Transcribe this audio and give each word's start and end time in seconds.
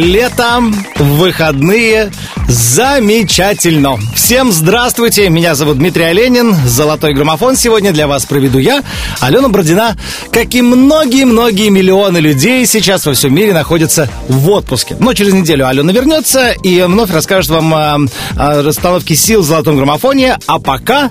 Летом, 0.00 0.74
выходные, 0.96 2.10
замечательно. 2.48 3.98
Всем 4.14 4.50
здравствуйте, 4.50 5.28
меня 5.28 5.54
зовут 5.54 5.76
Дмитрий 5.76 6.04
Оленин. 6.04 6.54
Золотой 6.66 7.12
граммофон 7.12 7.54
сегодня 7.54 7.92
для 7.92 8.06
вас 8.06 8.24
проведу 8.24 8.58
я, 8.58 8.82
Алена 9.20 9.50
Бродина. 9.50 9.98
Как 10.32 10.54
и 10.54 10.62
многие-многие 10.62 11.68
миллионы 11.68 12.16
людей 12.16 12.64
сейчас 12.64 13.04
во 13.04 13.12
всем 13.12 13.34
мире 13.34 13.52
находятся 13.52 14.08
в 14.26 14.48
отпуске. 14.48 14.96
Но 14.98 15.12
через 15.12 15.34
неделю 15.34 15.68
Алена 15.68 15.92
вернется 15.92 16.52
и 16.52 16.80
вновь 16.80 17.10
расскажет 17.10 17.50
вам 17.50 17.74
о, 17.74 17.98
о 18.38 18.62
расстановке 18.62 19.14
сил 19.14 19.42
в 19.42 19.44
золотом 19.44 19.76
граммофоне. 19.76 20.38
А 20.46 20.58
пока 20.58 21.10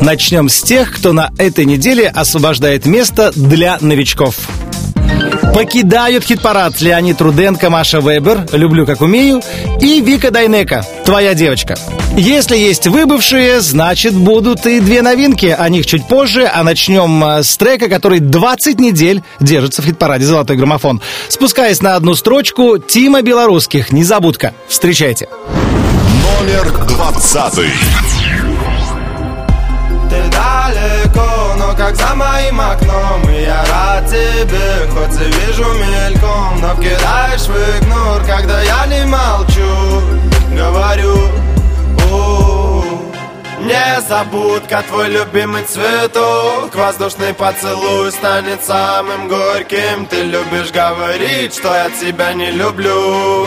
начнем 0.00 0.48
с 0.48 0.62
тех, 0.62 0.94
кто 0.94 1.12
на 1.12 1.32
этой 1.38 1.64
неделе 1.64 2.06
освобождает 2.06 2.86
место 2.86 3.32
для 3.34 3.78
новичков. 3.80 4.36
Покидают 5.54 6.24
хит-парад 6.24 6.80
Леонид 6.80 7.20
Руденко, 7.20 7.68
Маша 7.68 8.00
Вебер, 8.00 8.46
«Люблю, 8.52 8.86
как 8.86 9.02
умею» 9.02 9.42
и 9.80 10.00
Вика 10.00 10.30
Дайнека, 10.30 10.84
«Твоя 11.04 11.34
девочка». 11.34 11.76
Если 12.16 12.56
есть 12.56 12.86
выбывшие, 12.86 13.60
значит 13.60 14.14
будут 14.14 14.66
и 14.66 14.80
две 14.80 15.02
новинки. 15.02 15.46
О 15.46 15.68
них 15.68 15.86
чуть 15.86 16.06
позже, 16.06 16.50
а 16.52 16.62
начнем 16.62 17.24
э, 17.24 17.42
с 17.42 17.56
трека, 17.56 17.88
который 17.88 18.20
20 18.20 18.78
недель 18.80 19.22
держится 19.40 19.82
в 19.82 19.86
хит-параде 19.86 20.24
«Золотой 20.24 20.56
граммофон». 20.56 21.00
Спускаясь 21.28 21.80
на 21.80 21.96
одну 21.96 22.14
строчку, 22.14 22.78
Тима 22.78 23.22
Белорусских, 23.22 23.92
«Незабудка». 23.92 24.52
Встречайте. 24.68 25.28
Номер 26.40 26.86
двадцатый. 26.86 27.70
Но 31.56 31.74
как 31.74 31.96
за 31.96 32.14
моим 32.14 32.60
окном. 32.60 33.28
И 33.30 33.42
я 33.42 33.64
рад 33.64 34.06
тебе, 34.06 34.88
хоть 34.92 35.20
и 35.20 35.24
вижу 35.24 35.64
мельком 35.74 36.60
Но 36.60 36.74
вкидаешь 36.74 37.42
в 37.42 37.80
игнор, 37.80 38.22
когда 38.24 38.60
я 38.62 38.86
не 38.86 39.04
молчу 39.06 40.02
Говорю, 40.50 41.16
у 42.10 42.82
Незабудка, 43.62 44.82
твой 44.88 45.08
любимый 45.08 45.64
цветок 45.64 46.74
Воздушный 46.74 47.32
поцелуй 47.32 48.10
станет 48.10 48.64
самым 48.64 49.28
горьким. 49.28 50.06
Ты 50.06 50.22
любишь 50.22 50.72
говорить, 50.72 51.54
что 51.54 51.72
я 51.74 51.90
тебя 51.90 52.32
не 52.34 52.50
люблю 52.50 53.46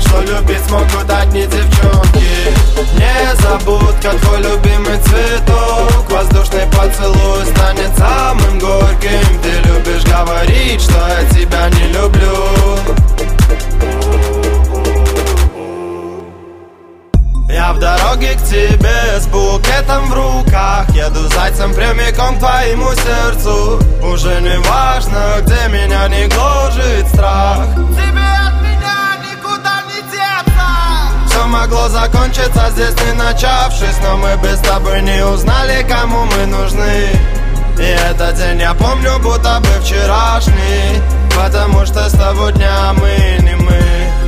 Что 0.00 0.20
любить 0.20 0.70
могут 0.70 1.10
одни 1.10 1.42
девчонки 1.42 2.24
Незабудка, 2.94 4.10
твой 4.20 4.38
любимый 4.38 4.98
цветок 4.98 6.10
Воздушный 6.10 6.66
поцелуй 6.66 7.44
станет 7.46 7.90
самым 7.98 8.58
горьким. 8.60 9.40
Ты 9.42 9.68
любишь 9.68 10.04
говорить, 10.04 10.80
что 10.80 10.94
я 11.08 11.28
тебя 11.30 11.68
не 11.70 11.92
люблю. 11.92 12.94
Я 17.48 17.72
в 17.72 17.78
дороге 17.78 18.34
к 18.34 18.42
тебе 18.44 19.18
с 19.18 19.26
букетом 19.26 20.06
в 20.08 20.14
руках. 20.14 20.88
Еду 20.90 21.28
зайцем 21.28 21.74
прямиком 21.74 22.36
к 22.36 22.38
твоему 22.38 22.90
сердцу 22.92 23.80
Уже 24.02 24.40
не 24.40 24.58
важно, 24.60 25.40
где 25.40 25.68
меня 25.68 26.08
не 26.08 26.28
гложет 26.28 27.08
страх. 27.08 27.66
Тебе 27.96 28.43
могло 31.54 31.88
закончиться 31.88 32.70
здесь 32.70 32.94
не 33.06 33.12
начавшись 33.12 33.98
Но 34.02 34.16
мы 34.16 34.36
без 34.42 34.58
тобой 34.58 35.00
не 35.02 35.24
узнали, 35.24 35.86
кому 35.88 36.24
мы 36.24 36.46
нужны. 36.46 37.08
И 37.78 37.82
этот 37.82 38.36
день 38.36 38.60
я 38.60 38.74
помню, 38.74 39.18
будто 39.20 39.60
бы 39.60 39.82
вчерашний 39.82 41.00
Потому 41.36 41.84
что 41.86 42.08
с 42.08 42.12
того 42.12 42.50
дня 42.50 42.92
мы 42.94 43.42
не 43.42 43.56
мы. 43.56 43.82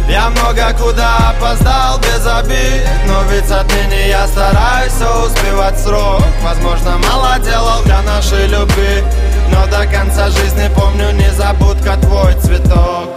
Я 0.08 0.30
много 0.30 0.74
куда 0.80 1.30
опоздал 1.30 1.98
без 1.98 2.26
обид 2.26 2.88
Но 3.06 3.22
ведь 3.30 3.50
отныне 3.50 4.08
я 4.08 4.26
стараюсь 4.26 4.92
все 4.92 5.26
успевать 5.26 5.78
срок. 5.78 6.22
Возможно, 6.42 6.98
мало 6.98 7.38
делал 7.40 7.82
для 7.84 8.02
нашей 8.02 8.46
любви 8.46 9.04
Но 9.50 9.66
до 9.66 9.86
конца 9.86 10.28
жизни 10.30 10.70
помню 10.76 11.12
незабудка 11.12 11.96
твой 11.96 12.34
цветок 12.34 13.15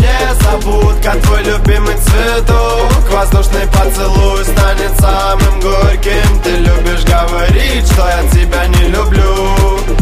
Незабудка, 0.00 1.12
твой 1.22 1.42
любимый 1.44 1.96
цветок. 1.96 3.10
Воздушный 3.10 3.66
поцелуй 3.68 4.44
станет 4.44 4.98
самым 5.00 5.60
горьким. 5.60 6.40
Ты 6.42 6.50
любишь 6.56 7.04
говорить, 7.04 7.86
что 7.92 8.06
я 8.06 8.22
тебя 8.30 8.66
не 8.68 8.88
люблю 8.88 10.01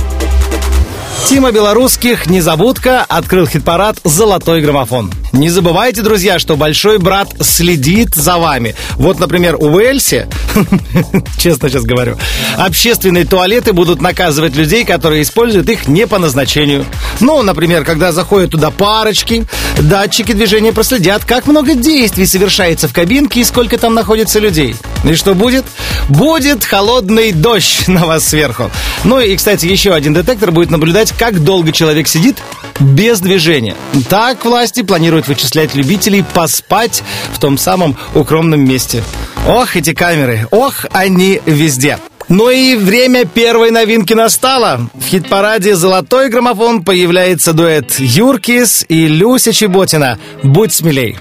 Тима 1.27 1.51
Белорусских 1.51 2.27
«Незабудка» 2.27 3.05
открыл 3.07 3.47
хит-парад 3.47 3.97
«Золотой 4.03 4.61
граммофон». 4.61 5.11
Не 5.31 5.49
забывайте, 5.49 6.01
друзья, 6.01 6.39
что 6.39 6.57
большой 6.57 6.97
брат 6.97 7.29
следит 7.39 8.15
за 8.15 8.37
вами. 8.37 8.75
Вот, 8.95 9.17
например, 9.17 9.55
у 9.55 9.67
Уэльсе, 9.75 10.27
честно 11.37 11.69
сейчас 11.69 11.83
говорю, 11.83 12.17
общественные 12.57 13.25
туалеты 13.25 13.71
будут 13.71 14.01
наказывать 14.01 14.57
людей, 14.57 14.83
которые 14.83 15.21
используют 15.21 15.69
их 15.69 15.87
не 15.87 16.05
по 16.05 16.19
назначению. 16.19 16.85
Ну, 17.21 17.41
например, 17.43 17.85
когда 17.85 18.11
заходят 18.11 18.51
туда 18.51 18.71
парочки, 18.71 19.45
датчики 19.79 20.33
движения 20.33 20.73
проследят, 20.73 21.23
как 21.23 21.47
много 21.47 21.75
действий 21.75 22.25
совершается 22.25 22.89
в 22.89 22.93
кабинке 22.93 23.39
и 23.39 23.45
сколько 23.45 23.77
там 23.77 23.93
находится 23.93 24.39
людей. 24.39 24.75
И 25.05 25.15
что 25.15 25.33
будет? 25.33 25.65
Будет 26.09 26.65
холодный 26.65 27.31
дождь 27.31 27.83
на 27.87 28.05
вас 28.05 28.27
сверху. 28.27 28.69
Ну 29.05 29.19
и, 29.19 29.35
кстати, 29.37 29.65
еще 29.65 29.93
один 29.93 30.13
детектор 30.13 30.51
будет 30.51 30.71
наблюдать, 30.71 31.10
как 31.17 31.43
долго 31.43 31.71
человек 31.71 32.07
сидит 32.07 32.37
без 32.79 33.19
движения. 33.19 33.75
Так 34.09 34.43
власти 34.45 34.81
планируют 34.81 35.27
вычислять 35.27 35.75
любителей 35.75 36.23
поспать 36.33 37.03
в 37.33 37.39
том 37.39 37.57
самом 37.57 37.95
укромном 38.15 38.61
месте. 38.61 39.03
Ох, 39.47 39.75
эти 39.75 39.93
камеры, 39.93 40.47
ох, 40.51 40.85
они 40.91 41.41
везде. 41.45 41.99
Ну 42.29 42.49
и 42.49 42.75
время 42.75 43.25
первой 43.25 43.71
новинки 43.71 44.13
настало. 44.13 44.89
В 44.93 45.05
хит-параде 45.05 45.75
«Золотой 45.75 46.29
граммофон» 46.29 46.83
появляется 46.83 47.51
дуэт 47.53 47.99
Юркис 47.99 48.85
и 48.87 49.07
Люся 49.07 49.51
Чеботина 49.51 50.17
«Будь 50.41 50.73
смелей». 50.73 51.17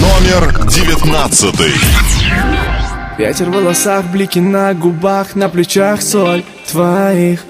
Номер 0.00 0.66
девятнадцатый. 0.66 1.72
Ветер 3.18 3.50
в 3.50 3.52
волосах, 3.52 4.06
блики 4.06 4.38
на 4.38 4.72
губах, 4.74 5.34
на 5.34 5.48
плечах 5.48 6.02
соль 6.02 6.42
твоих 6.70 7.40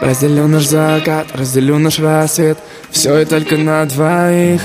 Разделю 0.00 0.46
наш 0.46 0.66
закат, 0.66 1.26
разделю 1.34 1.78
наш 1.78 1.98
рассвет. 1.98 2.58
Все 2.90 3.18
и 3.18 3.24
только 3.24 3.56
на 3.56 3.84
двоих. 3.84 4.60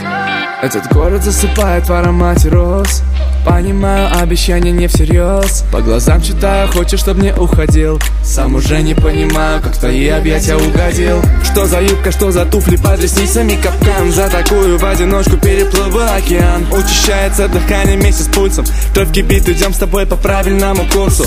Этот 0.61 0.87
город 0.93 1.23
засыпает 1.23 1.89
в 1.89 1.91
аромате 1.91 2.49
роз. 2.49 3.01
Понимаю, 3.45 4.09
обещания 4.21 4.71
не 4.71 4.87
всерьез. 4.87 5.65
По 5.71 5.81
глазам 5.81 6.21
читаю, 6.21 6.69
хочешь, 6.69 7.01
чтоб 7.01 7.17
не 7.17 7.33
уходил. 7.33 7.99
Сам 8.23 8.55
уже 8.55 8.81
не 8.81 8.93
понимаю, 8.93 9.61
как 9.61 9.73
в 9.73 9.79
твои 9.79 10.07
объятия 10.07 10.55
угодил. 10.55 11.21
Что 11.43 11.65
за 11.65 11.81
юбка, 11.81 12.11
что 12.11 12.31
за 12.31 12.45
туфли 12.45 12.77
под 12.77 13.01
ресницами 13.01 13.55
капкан. 13.55 14.11
За 14.11 14.29
такую 14.29 14.77
в 14.77 14.85
одиночку 14.85 15.35
переплыву 15.37 15.99
океан. 15.99 16.65
Учащается 16.71 17.49
дыхание 17.49 17.97
вместе 17.97 18.23
с 18.23 18.27
пульсом. 18.27 18.65
Кровь 18.93 19.11
кипит, 19.11 19.49
идем 19.49 19.73
с 19.73 19.77
тобой 19.77 20.05
по 20.05 20.15
правильному 20.15 20.83
курсу. 20.93 21.25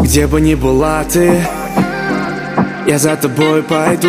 Где 0.00 0.26
бы 0.26 0.40
ни 0.40 0.54
была 0.54 1.04
ты 1.04 1.46
я 2.88 2.98
за 2.98 3.16
тобой 3.16 3.62
пойду 3.62 4.08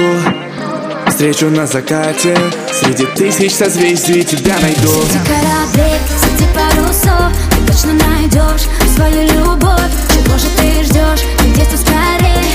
Встречу 1.07 1.49
на 1.49 1.67
закате. 1.67 2.37
Среди 2.71 3.05
тысяч 3.07 3.53
созвездий 3.53 4.23
тебя 4.23 4.55
найду. 4.61 4.89
Среди 5.01 5.19
кораблей, 5.25 5.99
среди 6.21 6.45
парус 6.53 7.01
парусов 7.03 7.33
Ты 7.51 7.71
точно 7.71 7.93
найдешь 7.93 8.67
свою 8.95 9.23
любовь. 9.23 9.91
Чего 10.13 10.37
же 10.37 10.47
ты 10.57 10.83
ждешь? 10.83 11.25
Ты 11.39 11.49
где-то 11.49 11.75
скорее 11.77 12.45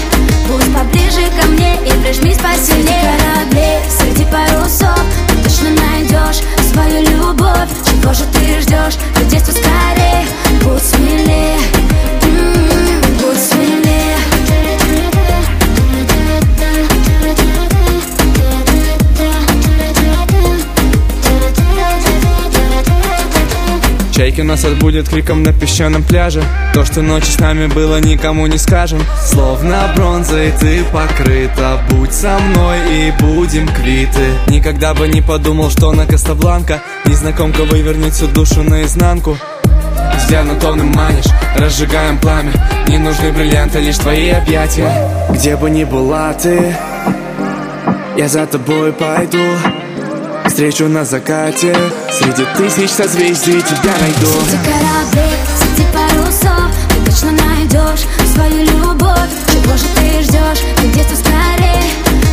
Будь 0.48 0.74
поближе 0.74 1.28
ко 1.38 1.46
мне 1.48 1.76
и 1.84 1.90
прижмись 2.02 2.38
посильнее. 2.38 3.18
Кораблей 3.18 3.80
среди 3.90 4.24
парусов 4.24 4.98
Ты 5.28 5.42
точно 5.42 5.70
найдешь 5.70 6.42
свою 6.72 7.02
любовь. 7.02 7.68
Чего 7.84 8.14
же 8.14 8.24
ты 8.32 8.62
ждешь? 8.62 8.96
Ты 9.14 9.24
где-то 9.24 9.52
скорее 9.52 10.26
Будь 10.62 10.82
смелее. 10.82 11.58
М-м-м, 12.22 13.18
Будь 13.20 13.38
смелее 13.38 13.73
Чайки 24.14 24.42
нас 24.42 24.64
отбудет 24.64 25.08
криком 25.08 25.42
на 25.42 25.52
песчаном 25.52 26.04
пляже. 26.04 26.40
То, 26.72 26.84
что 26.84 27.02
ночью 27.02 27.32
с 27.32 27.40
нами 27.40 27.66
было, 27.66 28.00
никому 28.00 28.46
не 28.46 28.58
скажем. 28.58 29.00
Словно 29.20 29.92
бронзой 29.96 30.52
ты 30.52 30.84
покрыта. 30.84 31.80
Будь 31.90 32.12
со 32.12 32.38
мной 32.38 32.78
и 32.92 33.12
будем 33.18 33.66
квиты. 33.66 34.26
Никогда 34.46 34.94
бы 34.94 35.08
не 35.08 35.20
подумал, 35.20 35.68
что 35.68 35.90
на 35.90 36.06
Кастабланка 36.06 36.80
Незнакомка 37.06 37.64
вывернет 37.64 38.12
всю 38.12 38.28
душу 38.28 38.62
наизнанку. 38.62 39.36
Взглядом 40.16 40.60
томным 40.60 40.92
манишь, 40.92 41.26
разжигаем 41.56 42.16
пламя. 42.18 42.52
Не 42.86 42.98
нужны 42.98 43.32
бриллианты, 43.32 43.80
лишь 43.80 43.98
твои 43.98 44.30
объятия. 44.30 44.92
Где 45.30 45.56
бы 45.56 45.68
ни 45.70 45.82
была 45.82 46.32
ты 46.34 46.76
Я 48.16 48.28
за 48.28 48.46
тобой 48.46 48.92
пойду 48.92 49.42
Встречу 50.46 50.88
на 50.88 51.04
закате 51.04 51.74
Среди 52.10 52.44
тысяч 52.56 52.90
созвездий 52.90 53.60
тебя 53.62 53.92
найду. 54.00 54.26
Среди 54.46 54.64
кораблей, 54.64 55.36
среди 55.58 55.86
парусов 55.92 56.70
Ты 56.90 57.10
точно 57.10 57.32
найдешь 57.32 58.06
свою 58.32 58.64
любовь. 58.64 59.30
Чего 59.50 59.76
же 59.76 59.84
ты 59.96 60.22
ждешь? 60.22 60.62
Ты 60.76 60.88
где-то 60.88 61.16
скорее? 61.16 61.82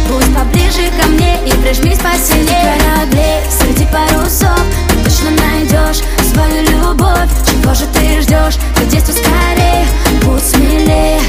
Будь 0.09 0.35
поближе 0.35 0.91
ко 1.01 1.07
мне 1.07 1.39
и 1.45 1.51
прижмись 1.63 1.99
посильнее. 1.99 2.77
Кораблей, 2.79 3.39
среди 3.49 3.85
парусов 3.85 4.59
Ты 4.89 5.03
точно 5.03 5.31
найдешь 5.31 6.03
свою 6.31 6.63
любовь. 6.63 7.29
Чего 7.49 7.73
же 7.73 7.85
ты 7.93 8.21
ждешь? 8.21 8.57
Ты 8.75 8.85
где-то 8.85 9.11
скорее? 9.13 9.87
Будь 10.23 10.43
смелее. 10.43 11.19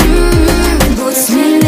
М-м, 0.00 0.94
Будь 0.96 1.16
смелее 1.16 1.67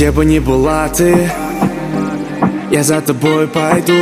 Где 0.00 0.12
бы 0.12 0.24
ни 0.24 0.38
была 0.38 0.88
ты 0.88 1.30
Я 2.70 2.82
за 2.82 3.02
тобой 3.02 3.46
пойду. 3.46 3.92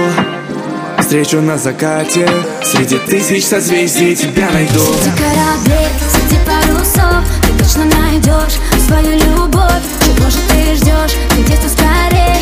Встречу 1.00 1.40
на 1.40 1.58
закате 1.58 2.28
Среди 2.62 2.98
тысяч 2.98 3.44
созвездий 3.44 4.14
тебя 4.14 4.48
найду. 4.52 4.78
Среди 4.78 5.16
кораблей, 5.16 5.88
среди 6.08 6.38
парусов 6.46 7.24
Ты 7.42 7.64
точно 7.64 7.84
найдешь 7.86 8.60
свою 8.86 9.10
любовь. 9.10 9.82
Чего 10.04 10.30
же 10.30 10.38
ты 10.48 10.76
ждешь? 10.76 11.16
Ты 11.30 11.42
где-то 11.42 11.68
скорее 11.68 12.36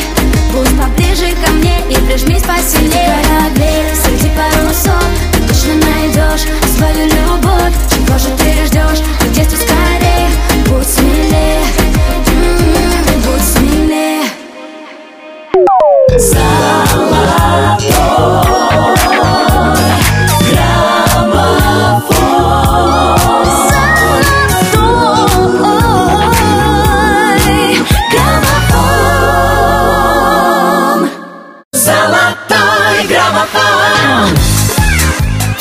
Будь 0.53 0.79
поближе 0.79 1.35
ко 1.43 1.51
мне 1.53 1.81
и 1.89 1.95
прижмись 1.95 2.43
посильнее 2.43 2.93
Среди 2.93 3.25
кораблей, 3.25 3.85
среди 4.05 4.31
парусов 4.37 5.05
Ты 5.33 5.41
точно 5.49 5.75
найдешь 5.77 6.47
свою 6.77 7.07
любовь. 7.07 7.73
Чего 7.89 8.19
же 8.19 8.29
ты 8.37 8.67
ждешь? 8.67 9.03
Ты 9.19 9.29
где-то 9.29 9.57
скорее 9.57 10.29
Будь 10.67 10.87
смелее 10.87 11.86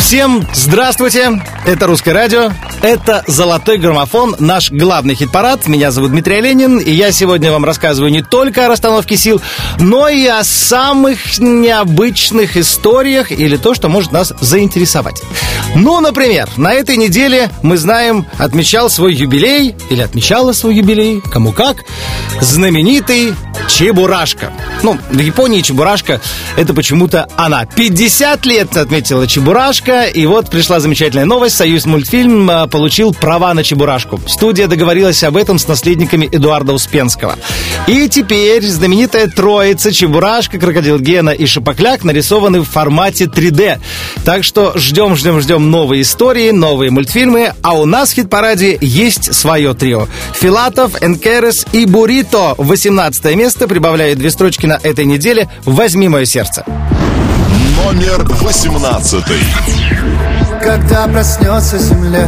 Всем 0.06 0.48
здравствуйте! 0.54 1.42
Это 1.66 1.88
«Русское 1.88 2.12
радио», 2.14 2.52
это 2.86 3.24
«Золотой 3.26 3.78
граммофон», 3.78 4.36
наш 4.40 4.72
главный 4.72 5.16
хит-парад. 5.16 5.68
Меня 5.68 5.92
зовут 5.92 6.12
Дмитрий 6.12 6.40
Ленин, 6.40 6.78
и 6.78 6.92
я 6.92 7.12
сегодня 7.12 7.52
вам 7.52 7.66
рассказываю 7.66 8.12
не 8.12 8.22
только 8.22 8.66
о 8.66 8.70
расстановке 8.70 9.18
сил, 9.18 9.42
но 9.80 10.08
и 10.08 10.26
о 10.28 10.44
самых 10.44 11.40
необычных 11.40 12.58
историях 12.58 13.32
или 13.32 13.58
то, 13.58 13.74
что 13.74 13.90
может 13.90 14.12
нас 14.12 14.34
заинтересовать. 14.40 15.22
Ну, 15.76 16.00
например, 16.00 16.48
на 16.58 16.74
этой 16.74 16.98
неделе, 16.98 17.50
мы 17.64 17.78
знаем, 17.78 18.28
отмечал 18.38 18.90
свой 18.90 19.16
юбилей, 19.16 19.76
или 19.90 20.02
отмечала 20.02 20.54
свой 20.54 20.76
юбилей, 20.76 21.22
кому 21.22 21.52
как, 21.52 21.78
знаменитый 22.40 23.34
Чебурашка. 23.68 24.52
Ну, 24.84 24.98
в 25.10 25.20
Японии 25.20 25.62
Чебурашка— 25.62 26.22
это 26.56 26.74
почему-то 26.74 27.28
она. 27.36 27.66
50 27.66 28.46
лет 28.46 28.78
отметила 28.78 29.28
Чебурашка, 29.28 30.04
и 30.04 30.26
вот 30.26 30.50
пришла 30.50 30.80
замечательная 30.80 31.26
новость. 31.26 31.56
Союз 31.56 31.86
мультфильм 31.86 32.50
а, 32.50 32.68
получил 32.76 33.14
права 33.14 33.54
на 33.54 33.64
Чебурашку. 33.64 34.20
Студия 34.28 34.68
договорилась 34.68 35.24
об 35.24 35.38
этом 35.38 35.60
с 35.60 35.66
наследниками 35.66 36.28
Эдуарда 36.30 36.74
Успенского. 36.74 37.38
И 37.88 38.10
теперь 38.10 38.68
знаменитая 38.68 39.28
троица 39.28 39.94
Чебурашка, 39.94 40.60
Крокодил 40.60 41.00
Гена 41.00 41.30
и 41.30 41.46
Шипокляк 41.46 42.04
нарисованы 42.04 42.60
в 42.60 42.66
формате 42.66 43.32
3D. 43.34 43.80
Так 44.26 44.44
что 44.44 44.74
ждем, 44.76 45.16
ждем, 45.16 45.40
ждем 45.40 45.72
новые 45.72 46.02
истории, 46.02 46.52
новые 46.52 46.92
мультфильмы. 46.92 47.54
А 47.62 47.80
у 47.80 47.86
нас 47.86 48.12
в 48.12 48.16
хит-параде 48.16 48.78
есть 48.82 49.34
свое 49.34 49.74
трио. 49.74 50.10
Филатов, 50.34 51.02
Энкерес 51.02 51.66
и 51.72 51.86
Бурито. 51.86 52.56
18 52.58 53.36
место 53.38 53.70
прибавляет 53.70 54.18
две 54.18 54.30
строчки 54.30 54.66
на 54.66 54.78
этой 54.84 55.06
неделе. 55.06 55.50
«Возьми 55.64 56.10
мое 56.10 56.26
сердце». 56.26 56.66
Номер 57.86 58.26
18. 58.42 59.24
Когда 60.66 61.08
проснется 61.08 61.78
земля, 61.78 62.28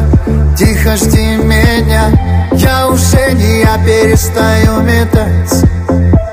тихо 0.55 0.95
жди 0.95 1.37
меня 1.37 2.11
Я 2.51 2.87
уже 2.87 3.31
не 3.33 3.61
я 3.61 3.79
перестаю 3.83 4.81
метаться 4.81 5.67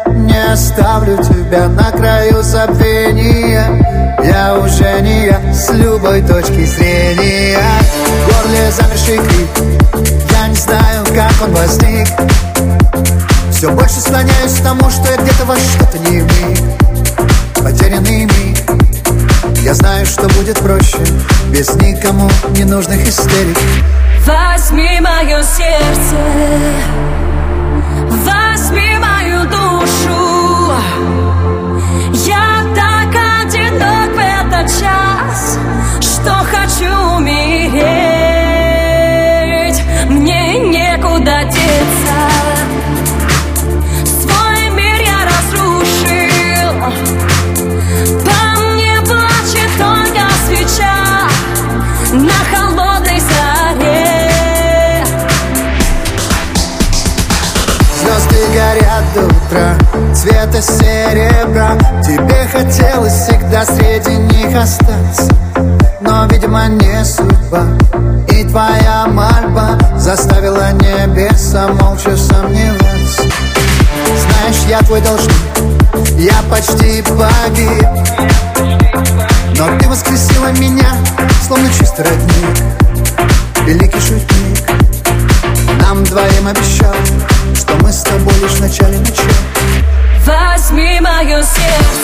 Не 0.08 0.52
оставлю 0.52 1.16
тебя 1.16 1.66
на 1.68 1.90
краю 1.92 2.42
забвения. 2.42 4.20
Я 4.22 4.58
уже 4.58 5.00
не 5.00 5.28
я 5.28 5.54
с 5.54 5.70
любой 5.70 6.20
точки 6.20 6.66
зрения. 6.66 7.58
В 8.04 8.42
горле 8.42 8.70
замерший 8.70 9.16
крик. 9.16 10.28
Я 10.30 10.48
не 10.48 10.56
знаю, 10.56 11.06
как 11.06 11.32
он 11.42 11.54
возник. 11.54 12.08
Все 13.50 13.70
больше 13.70 14.00
склоняюсь 14.00 14.58
к 14.58 14.62
тому, 14.62 14.90
что 14.90 15.10
я 15.10 15.16
где-то 15.16 15.46
во 15.46 15.56
что-то 15.56 15.98
не 16.10 16.20
вник 16.20 16.58
Потерянный 17.62 18.26
миг 18.26 18.83
я 19.64 19.72
знаю, 19.72 20.04
что 20.04 20.28
будет 20.28 20.58
проще 20.58 20.98
Без 21.48 21.74
никому 21.76 22.28
ненужных 22.50 23.08
истерик 23.08 23.56
Возьми 24.26 25.00
мое 25.00 25.42
сердце, 25.42 26.16
возьми 28.08 28.96
мою 28.98 29.44
душу. 29.44 30.72
Я 32.26 32.64
так 32.74 33.14
одинок 33.42 34.14
в 34.14 34.18
этот 34.18 34.80
час, 34.80 35.58
что 36.00 36.30
хочу 36.30 37.16
умереть. 37.18 38.03
Цвета 60.24 60.62
серебра. 60.62 61.76
Тебе 62.02 62.48
хотелось 62.50 63.12
всегда 63.12 63.62
среди 63.66 64.16
них 64.16 64.56
остаться. 64.56 65.28
Но, 66.00 66.24
видимо, 66.30 66.66
не 66.66 67.04
судьба. 67.04 67.66
И 68.30 68.42
твоя 68.44 69.06
мольба 69.06 69.78
Заставила 69.98 70.72
небеса 70.72 71.68
молча 71.78 72.16
сомневаться. 72.16 73.22
Знаешь, 74.22 74.64
я 74.66 74.78
твой 74.80 75.02
должник. 75.02 75.36
Я 76.16 76.40
почти 76.48 77.02
погиб. 77.02 77.86
Но 79.58 79.78
ты 79.78 79.88
воскресила 79.90 80.52
меня 80.52 80.90
Словно 81.46 81.68
чистый 81.68 82.06
родник. 82.06 82.62
Великий 83.66 84.00
шутник. 84.00 84.70
Нам 85.82 86.02
двоим 86.04 86.48
обещал, 86.48 86.94
что 87.54 87.74
мы 87.82 87.92
с 87.92 88.02
тобой 88.02 88.32
лишь 88.40 88.52
в 88.52 88.60
начале 88.62 88.98
начала 89.00 89.23
Возьми 91.44 92.03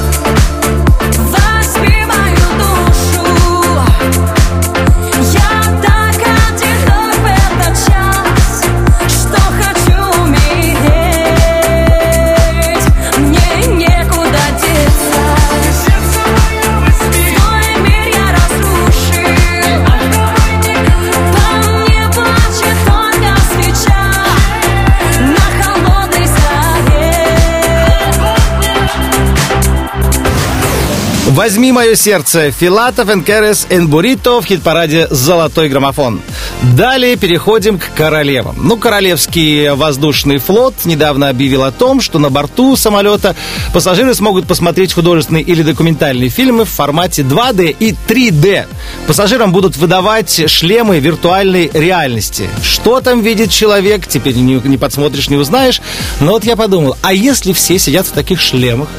«Возьми 31.31 31.71
мое 31.71 31.95
сердце» 31.95 32.51
Филатов, 32.51 33.09
Энкерес, 33.09 33.65
Энбурито 33.69 34.41
в 34.41 34.45
хит-параде 34.45 35.07
«Золотой 35.09 35.69
граммофон». 35.69 36.19
Далее 36.61 37.15
переходим 37.15 37.79
к 37.79 37.89
королевам. 37.95 38.55
Ну, 38.55 38.77
Королевский 38.77 39.71
воздушный 39.71 40.37
флот 40.37 40.75
недавно 40.85 41.27
объявил 41.29 41.63
о 41.63 41.71
том, 41.71 42.01
что 42.01 42.19
на 42.19 42.29
борту 42.29 42.75
самолета 42.75 43.35
пассажиры 43.73 44.13
смогут 44.13 44.45
посмотреть 44.45 44.93
художественные 44.93 45.43
или 45.43 45.63
документальные 45.63 46.29
фильмы 46.29 46.65
в 46.65 46.69
формате 46.69 47.23
2D 47.23 47.75
и 47.79 47.95
3D. 48.07 48.67
Пассажирам 49.07 49.51
будут 49.51 49.75
выдавать 49.75 50.49
шлемы 50.51 50.99
виртуальной 50.99 51.71
реальности. 51.73 52.47
Что 52.61 53.01
там 53.01 53.21
видит 53.21 53.49
человек, 53.49 54.05
теперь 54.05 54.35
не, 54.35 54.61
не 54.63 54.77
подсмотришь, 54.77 55.29
не 55.29 55.37
узнаешь. 55.37 55.81
Но 56.19 56.33
вот 56.33 56.43
я 56.43 56.55
подумал, 56.55 56.95
а 57.01 57.11
если 57.11 57.53
все 57.53 57.79
сидят 57.79 58.05
в 58.05 58.11
таких 58.11 58.39
шлемах, 58.39 58.89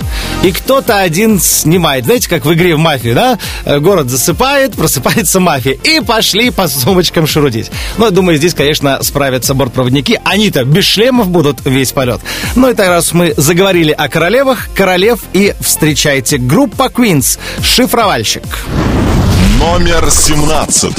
и 0.43 0.51
кто-то 0.51 0.99
один 0.99 1.39
снимает, 1.39 2.07
знаете, 2.07 2.29
как 2.29 2.45
в 2.45 2.53
игре 2.53 2.75
в 2.75 2.79
мафию, 2.81 3.15
да? 3.15 3.39
Э, 3.65 3.79
Город 3.79 4.11
засыпает, 4.11 4.75
просыпается 4.75 5.39
мафия. 5.39 5.75
И 5.85 6.01
пошли 6.01 6.51
по 6.51 6.67
сумочкам 6.67 7.29
шарудить. 7.29 7.52
Ну, 7.99 8.07
я 8.07 8.11
думаю, 8.11 8.39
здесь, 8.39 8.55
конечно, 8.55 9.03
справятся 9.03 9.55
бортпроводники. 9.55 10.21
Они-то 10.25 10.65
без 10.65 10.85
шлемов 10.85 11.29
будут 11.29 11.65
весь 11.65 11.93
полет. 11.93 12.21
Ну 12.57 12.71
и 12.71 12.75
так 12.75 12.89
раз 12.89 13.13
мы 13.13 13.35
заговорили 13.37 13.93
о 13.93 14.09
королевах, 14.09 14.69
королев, 14.75 15.21
и 15.33 15.55
встречайте 15.61 16.39
группа 16.39 16.85
Queens 16.85 17.39
«Шифровальщик». 17.63 18.45
Номер 19.59 20.11
17. 20.11 20.93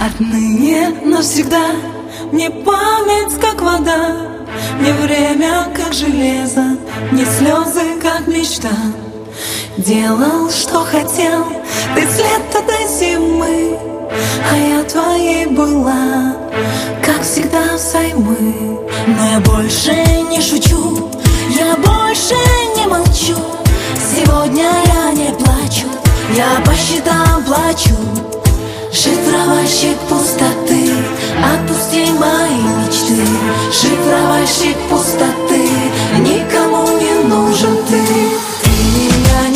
Отныне 0.00 0.90
навсегда 1.04 1.70
Мне 2.32 2.50
память 2.50 3.40
как 3.40 3.60
вода 3.60 4.16
Мне 4.78 4.92
время 4.92 5.68
как 5.74 5.92
железо 5.92 6.76
Мне 7.10 7.24
слезы 7.24 8.00
как 8.00 8.26
мечта 8.26 8.70
Делал, 9.78 10.50
что 10.50 10.84
хотел 10.84 11.44
Ты 11.94 12.02
с 12.02 12.18
лета 12.18 12.62
до 12.66 12.98
зимы 12.98 13.93
А 14.10 14.56
я 14.56 14.82
твоей 14.84 15.46
была 15.46 16.36
Как 17.04 17.22
всегда 17.22 17.74
взаймы 17.74 18.80
Но 19.06 19.30
я 19.32 19.40
больше 19.40 19.92
не 20.30 20.40
шучу 20.40 21.10
Я 21.50 21.76
больше 21.76 22.34
не 22.76 22.86
молчу. 22.86 23.36
Сегодня 23.96 24.64
я 24.86 25.12
не 25.12 25.32
плачу 25.32 25.86
Я 26.36 26.60
по 26.64 26.74
счетам 26.74 27.44
плачу. 27.44 27.94
Шифровальщик 28.92 29.98
пустоты 30.08 30.90
Отпусти 31.42 32.10
мои 32.12 32.62
мечты. 32.62 33.26
Шифровальщик 33.72 34.76
пустоты 34.88 35.68
Никому 36.18 36.86
не 36.98 37.28
нужен 37.28 37.76
ты. 37.88 38.02
Ты 38.62 38.70
меня 38.70 39.48
не 39.48 39.53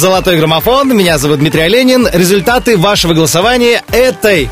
«Золотой 0.00 0.38
граммофон». 0.38 0.96
Меня 0.96 1.18
зовут 1.18 1.40
Дмитрий 1.40 1.60
Оленин. 1.60 2.08
Результаты 2.10 2.78
вашего 2.78 3.12
голосования 3.12 3.84
этой 3.92 4.48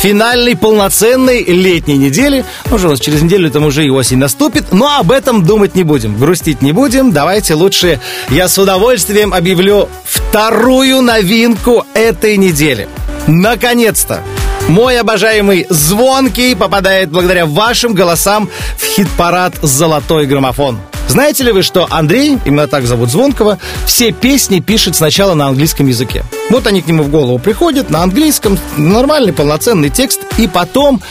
финальной 0.00 0.56
полноценной 0.56 1.42
летней 1.42 1.96
недели. 1.96 2.44
Уже 2.70 2.86
у 2.86 2.90
нас 2.90 3.00
через 3.00 3.20
неделю 3.20 3.50
там 3.50 3.64
уже 3.64 3.84
и 3.84 3.90
осень 3.90 4.18
наступит. 4.18 4.70
Но 4.70 4.96
об 4.96 5.10
этом 5.10 5.44
думать 5.44 5.74
не 5.74 5.82
будем, 5.82 6.16
грустить 6.16 6.62
не 6.62 6.70
будем. 6.70 7.10
Давайте 7.10 7.54
лучше 7.54 7.98
я 8.28 8.46
с 8.46 8.56
удовольствием 8.58 9.34
объявлю 9.34 9.88
вторую 10.04 11.02
новинку 11.02 11.84
этой 11.94 12.36
недели. 12.36 12.88
Наконец-то! 13.26 14.22
Мой 14.68 15.00
обожаемый 15.00 15.66
Звонкий 15.68 16.54
попадает 16.54 17.10
благодаря 17.10 17.46
вашим 17.46 17.94
голосам 17.94 18.48
в 18.78 18.84
хит-парад 18.84 19.56
«Золотой 19.62 20.26
граммофон». 20.26 20.78
Знаете 21.08 21.44
ли 21.44 21.52
вы, 21.52 21.62
что 21.62 21.86
Андрей, 21.90 22.38
именно 22.44 22.66
так 22.66 22.86
зовут 22.86 23.10
Звонкого, 23.10 23.58
все 23.86 24.12
песни 24.12 24.60
пишет 24.60 24.96
сначала 24.96 25.34
на 25.34 25.48
английском 25.48 25.86
языке. 25.86 26.24
Вот 26.50 26.66
они 26.66 26.82
к 26.82 26.86
нему 26.86 27.02
в 27.02 27.10
голову 27.10 27.38
приходят 27.38 27.90
на 27.90 28.02
английском, 28.02 28.58
нормальный 28.76 29.32
полноценный 29.32 29.90
текст, 29.90 30.20
и 30.38 30.48
потом 30.48 31.02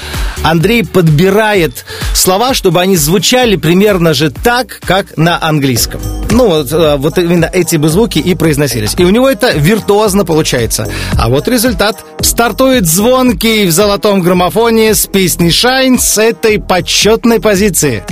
Андрей 0.44 0.84
подбирает 0.84 1.86
слова, 2.14 2.54
чтобы 2.54 2.82
они 2.82 2.96
звучали 2.96 3.56
примерно 3.56 4.14
же 4.14 4.32
так, 4.32 4.80
как 4.84 5.18
на 5.18 5.42
английском. 5.42 6.02
Ну, 6.32 6.48
вот, 6.48 6.72
э, 6.72 6.96
вот 6.98 7.18
именно 7.18 7.50
эти 7.52 7.76
бы 7.76 7.90
звуки 7.90 8.20
и 8.20 8.34
произносились. 8.36 8.96
И 8.98 9.04
у 9.04 9.10
него 9.10 9.30
это 9.30 9.52
виртуозно 9.52 10.26
получается. 10.26 10.88
А 11.18 11.30
вот 11.30 11.48
результат. 11.48 12.04
Стартует 12.22 12.88
звонкий 12.88 13.66
в 13.66 13.72
золотом 13.72 14.22
граммофоне 14.22 14.96
с 14.96 15.06
песней 15.06 15.52
«Шайн» 15.52 16.00
с 16.00 16.18
этой 16.18 16.60
почетной 16.60 17.40
позиции 17.40 18.04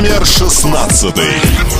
номер 0.00 0.24
шестнадцатый. 0.24 1.32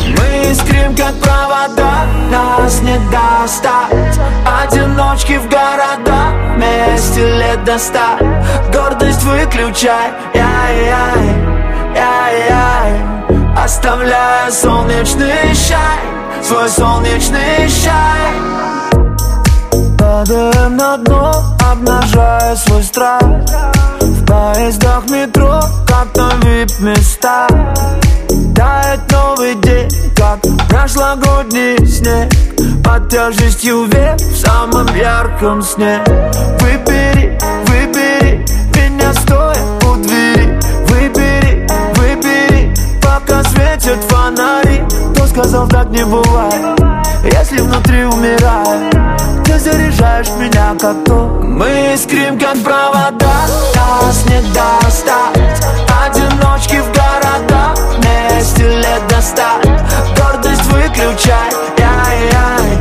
Мы 0.09 0.51
искрим, 0.51 0.97
как 0.97 1.15
провода, 1.21 2.05
нас 2.33 2.81
не 2.81 2.99
достать. 3.13 4.19
Одиночки 4.61 5.39
в 5.39 5.49
города, 5.49 6.33
вместе 6.57 7.39
лет 7.39 7.63
до 7.65 7.79
ста. 7.79 8.19
Гордость 8.73 9.23
выключай, 9.23 10.11
яй-яй, 10.35 11.27
яй-яй. 11.95 13.57
Оставляя 13.57 14.51
солнечный 14.51 15.55
шай, 15.55 16.01
свой 16.43 16.69
солнечный 16.71 17.69
шай 17.69 18.33
Падаем 19.97 20.77
на 20.77 20.97
дно, 20.97 21.33
обнажая 21.71 22.57
свой 22.57 22.83
страх. 22.83 23.23
В 24.01 24.27
поездах 24.27 25.09
метро, 25.09 25.61
как 25.87 26.17
на 26.17 26.33
вип-места 26.45 27.47
Тает 28.55 29.11
новый 29.11 29.55
день, 29.57 29.89
как 30.17 30.41
прошлогодний 30.69 31.87
снег. 31.87 32.31
Под 32.85 33.09
тяжестью 33.09 33.85
век 33.85 34.17
в 34.17 34.37
самом 34.37 34.87
ярком 34.95 35.63
сне. 35.63 36.03
Выбери, 36.61 37.39
выбери 37.67 38.45
меня 38.99 39.13
стоя 39.13 39.57
у 39.87 39.97
двери. 39.97 40.59
Выбери, 40.89 41.67
выбери, 41.97 42.75
пока 43.01 43.43
светят 43.45 44.03
фонари. 44.05 44.85
Кто 45.15 45.27
сказал 45.27 45.69
так 45.69 45.89
не 45.91 46.05
бывает, 46.05 46.79
если 47.25 47.61
внутри 47.61 48.05
умирает. 48.05 48.95
Ты 49.45 49.59
заряжаешь 49.59 50.31
меня 50.39 50.75
как 50.79 51.05
то. 51.05 51.41
Мы 51.43 51.95
искрим 51.95 52.39
как 52.39 52.63
провода, 52.63 53.47
нас 53.75 54.25
не 54.27 54.41
достать. 54.53 55.61
Одиночки 56.05 56.77
в 56.77 56.87
города, 56.93 57.08
вместе 58.49 58.69
лет 58.69 59.07
до 59.09 59.21
ста 59.21 59.61
Гордость 60.17 60.65
выключай, 60.65 61.51
яй-яй, 61.79 62.79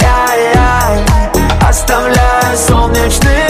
яй-яй 0.00 1.04
Оставляя 1.68 2.56
солнечный 2.56 3.49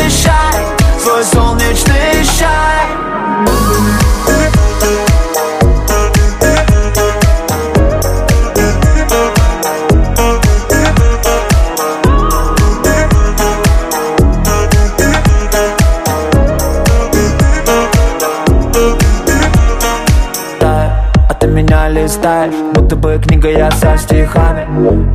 листаешь 22.03 22.55
Будто 22.75 22.97
бы 22.97 23.21
книга 23.23 23.51
я 23.51 23.71
со 23.71 23.97
стихами. 23.97 24.67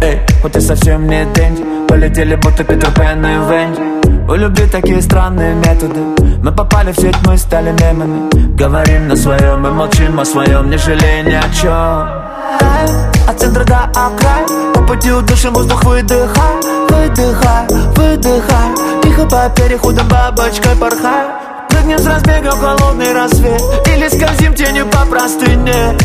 Эй, 0.01 0.19
хоть 0.41 0.55
и 0.55 0.61
совсем 0.61 1.07
не 1.07 1.25
деньги 1.33 1.63
Полетели 1.87 2.35
будто 2.35 2.63
Питер 2.63 2.91
Пен 2.91 3.25
и 3.25 3.33
Венди. 3.49 4.31
У 4.31 4.35
любви 4.35 4.65
такие 4.71 5.01
странные 5.01 5.55
методы 5.55 5.99
Мы 6.43 6.51
попали 6.51 6.91
в 6.91 6.95
сеть, 6.95 7.15
мы 7.25 7.37
стали 7.37 7.71
мемами. 7.81 8.29
Говорим 8.55 9.07
на 9.07 9.15
своем 9.15 9.65
и 9.67 9.71
молчим 9.71 10.19
о 10.19 10.25
своем 10.25 10.69
Не 10.69 10.77
жалея 10.77 11.23
ни 11.23 11.33
о 11.33 11.43
чем 11.53 13.29
От 13.29 13.39
центра 13.39 13.63
до 13.63 13.83
окрай 13.85 14.45
По 14.73 14.81
пути 14.81 15.11
удушим 15.11 15.53
воздух 15.53 15.83
выдыхай 15.83 16.55
Выдыхай, 16.89 17.67
выдыхай. 17.95 19.01
Тихо 19.03 19.25
по 19.25 19.49
переходам 19.55 20.07
бабочкой 20.07 20.75
порхай. 20.75 21.27
Прыгнем 21.69 21.99
с 21.99 22.07
разбега 22.07 22.51
в 22.51 22.61
холодный 22.61 23.13
рассвет 23.13 23.61
Или 23.87 24.07
скользим 24.07 24.53
тенью 24.55 24.85
по 24.87 25.05
простыне 25.05 25.95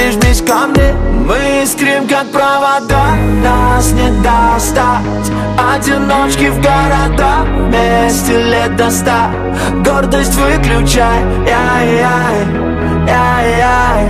Прижмись 0.00 0.40
ко 0.40 0.66
мне 0.66 0.94
Мы 1.26 1.62
искрим, 1.62 2.08
как 2.08 2.30
провода 2.32 3.16
Нас 3.44 3.92
не 3.92 4.10
достать. 4.22 5.30
Одиночки 5.74 6.48
в 6.48 6.56
города 6.56 7.44
Вместе 7.44 8.42
лет 8.44 8.76
до 8.76 8.90
ста. 8.90 9.30
Гордость 9.84 10.34
выключай 10.36 11.20
Яй-яй, 11.46 12.46
яй-яй. 13.06 14.08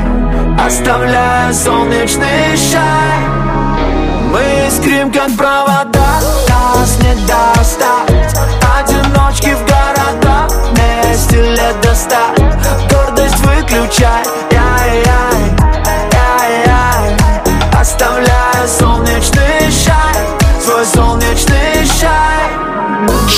Оставляя 0.65 1.53
солнечный 1.53 2.57
шай. 2.57 3.19
Мы 4.31 4.69
искрим, 4.69 5.11
как 5.11 5.37
провода 5.37 6.21
Нас 6.49 6.99
не 7.03 7.15
достать. 7.27 8.37
Одиночки 8.79 9.55
в 9.55 9.65
города 9.67 10.47
Вместе 10.71 11.43
лет 11.43 11.81
до 11.83 11.93
ста. 11.97 12.33
Гордость 12.89 13.41
выключай 13.41 14.50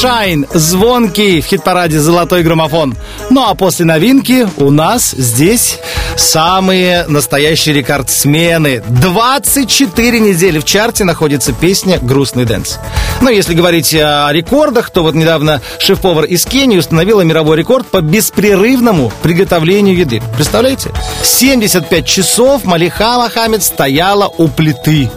Шайн, 0.01 0.47
звонкий 0.53 1.41
в 1.41 1.47
хит-параде 1.47 2.01
«Золотой 2.01 2.43
граммофон». 2.43 2.97
Ну 3.31 3.45
а 3.49 3.55
после 3.55 3.85
новинки 3.87 4.49
у 4.57 4.71
нас 4.71 5.13
здесь 5.13 5.79
самые 6.17 7.07
настоящие 7.09 7.75
рекордсмены. 7.75 8.83
24 8.89 10.21
недели 10.21 10.59
в 10.59 10.65
чарте 10.65 11.05
находится 11.05 11.53
песня 11.53 11.99
«Грустный 12.01 12.45
dance». 12.45 12.79
Ну, 13.21 13.31
если 13.31 13.55
говорить 13.55 13.95
о 13.95 14.31
рекордах, 14.33 14.91
то 14.91 15.03
вот 15.03 15.15
недавно 15.15 15.61
шеф-повар 15.79 16.25
из 16.25 16.45
Кении 16.45 16.79
установила 16.79 17.21
мировой 17.23 17.57
рекорд 17.57 17.87
по 17.87 18.01
беспрерывному 18.01 19.13
приготовлению 19.23 19.97
еды. 19.97 20.23
Представляете? 20.37 20.91
75 21.23 22.07
часов 22.07 22.65
Малиха 22.65 23.19
Мохаммед 23.19 23.63
стояла 23.63 24.27
у 24.27 24.49
плиты. 24.49 25.11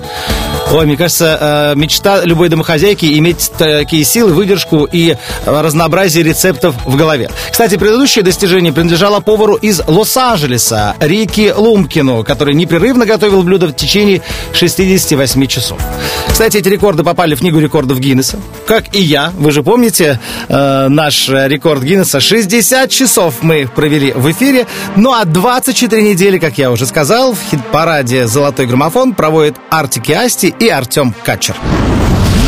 Ой, 0.72 0.86
мне 0.86 0.98
кажется, 0.98 1.74
э, 1.74 1.80
мечта 1.80 2.26
любой 2.26 2.50
домохозяйки 2.50 3.18
иметь 3.18 3.52
такие 3.58 4.04
силы, 4.04 4.34
выдержку 4.34 4.88
и 4.92 5.16
разнообразие 5.46 6.24
рецептов 6.24 6.76
в 6.86 6.98
голове. 6.98 7.30
Кстати, 7.52 7.78
предыдущее 7.78 8.24
достижение 8.24 8.74
принадлежало 8.74 9.20
повару 9.20 9.56
из 9.56 9.82
Лос-Анджелеса 9.88 10.96
Рики 11.00 11.54
Лумкину, 11.56 12.24
который 12.24 12.56
непрерывно 12.56 13.06
готовил 13.06 13.44
блюдо 13.44 13.68
в 13.68 13.74
течение 13.74 14.22
68 14.54 15.48
часов. 15.48 15.80
Кстати, 16.28 16.58
эти 16.58 16.68
рекорды 16.68 17.04
попали 17.04 17.36
в 17.36 17.40
книгу 17.40 17.60
рекордов 17.60 18.00
Гиннесса, 18.00 18.38
как 18.68 18.94
и 18.94 19.02
я. 19.02 19.32
Вы 19.38 19.52
же 19.52 19.64
помните 19.64 20.20
э, 20.50 20.88
наш 20.90 21.30
рекорд 21.30 21.84
Гиннесса? 21.84 22.20
60 22.20 22.90
часов 22.90 23.36
мы 23.42 23.70
провели 23.74 24.12
в 24.12 24.30
эфире, 24.32 24.68
ну 24.96 25.14
а 25.14 25.24
24 25.24 26.02
недели, 26.02 26.38
как 26.38 26.58
я 26.58 26.72
уже 26.72 26.86
сказал, 26.86 27.34
в 27.34 27.40
хит-параде 27.50 28.28
«Золотой 28.28 28.66
граммофон» 28.66 29.14
проводит 29.14 29.56
Артик 29.70 30.10
Асти 30.10 30.45
и 30.50 30.70
Артем 30.70 31.14
Качер. 31.24 31.56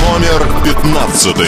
Номер 0.01 0.47
пятнадцатый. 0.63 1.47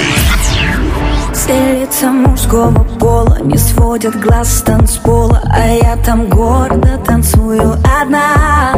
Все 1.34 1.82
лица 1.82 2.10
мужского 2.12 2.84
пола 3.00 3.38
не 3.42 3.58
сводят 3.58 4.20
глаз 4.20 4.58
с 4.58 4.62
танцпола 4.64 5.42
А 5.46 5.68
я 5.68 5.96
там 5.98 6.28
гордо 6.28 6.98
танцую 7.06 7.78
одна. 8.02 8.74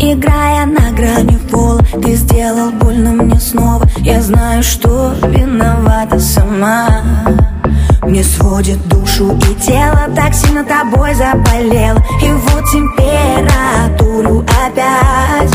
Играя 0.00 0.66
на 0.66 0.90
грани 0.92 1.38
пола 1.50 1.82
Ты 2.02 2.14
сделал 2.14 2.70
больно 2.72 3.12
мне 3.12 3.38
снова. 3.38 3.86
Я 3.98 4.22
знаю, 4.22 4.62
что 4.62 5.14
виновата 5.22 6.18
сама. 6.18 7.02
Мне 8.02 8.24
сводит 8.24 8.86
душу 8.88 9.36
и 9.36 9.54
тело 9.60 10.08
Так 10.16 10.34
сильно 10.34 10.64
тобой 10.64 11.14
заболело. 11.14 12.02
И 12.22 12.30
вот 12.30 12.64
температуру 12.70 14.44
опять 14.64 15.52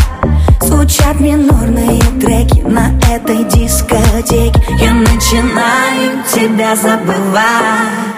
Звучат 0.66 1.20
минорные 1.20 2.02
треки 2.22 2.62
на 2.62 2.98
этой 3.12 3.44
дискотеке. 3.44 4.54
Я 4.80 4.94
начинаю 4.94 6.24
тебя 6.34 6.74
забывать. 6.76 8.14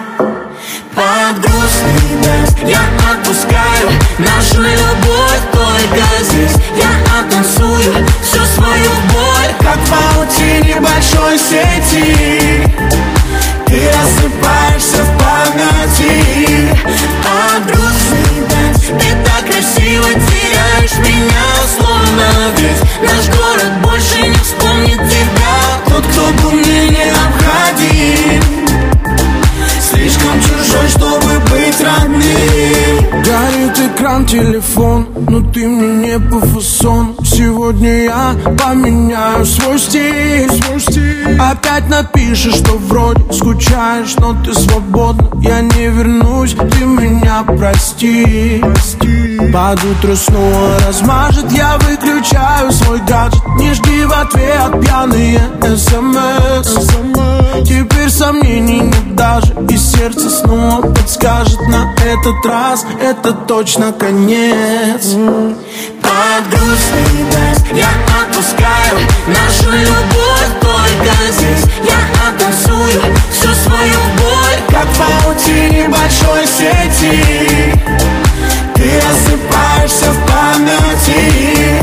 Под 0.94 1.40
грустный 1.40 2.16
dance 2.22 2.70
Я 2.70 2.80
отпускаю 3.12 3.90
нашу 4.18 4.62
любовь 4.62 5.42
только 5.52 6.04
здесь. 6.22 6.56
Я 6.76 7.20
оттанцую 7.20 8.06
всю 8.22 8.42
свою 8.54 8.90
боль 9.12 9.52
Как 9.60 9.76
в 9.76 9.90
паутине 9.90 10.80
большой 10.80 11.38
сети. 11.38 12.62
Ты 13.66 13.90
рассыпаешься 13.90 15.02
в 15.02 15.18
памяти. 15.18 16.70
Под 17.24 17.66
грустный 17.66 18.40
dance 18.48 18.80
Ты 19.02 19.16
так 19.56 19.64
красиво 19.64 20.08
теряешь 20.08 20.98
меня 20.98 21.46
Словно 21.76 22.26
весь 22.58 22.80
наш 23.02 23.36
город 23.36 23.72
больше 23.82 24.28
не 24.28 24.36
вспомнит 24.36 24.98
тебя. 25.10 25.56
Тот, 25.88 26.06
кто 26.06 26.22
был 26.42 26.52
мне 26.52 26.88
необходим. 26.88 28.42
Слишком 29.80 30.40
чужой, 30.40 30.88
чтобы 30.88 31.38
быть 31.50 31.80
родным 31.80 32.75
экран, 34.06 34.24
телефон, 34.24 35.06
но 35.28 35.40
ты 35.52 35.66
мне 35.66 35.88
не 35.88 36.18
по 36.18 36.38
фасону 36.38 37.16
Сегодня 37.24 38.04
я 38.04 38.34
поменяю 38.56 39.44
свой 39.44 39.78
стиль, 39.78 40.48
свой 40.50 40.80
стиль. 40.80 41.38
Опять 41.40 41.88
напишешь, 41.88 42.54
что 42.54 42.78
вроде 42.78 43.24
скучаешь, 43.32 44.14
но 44.18 44.36
ты 44.44 44.54
свободна 44.54 45.28
Я 45.42 45.60
не 45.60 45.88
вернусь, 45.88 46.54
ты 46.54 46.84
меня 46.84 47.42
прости, 47.42 48.60
прости. 48.62 49.38
Под 49.52 49.82
утро 49.84 50.14
снова 50.14 50.78
размажет, 50.86 51.50
я 51.52 51.76
выключаю 51.78 52.70
свой 52.72 53.00
гаджет. 53.00 53.42
Не 53.58 53.74
жди 53.74 54.04
в 54.04 54.12
ответ 54.12 54.82
пьяные 54.82 55.40
смс 55.76 56.86
Теперь 57.64 58.10
сомнений 58.10 58.80
нет 58.80 59.05
даже 59.16 59.54
И 59.70 59.76
сердце 59.76 60.30
снова 60.30 60.82
подскажет 60.82 61.60
на 61.68 61.94
этот 62.04 62.44
раз. 62.44 62.84
Это 63.00 63.32
точно 63.32 63.92
конец. 63.92 65.14
Под 66.02 66.48
грустный 66.50 67.24
dance 67.32 67.58
Я 67.72 67.88
отпускаю 68.20 68.98
нашу 69.26 69.70
любовь 69.70 70.52
только 70.60 71.32
здесь. 71.32 71.64
Я 71.82 72.28
оттанцую 72.28 73.02
всю 73.30 73.48
свою 73.64 73.98
боль 74.18 74.60
Как 74.68 74.86
в 74.86 74.98
паутине 74.98 75.88
большой 75.88 76.46
сети. 76.46 77.74
Ты 78.74 79.00
рассыпаешься 79.00 80.10
в 80.12 80.26
памяти. 80.26 81.82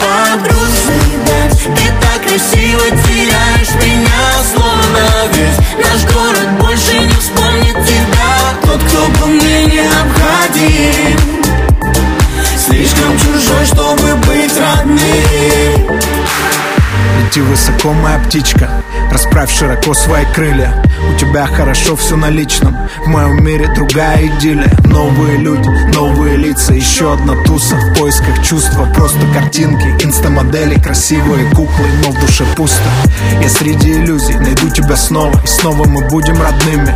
Под 0.00 0.42
грустный 0.42 1.16
dance 1.26 1.58
Ты 1.62 2.03
так 2.34 2.40
красиво 2.40 2.90
теряешь 3.06 3.74
меня 3.82 4.32
Словно 4.54 5.04
весь. 5.32 5.58
Наш 5.84 6.12
город 6.12 6.48
больше 6.60 6.98
не 6.98 7.14
вспомнит 7.14 7.86
тебя. 7.86 8.34
Тот, 8.62 8.82
кто 8.82 9.06
был 9.20 9.28
мне 9.28 9.64
необходим. 9.66 11.18
Слишком 12.56 13.18
чужой, 13.18 13.66
чтобы 13.66 14.14
быть 14.26 14.56
родным. 14.58 16.00
Лети 17.18 17.40
высоко, 17.40 17.92
моя 17.92 18.18
птичка 18.18 18.83
Расправь 19.14 19.56
широко 19.56 19.94
свои 19.94 20.24
крылья. 20.34 20.74
У 21.08 21.16
тебя 21.16 21.46
хорошо 21.46 21.94
все 21.94 22.16
на 22.16 22.30
личном. 22.30 22.76
В 23.04 23.06
моем 23.06 23.44
мире 23.44 23.68
другая 23.72 24.26
идиллия. 24.26 24.76
Новые 24.86 25.38
люди, 25.38 25.68
новые 25.94 26.36
лица. 26.36 26.74
Еще 26.74 27.12
одна 27.12 27.40
туса 27.44 27.76
в 27.76 27.96
поисках 27.96 28.44
чувства. 28.44 28.92
Просто 28.92 29.20
картинки, 29.32 29.86
инстамодели 30.04 30.80
Красивые 30.80 31.48
куклы, 31.50 31.86
но 32.02 32.10
в 32.10 32.20
душе 32.20 32.44
пусто. 32.56 32.90
Я 33.40 33.48
среди 33.48 33.92
иллюзий 33.92 34.34
найду 34.34 34.68
тебя 34.70 34.96
снова. 34.96 35.40
И 35.44 35.46
снова 35.46 35.86
мы 35.86 36.08
будем 36.08 36.42
родными 36.42 36.92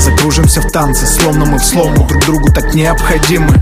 Закружимся 0.00 0.62
в 0.62 0.70
танце, 0.70 1.06
словно 1.06 1.44
мы 1.44 1.58
в 1.58 1.64
слому 1.64 2.06
Друг 2.06 2.24
другу 2.24 2.48
так 2.50 2.72
необходимы. 2.74 3.54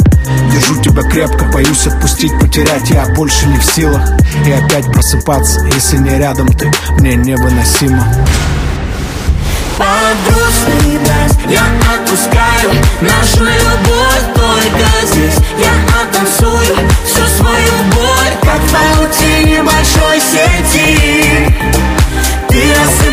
Держу 0.53 0.81
тебя 0.81 1.03
крепко, 1.03 1.44
боюсь 1.46 1.87
отпустить, 1.88 2.38
потерять. 2.38 2.88
Я 2.90 3.07
больше 3.14 3.46
не 3.48 3.59
в 3.59 3.64
силах. 3.64 4.03
И 4.46 4.53
опять 4.53 4.87
просыпаться, 4.92 5.61
если 5.74 5.96
не 5.96 6.16
рядом 6.16 6.46
ты. 6.46 6.70
Мне 7.01 7.16
невыносимо. 7.16 8.07
Под 9.79 9.87
грустный 10.27 10.98
dance 10.98 11.38
Я 11.48 11.64
отпускаю. 11.92 12.70
Нашу 13.01 13.44
любовь 13.44 14.24
только 14.37 15.07
здесь. 15.07 15.44
Я 15.59 16.03
оттанцую 16.03 16.77
всю 17.05 17.27
свою 17.37 17.72
боль 17.94 18.33
Как 18.42 18.61
в 18.61 18.72
паутине 18.72 19.62
большой 19.64 20.20
сети. 20.20 21.55
Ты 22.48 22.62
рассыпаешься 22.74 23.08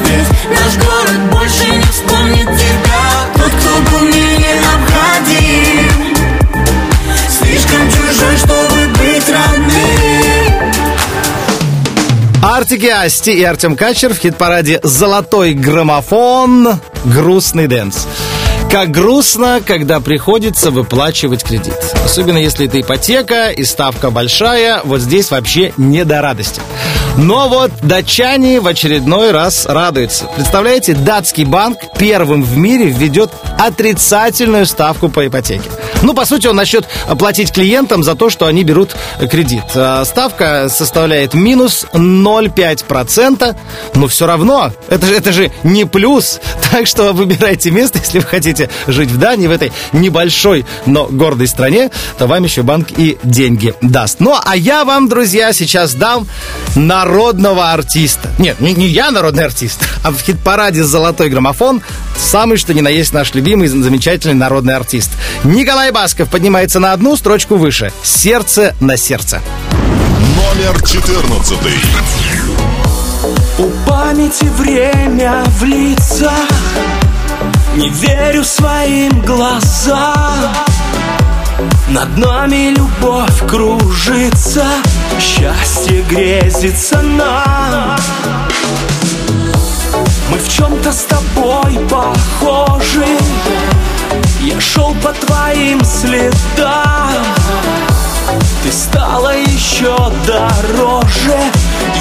Весь 0.00 0.26
наш 0.50 0.76
город 0.84 1.20
больше 1.30 1.66
не 1.70 1.82
вспомнит 1.82 2.46
тебя 2.46 3.02
Тот, 3.36 3.52
кто 3.52 3.70
был 3.90 4.00
мне 4.08 4.38
необходим 4.38 6.16
Слишком 7.28 7.88
чужой, 7.90 8.36
чтобы 8.36 8.88
быть 8.98 9.28
родным 9.28 10.34
Артик 12.42 12.79
и 12.79 12.86
Асти 12.86 13.32
и 13.32 13.44
Артем 13.44 13.76
Качер 13.76 14.12
в 14.12 14.18
хит-параде 14.18 14.80
«Золотой 14.82 15.54
граммофон. 15.54 16.80
Грустный 17.04 17.68
dance». 17.68 18.06
Как 18.74 18.90
грустно, 18.90 19.62
когда 19.64 20.00
приходится 20.00 20.72
выплачивать 20.72 21.44
кредит. 21.44 21.78
Особенно 22.04 22.38
если 22.38 22.66
это 22.66 22.80
ипотека 22.80 23.50
и 23.50 23.62
ставка 23.62 24.10
большая, 24.10 24.80
вот 24.82 25.00
здесь 25.00 25.30
вообще 25.30 25.72
не 25.76 26.04
до 26.04 26.20
радости. 26.20 26.60
Но 27.16 27.48
вот 27.48 27.70
датчане 27.82 28.60
в 28.60 28.66
очередной 28.66 29.30
раз 29.30 29.66
радуются. 29.66 30.24
Представляете, 30.34 30.94
датский 30.94 31.44
банк 31.44 31.78
первым 31.96 32.42
в 32.42 32.56
мире 32.56 32.86
введет 32.86 33.30
отрицательную 33.56 34.66
ставку 34.66 35.08
по 35.08 35.24
ипотеке. 35.24 35.70
Ну, 36.02 36.12
по 36.12 36.24
сути, 36.24 36.48
он 36.48 36.56
начнет 36.56 36.86
платить 37.18 37.52
клиентам 37.52 38.02
за 38.02 38.16
то, 38.16 38.28
что 38.28 38.46
они 38.46 38.64
берут 38.64 38.96
кредит. 39.30 39.62
А 39.74 40.04
Ставка 40.04 40.68
составляет 40.68 41.32
минус 41.32 41.86
0,5%, 41.92 43.56
но 43.94 44.08
все 44.08 44.26
равно, 44.26 44.72
это 44.88 45.06
же, 45.06 45.14
это 45.14 45.32
же 45.32 45.52
не 45.62 45.84
плюс. 45.84 46.40
Так 46.74 46.88
что 46.88 47.12
выбирайте 47.12 47.70
место, 47.70 48.00
если 48.00 48.18
вы 48.18 48.24
хотите 48.26 48.63
жить 48.86 49.10
в 49.10 49.18
Дании, 49.18 49.46
в 49.46 49.50
этой 49.50 49.72
небольшой, 49.92 50.64
но 50.86 51.06
гордой 51.06 51.48
стране, 51.48 51.90
то 52.18 52.26
вам 52.26 52.44
еще 52.44 52.62
банк 52.62 52.88
и 52.96 53.18
деньги 53.22 53.74
даст. 53.80 54.20
Ну, 54.20 54.34
а 54.42 54.56
я 54.56 54.84
вам, 54.84 55.08
друзья, 55.08 55.52
сейчас 55.52 55.94
дам 55.94 56.26
народного 56.74 57.72
артиста. 57.72 58.30
Нет, 58.38 58.60
не, 58.60 58.72
не 58.74 58.86
я 58.88 59.10
народный 59.10 59.44
артист, 59.44 59.80
а 60.02 60.10
в 60.10 60.20
хит-параде 60.20 60.84
«Золотой 60.84 61.28
граммофон» 61.28 61.82
самый 62.16 62.56
что 62.56 62.74
ни 62.74 62.80
на 62.80 62.88
есть 62.88 63.12
наш 63.12 63.34
любимый, 63.34 63.68
замечательный 63.68 64.34
народный 64.34 64.74
артист. 64.74 65.10
Николай 65.44 65.90
Басков 65.90 66.28
поднимается 66.28 66.80
на 66.80 66.92
одну 66.92 67.16
строчку 67.16 67.56
выше. 67.56 67.92
«Сердце 68.02 68.74
на 68.80 68.96
сердце». 68.96 69.40
Номер 70.36 70.82
14. 70.82 71.58
У 73.58 73.88
памяти 73.88 74.44
время 74.58 75.44
в 75.46 75.64
лицах 75.64 76.32
Не 77.74 77.88
верю 77.88 78.44
своим 78.44 79.20
глазам. 79.22 80.54
Над 81.88 82.16
нами 82.16 82.74
любовь 82.76 83.46
кружится 83.48 84.64
Счастье 85.18 86.02
грезится 86.02 87.00
нам. 87.02 87.98
Мы 90.30 90.38
в 90.38 90.48
чем-то 90.48 90.92
с 90.92 91.04
тобой 91.04 91.78
похожи. 91.88 93.06
Я 94.40 94.60
шел 94.60 94.94
по 95.02 95.12
твоим 95.12 95.84
следам. 95.84 97.10
Ты 98.62 98.70
стала 98.72 99.36
еще 99.36 99.96
дороже. 100.26 101.38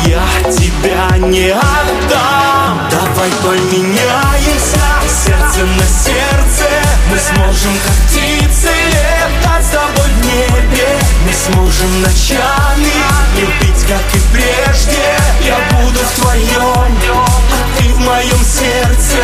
Я 0.05 0.51
тебя 0.51 1.17
не 1.17 1.49
отдам 1.49 2.62
Давай 2.93 3.31
поменяемся 3.41 4.77
Сердце 5.07 5.65
на 5.65 5.83
сердце. 5.83 6.69
Мы 7.09 7.17
сможем 7.17 7.73
как 7.83 7.95
птицы 8.07 8.69
Летать 8.87 9.65
с 9.65 9.69
тобой 9.69 10.11
в 10.11 10.25
небе. 10.27 10.99
Мы 11.25 11.33
сможем 11.33 12.01
ночами 12.03 12.93
Любить 13.35 13.83
как 13.87 14.03
и 14.13 14.19
прежде. 14.31 15.17
Я 15.43 15.57
буду 15.71 15.99
в 15.99 16.21
твоем 16.21 16.95
А 17.09 17.79
ты 17.79 17.93
в 17.93 17.99
моем 17.99 18.45
сердце. 18.45 19.23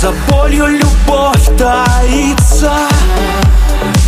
За 0.00 0.12
болью 0.30 0.66
любовь 0.68 1.58
таится. 1.58 2.72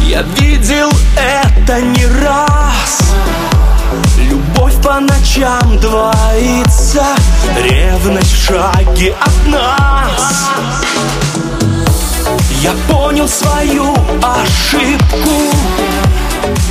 Я 0.07 0.22
видел 0.22 0.90
это 1.16 1.81
не 1.81 2.07
раз 2.07 3.08
по 4.83 5.01
ночам 5.01 5.79
двоится 5.79 7.05
Ревность 7.57 8.33
в 8.33 8.45
шаге 8.47 9.14
от 9.21 9.47
нас. 9.47 10.51
Я 12.61 12.73
понял 12.88 13.29
свою 13.29 13.95
ошибку 14.23 15.55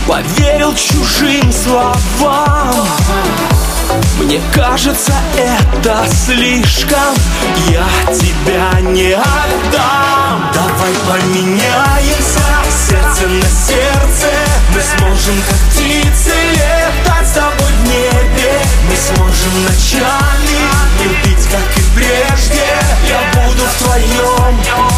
Поверил 0.08 0.74
чужим 0.76 1.52
словам 1.52 2.88
Мне 4.20 4.42
кажется, 4.54 5.14
это 5.38 6.06
слишком. 6.26 7.14
Я 7.70 7.88
тебя 8.14 8.80
не 8.82 9.14
отдам. 9.14 10.52
Давай 10.54 10.94
поменяемся. 11.08 12.42
Сердце 12.90 13.28
на 13.28 13.42
сердце. 13.42 14.30
Мы 14.74 14.82
сможем 14.82 15.36
как 15.48 15.58
птицы 15.72 16.34
летать 16.52 17.28
с 17.28 17.32
тобой 17.32 17.72
в 17.72 17.88
небе. 17.88 18.60
Мы 18.90 18.96
сможем 18.96 19.64
ночами 19.64 20.58
любить, 21.04 21.46
как 21.52 21.78
и 21.78 21.82
прежде. 21.96 22.68
Я 23.08 23.22
буду 23.42 23.64
в 23.64 23.84
твоем, 23.84 24.60
а 24.76 24.90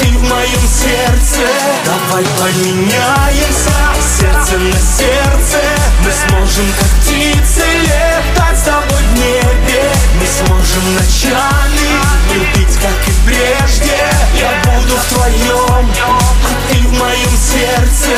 ты 0.00 0.08
в 0.08 0.22
моем 0.22 0.64
сердце. 0.66 1.46
Давай 1.84 2.24
поменяемся. 2.38 3.76
Сердце 4.18 4.58
на 4.58 4.78
сердце. 4.80 5.60
Мы 6.04 6.12
сможем 6.12 6.66
как 6.78 6.88
птицы 7.00 7.64
летать 7.82 8.47
с 8.58 8.62
тобой 8.62 9.02
в 9.02 9.18
небе. 9.18 9.92
Мы 10.18 10.26
сможем 10.26 10.94
ночами 10.94 11.86
любить, 12.34 12.76
как 12.76 13.08
и 13.08 13.12
прежде. 13.24 13.98
Я 14.34 14.50
буду 14.64 14.96
в 14.96 15.04
твоем, 15.14 15.90
а 16.06 16.20
ты 16.68 16.78
в 16.78 16.92
моем 16.98 17.36
сердце 17.36 18.16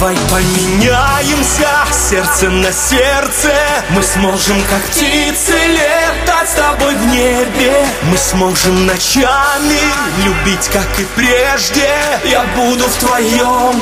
Давай 0.00 0.16
поменяемся 0.30 1.68
сердце 1.92 2.48
на 2.48 2.72
сердце. 2.72 3.52
Мы 3.90 4.02
сможем 4.02 4.56
как 4.62 4.82
птицы 4.84 5.52
летать 5.52 6.48
с 6.48 6.54
тобой 6.54 6.94
в 6.94 7.06
небе. 7.08 7.84
Мы 8.04 8.16
сможем 8.16 8.86
ночами 8.86 9.78
любить, 10.24 10.70
как 10.72 10.88
и 10.98 11.04
прежде. 11.14 11.86
Я 12.24 12.44
буду 12.56 12.84
в 12.84 12.94
твоем, 12.94 13.78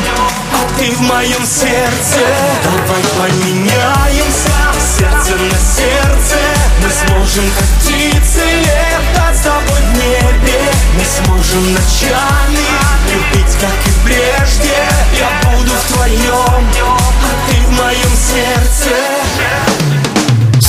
а 0.54 0.76
ты 0.76 0.90
в 0.90 1.00
моем 1.02 1.46
сердце. 1.46 2.26
Давай 2.64 3.02
поменяемся 3.16 4.58
сердце 4.98 5.36
на 5.36 5.56
сердце. 5.56 6.38
Мы 6.82 6.90
сможем 6.90 7.44
как 7.56 7.68
птицы 7.80 8.42
летать 8.58 9.36
с 9.36 9.42
тобой 9.42 9.80
в 9.92 9.98
небе. 9.98 10.60
Мы 10.96 11.04
сможем 11.04 11.74
ночами 11.74 12.66
любить, 13.06 13.54
как 13.60 13.86
и 13.86 14.04
прежде. 14.04 14.74
Я 15.16 15.28
буду 15.42 15.47
в 15.68 15.92
твоем, 15.92 16.64
а 16.84 17.50
ты 17.50 17.60
в 17.60 17.70
моем 17.72 18.16
сердце 18.16 19.87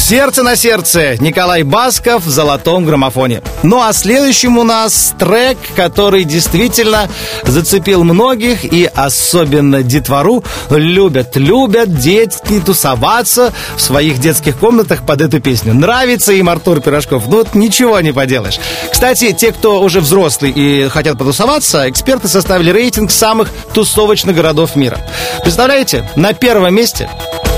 Сердце 0.10 0.42
на 0.42 0.56
сердце. 0.56 1.18
Николай 1.20 1.62
Басков 1.62 2.26
в 2.26 2.30
золотом 2.32 2.84
граммофоне. 2.84 3.44
Ну 3.62 3.80
а 3.80 3.94
следующим 3.94 4.58
у 4.58 4.64
нас 4.64 5.14
трек, 5.20 5.60
который 5.76 6.24
действительно 6.24 7.08
зацепил 7.44 8.04
многих 8.04 8.66
и 8.66 8.86
особенно 8.86 9.84
детвору. 9.84 10.44
Любят, 10.72 11.36
любят 11.36 12.00
детки 12.00 12.60
тусоваться 12.60 13.54
в 13.76 13.82
своих 13.82 14.18
детских 14.18 14.58
комнатах 14.58 15.06
под 15.06 15.22
эту 15.22 15.42
песню. 15.42 15.76
Нравится 15.76 16.34
им 16.34 16.50
Артур 16.50 16.82
Пирожков. 16.82 17.28
Ну 17.28 17.38
вот 17.38 17.54
ничего 17.54 18.00
не 18.00 18.12
поделаешь. 18.12 18.60
Кстати, 18.92 19.32
те, 19.32 19.52
кто 19.52 19.80
уже 19.80 20.02
взрослый 20.02 20.50
и 20.50 20.90
хотят 20.90 21.20
потусоваться, 21.20 21.88
эксперты 21.88 22.28
составили 22.28 22.72
рейтинг 22.72 23.12
самых 23.12 23.50
тусовочных 23.76 24.36
городов 24.36 24.76
мира. 24.76 24.98
Представляете, 25.44 26.10
на 26.16 26.34
первом 26.34 26.74
месте 26.74 27.08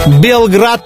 Белград. 0.06 0.82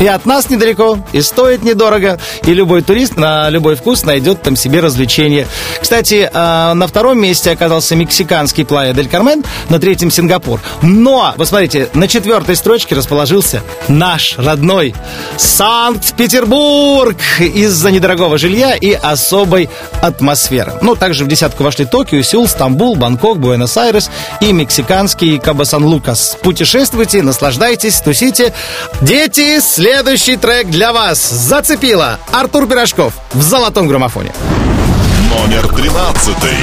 И 0.00 0.06
от 0.06 0.26
нас 0.26 0.48
недалеко, 0.48 0.98
и 1.12 1.20
стоит 1.20 1.64
недорого, 1.64 2.18
и 2.44 2.54
любой 2.54 2.82
турист 2.82 3.16
на 3.16 3.50
любой 3.50 3.74
вкус 3.74 4.04
найдет 4.04 4.42
там 4.42 4.54
себе 4.54 4.80
развлечение. 4.80 5.46
Кстати, 5.80 6.30
э, 6.32 6.72
на 6.74 6.86
втором 6.86 7.20
месте 7.20 7.50
оказался 7.50 7.96
мексиканский 7.96 8.64
Плая 8.64 8.92
Дель 8.94 9.08
Кармен, 9.08 9.44
на 9.68 9.80
третьем 9.80 10.10
Сингапур. 10.10 10.60
Но, 10.82 11.34
вы 11.36 11.46
смотрите, 11.46 11.88
на 11.94 12.06
четвертой 12.06 12.54
строчке 12.54 12.94
расположился 12.94 13.62
наш 13.88 14.38
родной 14.38 14.94
Санкт-Петербург 15.36 17.16
из-за 17.40 17.90
недорогого 17.90 18.38
жилья 18.38 18.76
и 18.76 18.92
особой 18.92 19.68
атмосферы. 20.00 20.74
Ну, 20.80 20.94
также 20.94 21.24
в 21.24 21.28
десятку 21.28 21.64
вошли 21.64 21.84
Токио, 21.86 22.22
Сеул, 22.22 22.46
Стамбул, 22.46 22.94
Бангкок, 22.94 23.38
Буэнос-Айрес 23.38 24.10
и 24.40 24.52
мексиканский 24.52 25.38
Кабасан-Лукас. 25.38 26.38
Путешествуйте, 26.40 27.22
наслаждайтесь, 27.22 28.00
тусите. 28.00 28.54
Дети, 29.00 29.58
следующий 29.88 30.36
трек 30.36 30.68
для 30.68 30.92
вас. 30.92 31.30
Зацепило. 31.30 32.18
Артур 32.30 32.66
Пирожков 32.68 33.14
в 33.32 33.40
золотом 33.40 33.88
граммофоне. 33.88 34.32
Номер 35.30 35.66
тринадцатый. 35.68 36.58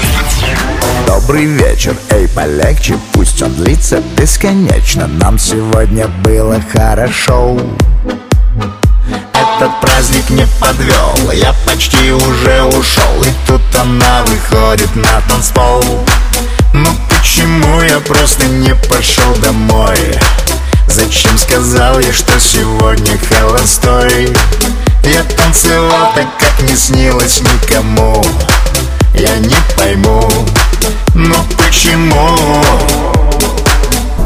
Добрый 1.07 1.45
вечер, 1.45 1.97
эй, 2.11 2.27
полегче, 2.27 2.99
пусть 3.13 3.41
он 3.41 3.53
длится 3.55 3.99
бесконечно 4.15 5.07
Нам 5.07 5.39
сегодня 5.39 6.07
было 6.07 6.61
хорошо 6.71 7.57
Этот 9.33 9.81
праздник 9.81 10.29
не 10.29 10.45
подвел, 10.59 11.31
я 11.31 11.53
почти 11.65 12.11
уже 12.11 12.63
ушел 12.63 13.23
И 13.23 13.47
тут 13.47 13.61
она 13.79 14.23
выходит 14.23 14.95
на 14.95 15.21
танцпол 15.29 15.83
Ну 16.73 16.89
почему 17.09 17.81
я 17.81 17.99
просто 17.99 18.45
не 18.45 18.75
пошел 18.89 19.33
домой? 19.41 19.97
Зачем 20.87 21.37
сказал 21.37 21.99
я, 21.99 22.13
что 22.13 22.39
сегодня 22.39 23.17
холостой? 23.29 24.29
Я 25.03 25.23
танцевал 25.23 26.13
так, 26.15 26.27
как 26.39 26.69
не 26.69 26.75
снилось 26.75 27.41
никому 27.41 28.25
Я 29.13 29.37
не 29.37 29.55
пойму, 29.77 30.29
ну 31.13 31.35
почему? 31.57 33.14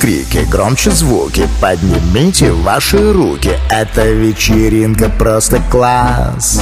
крики, 0.00 0.46
громче 0.50 0.90
звуки. 0.90 1.48
Поднимите 1.60 2.52
ваши 2.52 3.12
руки. 3.12 3.52
Эта 3.70 4.04
вечеринка 4.04 5.08
просто 5.08 5.60
класс. 5.70 6.60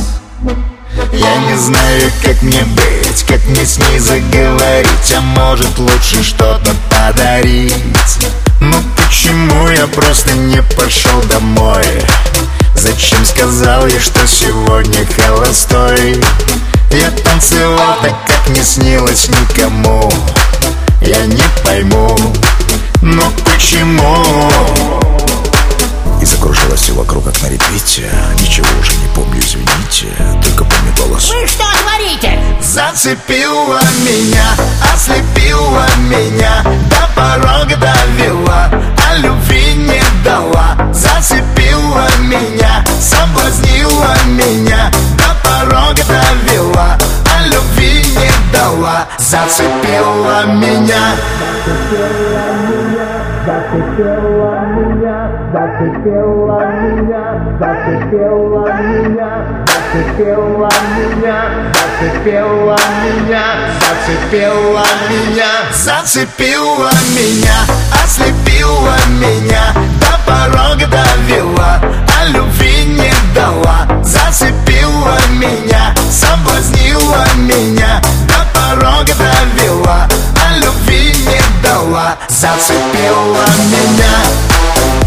Я 1.13 1.37
не 1.49 1.57
знаю, 1.57 2.11
как 2.25 2.41
мне 2.43 2.63
быть 2.63 3.25
Как 3.27 3.45
мне 3.47 3.67
с 3.67 3.79
ней 3.79 3.99
заговорить 3.99 5.15
А 5.17 5.21
может 5.21 5.77
лучше 5.79 6.23
что-то 6.23 6.71
подарить. 6.89 7.75
Ну 8.61 8.77
почему 8.97 9.69
я 9.69 9.87
просто 9.89 10.33
не 10.35 10.63
пошел 10.77 11.21
домой? 11.23 11.85
Зачем 12.77 13.25
сказал 13.25 13.87
я, 13.87 14.01
что 14.01 14.27
сегодня 14.27 15.07
холостой? 15.17 16.23
Я 16.91 17.11
танцевал 17.11 17.97
так, 18.03 18.15
как 18.27 18.57
не 18.57 18.63
снилось 18.63 19.29
никому. 19.29 20.13
Я 21.01 21.27
не 21.27 21.43
пойму, 21.65 22.17
но 23.05 23.23
почему? 23.45 24.25
И 26.23 26.25
закружилось 26.25 26.81
все 26.81 26.95
вокруг, 26.95 27.25
как 27.25 27.43
на 27.43 27.49
репите 27.49 28.11
Ничего 28.41 28.67
уже 28.81 28.95
не 28.95 29.07
помню, 29.15 29.41
извините 29.41 30.07
Только 30.43 30.65
помню 30.65 30.91
голос. 30.97 31.31
Вы 31.31 31.47
что 31.47 31.65
говорите? 31.83 32.39
Зацепила 32.63 33.83
меня, 34.01 34.57
ослепила 34.91 35.87
меня 36.09 36.65
До 36.89 37.07
порога 37.15 37.77
довела, 37.77 38.71
а 39.07 39.17
любви 39.19 39.75
не 39.75 40.03
дала. 40.25 40.75
Зацепила 40.95 42.09
меня, 42.21 42.83
соблазнила 42.99 44.17
меня 44.29 44.91
До 45.19 45.47
порога 45.47 46.03
довела, 46.05 46.99
а 47.37 47.47
любви 47.49 48.03
не 48.17 48.51
дала. 48.51 49.07
Зацепила 49.19 50.47
меня 50.47 51.15
Зацепила 51.67 52.65
меня. 52.65 52.74
Зацепила 55.85 56.65
меня, 56.81 57.57
зацепила 57.61 58.73
меня, 58.81 59.65
зацепила 59.93 60.71
меня, 60.97 61.73
зацепила 62.01 62.79
меня, 63.05 63.43
зацепила 63.81 64.85
меня, 65.11 65.51
Зацепила 65.73 66.91
меня, 67.15 67.57
ослепила 68.03 68.97
меня 69.21 69.75
До 70.01 70.31
порога 70.31 70.87
довела, 70.87 71.81
а 72.19 72.27
любви 72.29 72.85
не 72.87 73.13
дала. 73.35 73.87
Зацепила 74.03 75.19
меня, 75.33 75.95
соблазнила 76.11 77.27
меня 77.37 78.01
До 78.29 78.59
порога 78.59 79.13
довела, 79.19 80.09
а 80.09 80.57
любви 80.59 81.15
не 81.27 81.63
дала. 81.63 82.17
Зацепила 82.29 83.47
меня 83.71 85.04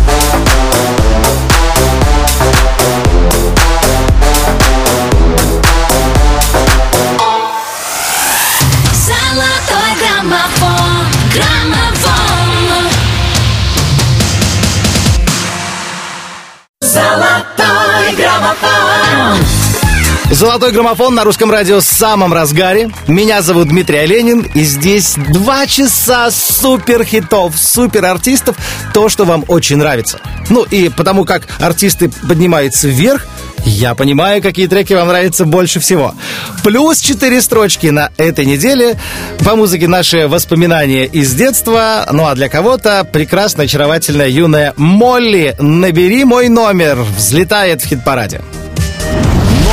Золотой 20.29 20.73
граммофон 20.73 21.15
на 21.15 21.23
русском 21.23 21.49
радио 21.49 21.79
в 21.79 21.83
самом 21.83 22.33
разгаре. 22.33 22.89
Меня 23.07 23.41
зовут 23.41 23.69
Дмитрий 23.69 23.99
Оленин, 23.99 24.41
и 24.53 24.63
здесь 24.63 25.15
два 25.15 25.65
часа 25.67 26.29
супер 26.31 27.05
хитов, 27.05 27.57
супер 27.57 28.03
артистов, 28.05 28.57
то, 28.93 29.07
что 29.07 29.23
вам 29.23 29.45
очень 29.47 29.77
нравится. 29.77 30.19
Ну 30.49 30.63
и 30.63 30.89
потому 30.89 31.23
как 31.23 31.47
артисты 31.61 32.09
поднимаются 32.27 32.89
вверх, 32.89 33.25
я 33.63 33.95
понимаю, 33.95 34.41
какие 34.41 34.67
треки 34.67 34.93
вам 34.93 35.07
нравятся 35.07 35.45
больше 35.45 35.79
всего. 35.79 36.13
Плюс 36.61 36.99
четыре 36.99 37.41
строчки 37.41 37.87
на 37.87 38.11
этой 38.17 38.45
неделе. 38.45 38.99
По 39.45 39.55
музыке 39.55 39.87
наши 39.87 40.27
воспоминания 40.27 41.05
из 41.05 41.33
детства. 41.33 42.05
Ну 42.11 42.25
а 42.27 42.35
для 42.35 42.49
кого-то 42.49 43.05
прекрасная, 43.05 43.65
очаровательная 43.65 44.27
юная 44.27 44.73
Молли 44.75 45.55
«Набери 45.57 46.25
мой 46.25 46.49
номер» 46.49 46.97
взлетает 47.17 47.81
в 47.81 47.87
хит-параде. 47.87 48.41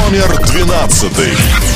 Номер 0.04 0.38
двенадцатый. 0.48 1.73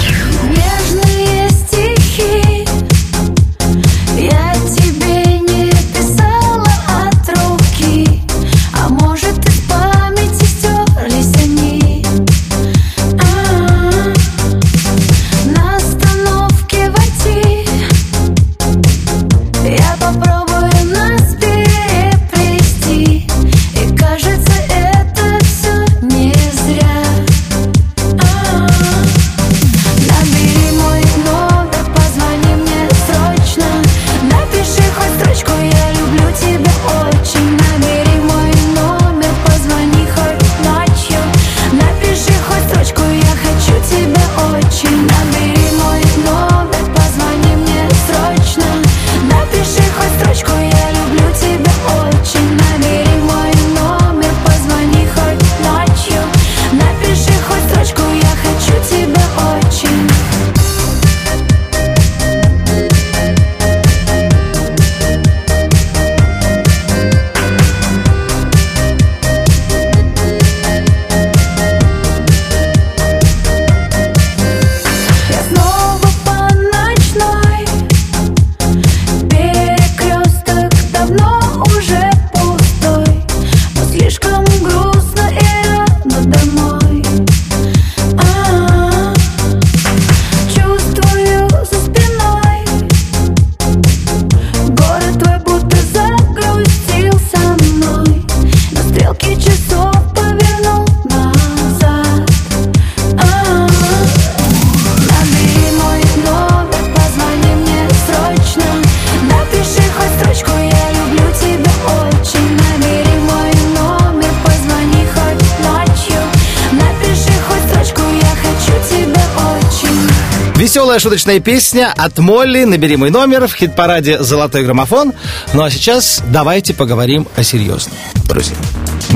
Веселая 120.89 121.01
шуточная 121.01 121.39
песня 121.39 121.93
от 121.95 122.19
Молли 122.19 122.65
«Набери 122.65 122.97
мой 122.97 123.11
номер» 123.11 123.47
в 123.47 123.53
хит-параде 123.53 124.23
«Золотой 124.23 124.65
граммофон». 124.65 125.13
Ну 125.53 125.63
а 125.63 125.71
сейчас 125.71 126.23
давайте 126.31 126.73
поговорим 126.73 127.29
о 127.37 127.43
серьезном, 127.43 127.95
друзья. 128.27 128.57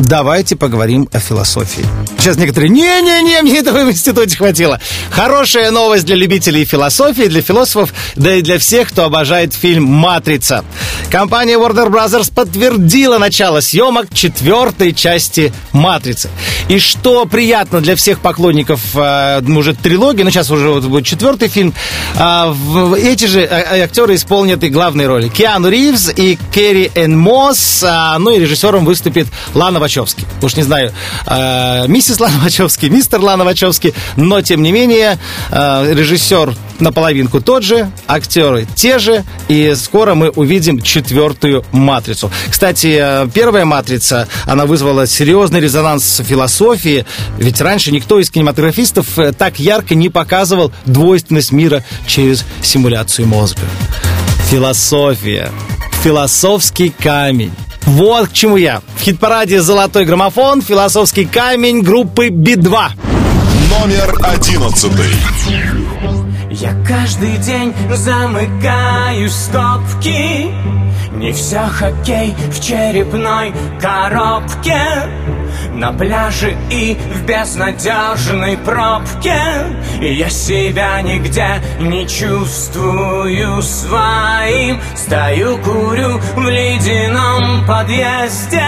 Давайте 0.07 0.57
поговорим 0.57 1.09
о 1.12 1.20
философии. 1.20 1.84
Сейчас 2.18 2.36
некоторые 2.36 2.70
«Не-не-не, 2.70 3.40
мне 3.42 3.59
этого 3.59 3.84
в 3.84 3.90
институте 3.90 4.36
хватило». 4.36 4.80
Хорошая 5.11 5.70
новость 5.70 6.05
для 6.07 6.16
любителей 6.16 6.64
философии, 6.64 7.28
для 7.28 7.40
философов, 7.40 7.94
да 8.16 8.34
и 8.34 8.42
для 8.42 8.59
всех, 8.59 8.88
кто 8.88 9.05
обожает 9.05 9.55
фильм 9.55 9.84
«Матрица». 9.84 10.64
Компания 11.09 11.55
Warner 11.57 11.88
Bros. 11.88 12.32
подтвердила 12.34 13.18
начало 13.18 13.61
съемок 13.61 14.12
четвертой 14.12 14.92
части 14.92 15.53
«Матрицы». 15.70 16.30
И 16.68 16.80
что 16.80 17.24
приятно 17.24 17.80
для 17.80 17.94
всех 17.94 18.18
поклонников 18.20 18.80
э, 18.94 19.40
уже 19.42 19.72
трилогии, 19.74 20.22
ну 20.24 20.30
сейчас 20.30 20.50
уже 20.50 20.68
вот 20.68 20.82
будет 20.84 21.07
четвертый 21.07 21.46
фильм, 21.48 21.74
а, 22.18 22.48
в- 22.53 22.94
эти 22.94 23.26
же 23.26 23.44
а, 23.44 23.84
актеры 23.84 24.16
исполнят 24.16 24.64
и 24.64 24.68
главные 24.68 25.07
роли. 25.07 25.28
Киану 25.28 25.68
Ривз 25.68 26.11
и 26.16 26.38
Керри 26.53 26.90
Энн 26.96 27.16
Мосс, 27.16 27.84
а, 27.86 28.18
ну 28.18 28.30
и 28.34 28.40
режиссером 28.40 28.84
выступит 28.84 29.28
Лана 29.55 29.78
Вачовски. 29.78 29.91
Уж 30.43 30.57
не 30.57 30.62
знаю, 30.62 30.93
э, 31.26 31.86
миссис 31.88 32.18
Лана 32.20 32.38
Вачовски, 32.38 32.86
мистер 32.86 33.20
Лана 33.20 33.45
Вачовски, 33.45 33.95
но 34.16 34.40
тем 34.43 34.62
не 34.62 34.72
менее 34.72 35.18
э, 35.51 35.93
режиссер 35.95 36.55
наполовинку 36.78 37.40
тот 37.40 37.62
же, 37.62 37.90
актеры 38.07 38.66
те 38.74 38.99
же, 38.99 39.24
и 39.49 39.74
скоро 39.76 40.14
мы 40.14 40.30
увидим 40.30 40.80
четвертую 40.80 41.64
матрицу. 41.72 42.30
Кстати, 42.51 42.99
э, 43.01 43.28
первая 43.32 43.64
матрица, 43.64 44.28
она 44.47 44.66
вызвала 44.66 45.07
серьезный 45.07 45.61
резонанс 45.61 46.22
философии, 46.24 47.07
ведь 47.38 47.61
раньше 47.61 47.93
никто 47.93 48.18
из 48.18 48.30
кинематографистов 48.30 49.18
э, 49.18 49.32
так 49.32 49.59
ярко 49.59 49.95
не 49.95 50.09
показывал 50.09 50.72
двойственность 50.86 51.53
мира 51.53 51.84
через 52.07 52.45
симуляцию 52.62 53.28
мозга. 53.28 53.62
Философия. 54.51 55.51
Философский 56.03 56.90
камень. 56.90 57.53
Вот 57.93 58.28
к 58.28 58.32
чему 58.32 58.57
я. 58.57 58.80
В 58.97 59.03
хит-параде 59.03 59.61
«Золотой 59.61 60.07
граммофон» 60.07 60.62
философский 60.62 61.26
камень 61.26 61.82
группы 61.82 62.30
Би-2. 62.30 62.88
Номер 63.68 64.14
одиннадцатый. 64.22 65.12
Я 66.51 66.74
каждый 66.88 67.36
день 67.36 67.74
замыкаю 67.95 69.28
стопки 69.28 70.47
Не 71.14 71.32
все 71.32 71.60
хоккей 71.60 72.34
в 72.50 72.60
черепной 72.60 73.52
коробке 73.80 74.80
На 75.74 75.92
пляже 75.92 76.56
и 76.70 76.96
в 77.14 77.26
безнадежной 77.26 78.56
пробке. 78.56 79.40
Я 80.00 80.30
себя 80.30 81.00
нигде 81.02 81.62
не 81.80 82.06
чувствую 82.06 83.62
своим. 83.62 84.80
Стою, 84.96 85.58
курю 85.58 86.18
в 86.34 86.48
ледяном 86.48 87.66
подъезде 87.66 88.62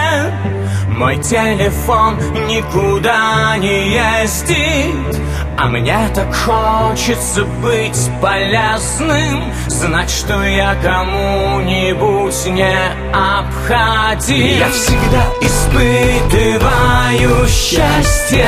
Мой 0.95 1.17
телефон 1.17 2.17
никуда 2.47 3.57
не 3.57 3.95
ездит 3.95 5.25
а 5.57 5.67
мне 5.67 6.09
так 6.13 6.35
хочется 6.35 7.45
быть 7.45 8.09
полезным 8.21 9.53
Знать, 9.67 10.09
что 10.09 10.43
я 10.43 10.75
кому-нибудь 10.75 12.45
не 12.47 12.75
обходим 13.13 14.59
Я 14.59 14.69
всегда 14.69 15.25
испытываю 15.41 17.47
счастье 17.47 18.47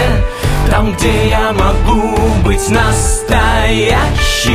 Там, 0.70 0.92
где 0.94 1.30
я 1.30 1.54
могу 1.54 2.18
быть 2.44 2.70
настоящим 2.70 4.52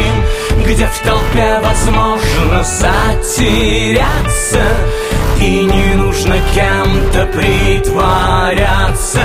Где 0.67 0.87
в 0.87 0.99
толпе 0.99 1.59
возможно 1.63 2.63
затеряться 2.65 4.61
и 5.43 5.65
не 5.65 5.95
нужно 5.95 6.37
кем-то 6.55 7.27
притворяться. 7.27 9.21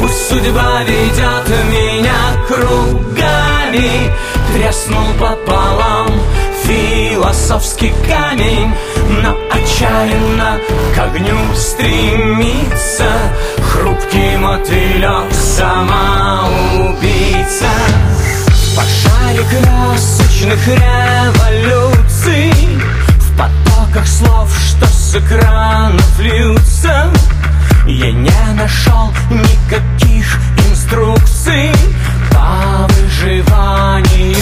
Пусть 0.00 0.28
судьба 0.28 0.82
ведет 0.84 1.48
меня 1.70 2.20
кругами 2.46 4.12
Треснул 4.52 5.06
пополам 5.18 6.08
философский 6.64 7.92
камень 8.06 8.72
Но 9.22 9.36
отчаянно 9.50 10.60
к 10.94 10.98
огню 10.98 11.38
стремится 11.56 13.10
Хрупкий 13.70 14.36
мотылек 14.36 15.32
самоубийца. 15.32 16.52
В 18.46 18.76
пожаре 18.76 19.42
красочных 19.50 20.66
революций 20.68 22.52
В 23.18 23.36
потоках 23.92 24.06
слов, 24.06 24.58
что 24.58 24.86
с 24.86 25.14
экранов 25.14 26.18
льются. 26.18 27.12
Я 27.86 28.12
не 28.12 28.54
нашел 28.54 29.12
никаких 29.30 30.38
инструкций 30.70 31.72
По 32.30 32.86
выживанию 32.88 34.41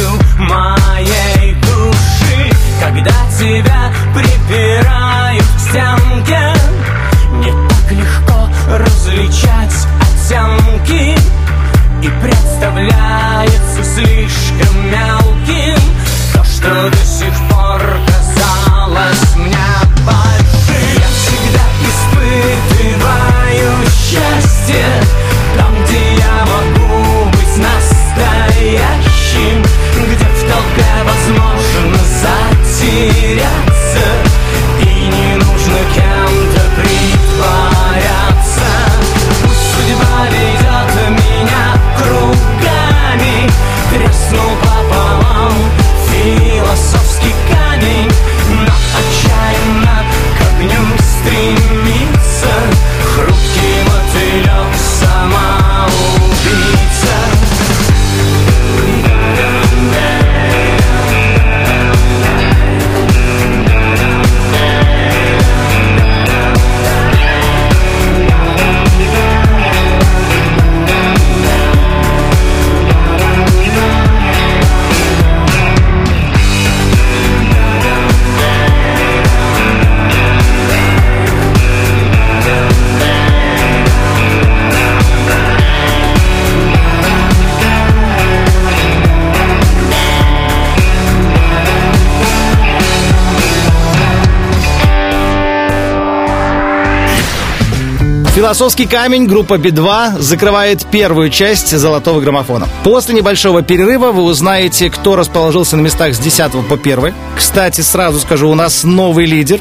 Философский 98.51 98.87
камень 98.87 99.27
группа 99.27 99.59
Би-2 99.59 100.19
закрывает 100.19 100.85
первую 100.91 101.31
часть 101.31 101.71
золотого 101.71 102.21
граммофона. 102.21 102.67
После 102.83 103.15
небольшого 103.15 103.63
перерыва 103.63 104.11
вы 104.11 104.25
узнаете, 104.25 104.91
кто 104.91 105.15
расположился 105.15 105.77
на 105.77 105.83
местах 105.83 106.17
с 106.17 106.19
10 106.19 106.67
по 106.69 106.75
1. 106.75 107.15
Кстати, 107.37 107.81
сразу 107.83 108.19
скажу, 108.19 108.51
у 108.51 108.57
нас 108.57 108.83
новый 108.83 109.27
лидер. 109.27 109.61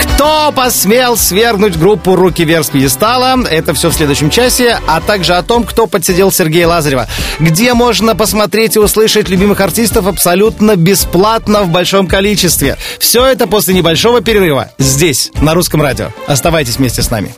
Кто 0.00 0.50
посмел 0.50 1.18
свергнуть 1.18 1.76
группу 1.76 2.16
«Руки 2.16 2.42
вверх» 2.42 2.64
с 2.64 2.70
пьедестала? 2.70 3.38
Это 3.50 3.74
все 3.74 3.90
в 3.90 3.92
следующем 3.92 4.30
часе, 4.30 4.78
а 4.86 5.02
также 5.02 5.34
о 5.34 5.42
том, 5.42 5.64
кто 5.64 5.86
подсидел 5.86 6.32
Сергея 6.32 6.68
Лазарева. 6.68 7.08
Где 7.38 7.74
можно 7.74 8.16
посмотреть 8.16 8.76
и 8.76 8.78
услышать 8.78 9.28
любимых 9.28 9.60
артистов 9.60 10.06
абсолютно 10.06 10.76
бесплатно 10.76 11.64
в 11.64 11.68
большом 11.68 12.06
количестве. 12.06 12.78
Все 12.98 13.26
это 13.26 13.46
после 13.46 13.74
небольшого 13.74 14.22
перерыва 14.22 14.70
здесь, 14.78 15.30
на 15.42 15.52
Русском 15.52 15.82
радио. 15.82 16.06
Оставайтесь 16.26 16.78
вместе 16.78 17.02
с 17.02 17.10
нами. 17.10 17.34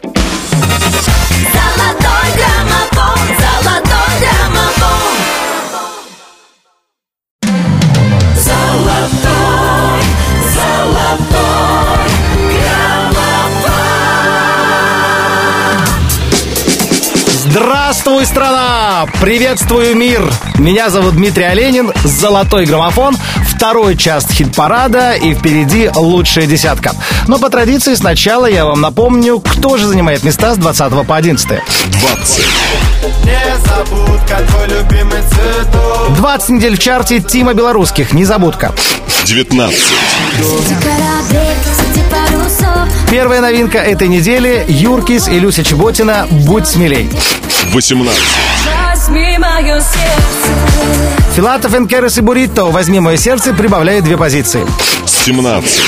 Приветствую 19.20 19.96
мир! 19.96 20.30
Меня 20.58 20.90
зовут 20.90 21.14
Дмитрий 21.14 21.44
Оленин, 21.44 21.92
«Золотой 22.04 22.66
граммофон», 22.66 23.16
второй 23.48 23.96
час 23.96 24.26
хит-парада 24.30 25.12
и 25.14 25.34
впереди 25.34 25.90
лучшая 25.94 26.46
десятка. 26.46 26.92
Но 27.26 27.38
по 27.38 27.50
традиции 27.50 27.94
сначала 27.94 28.46
я 28.46 28.64
вам 28.66 28.80
напомню, 28.80 29.40
кто 29.40 29.76
же 29.76 29.86
занимает 29.86 30.22
места 30.22 30.54
с 30.54 30.58
20 30.58 31.06
по 31.06 31.16
11. 31.16 31.48
20. 31.48 32.44
Незабудка, 33.24 34.42
твой 34.48 34.68
любимый 34.68 35.22
цветок 35.30 36.16
20 36.16 36.48
недель 36.50 36.76
в 36.76 36.78
чарте 36.78 37.20
Тима 37.20 37.54
Белорусских, 37.54 38.12
незабудка. 38.12 38.72
19. 39.24 39.74
Среди 39.78 40.74
кораблей, 40.82 41.56
среди 41.76 42.04
парусов 42.10 42.88
Первая 43.10 43.40
новинка 43.40 43.78
этой 43.78 44.08
недели 44.08 44.64
Юркис 44.68 45.28
и 45.28 45.38
Люся 45.38 45.64
Чеботина 45.64 46.26
«Будь 46.30 46.66
смелей». 46.66 47.08
18. 47.72 48.22
Возьми 49.34 49.38
мое 49.38 49.80
сердце 49.80 51.34
Филатов 51.34 51.74
Энкерес 51.74 52.18
и 52.18 52.20
Бурито 52.20 52.66
«Возьми 52.66 53.00
мое 53.00 53.16
сердце» 53.16 53.52
прибавляет 53.52 54.04
две 54.04 54.16
позиции. 54.16 54.64
17. 55.06 55.80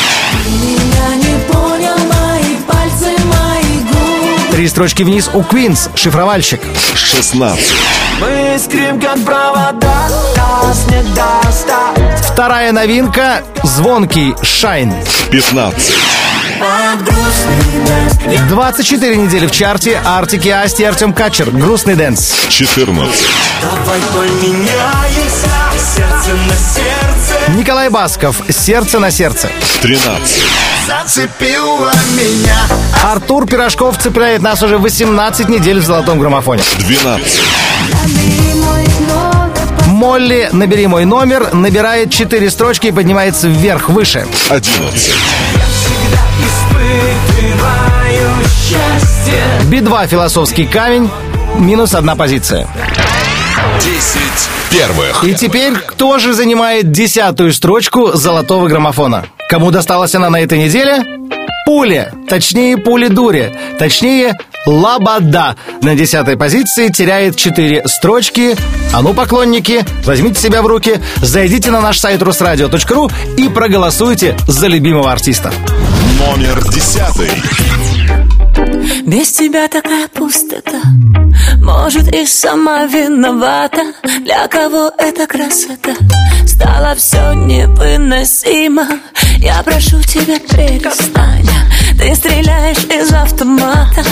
Меня 0.47 1.15
не 1.17 1.53
понял 1.53 1.97
мои 1.97 2.57
пальцы, 2.67 3.13
мои 3.25 3.79
губы 3.83 4.53
Три 4.53 4.67
строчки 4.69 5.05
вниз 5.05 5.31
у 5.33 5.43
Квинс 5.43 5.91
«Шифровальщик». 5.95 6.61
16. 6.97 7.61
Мы 8.21 8.57
искрим, 8.57 9.01
как 9.01 9.19
провода, 9.25 10.09
нас 10.37 10.87
не 10.89 11.03
достать 11.15 12.33
Вторая 12.33 12.73
новинка 12.73 13.45
«Звонкий 13.63 14.35
Шайн». 14.43 14.93
15. 15.31 15.95
От 16.61 17.03
грустный 17.03 17.87
дождь 17.87 18.49
24 18.49 19.17
недели 19.17 19.47
в 19.47 19.51
чарте 19.51 20.01
Артик 20.05 20.41
и 20.41 20.49
Асти 20.49 20.83
и 20.83 20.87
Артем 20.87 21.13
Качер 21.13 21.51
«Грустный 21.51 21.95
dance». 21.95 22.35
14. 22.49 23.15
Давай 23.61 24.01
поменяемся 24.13 25.49
сердце 25.79 26.35
на 26.35 26.55
сердце 26.55 27.51
Николай 27.57 27.91
Басков 27.91 28.41
«Сердце 28.49 28.99
на 28.99 29.11
сердце». 29.11 29.51
13. 29.83 30.45
Зацепила 30.87 31.93
меня 32.13 32.57
Артур 33.05 33.47
Пирожков 33.47 33.99
цепляет 33.99 34.41
нас 34.41 34.63
уже 34.63 34.79
18 34.79 35.49
недель 35.49 35.81
в 35.81 35.85
золотом 35.85 36.19
граммофоне. 36.19 36.63
12. 36.79 37.41
Молли 39.87 40.49
«Набери 40.53 40.87
мой 40.87 41.05
номер» 41.05 41.55
набирает 41.55 42.11
4 42.13 42.51
строчки 42.51 42.89
и 42.89 42.93
поднимается 42.93 43.49
вверх, 43.49 43.89
выше. 43.89 44.27
11. 44.49 45.13
Испытываю 46.41 48.31
счастье 48.45 49.43
Би-2 49.71 50.07
«Философский 50.07 50.67
камень» 50.67 51.11
минус 51.59 51.95
одна 51.95 52.17
позиция. 52.17 52.69
10 53.81 54.21
первых. 54.71 55.25
И 55.25 55.35
теперь 55.35 55.75
кто 55.75 56.19
же 56.19 56.35
занимает 56.35 56.91
десятую 56.91 57.53
строчку 57.53 58.13
золотого 58.13 58.69
граммофона? 58.69 59.27
Кому 59.49 59.71
досталась 59.71 60.15
она 60.15 60.31
на 60.31 60.41
этой 60.41 60.59
неделе? 60.59 61.05
Пуле, 61.67 62.13
точнее 62.29 62.77
пули 62.77 63.09
дури, 63.09 63.53
точнее 63.79 64.35
Лабада 64.67 65.57
на 65.83 65.95
десятой 65.95 66.37
позиции 66.37 66.89
теряет 66.89 67.37
четыре 67.37 67.87
строчки. 67.87 68.57
А 68.93 69.01
ну, 69.01 69.15
поклонники, 69.15 69.85
возьмите 70.05 70.41
себя 70.41 70.63
в 70.63 70.67
руки, 70.67 71.01
зайдите 71.23 71.71
на 71.71 71.81
наш 71.81 71.99
сайт 71.99 72.23
русрадио.ру 72.23 73.11
и 73.37 73.49
проголосуйте 73.49 74.37
за 74.49 74.67
любимого 74.67 75.11
артиста. 75.11 75.53
Номер 76.19 76.63
10. 76.71 77.03
Без 79.07 79.33
тебя 79.33 79.69
такая 79.69 80.09
пустота. 80.09 80.81
Может 81.63 82.15
и 82.15 82.27
сама 82.27 82.87
виновата. 82.87 83.93
Для 84.25 84.49
кого 84.49 84.91
эта 84.97 85.27
красота? 85.27 85.95
Стало 86.47 86.95
все 86.95 87.35
невыносимо. 87.35 88.87
Я 89.39 89.63
прошу 89.63 90.01
тебя 90.03 90.39
перестань. 90.39 91.47
Ты 91.99 92.15
стреляешь 92.15 92.85
из 92.85 93.13
автомата. 93.13 94.03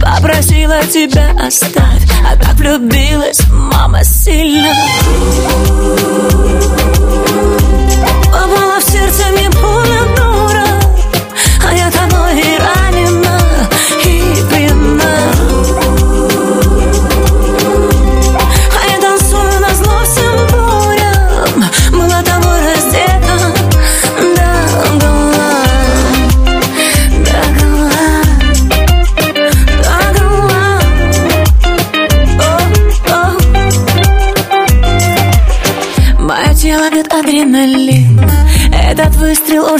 Попросила 0.00 0.82
тебя 0.84 1.30
оставь. 1.40 2.02
А 2.28 2.36
так 2.36 2.54
влюбилась 2.54 3.40
мама 3.50 4.02
сильно. 4.04 4.74
Попала 8.26 8.80
в 8.80 8.84
сердце 8.84 9.26
мне 9.32 9.50
пуля 9.50 10.21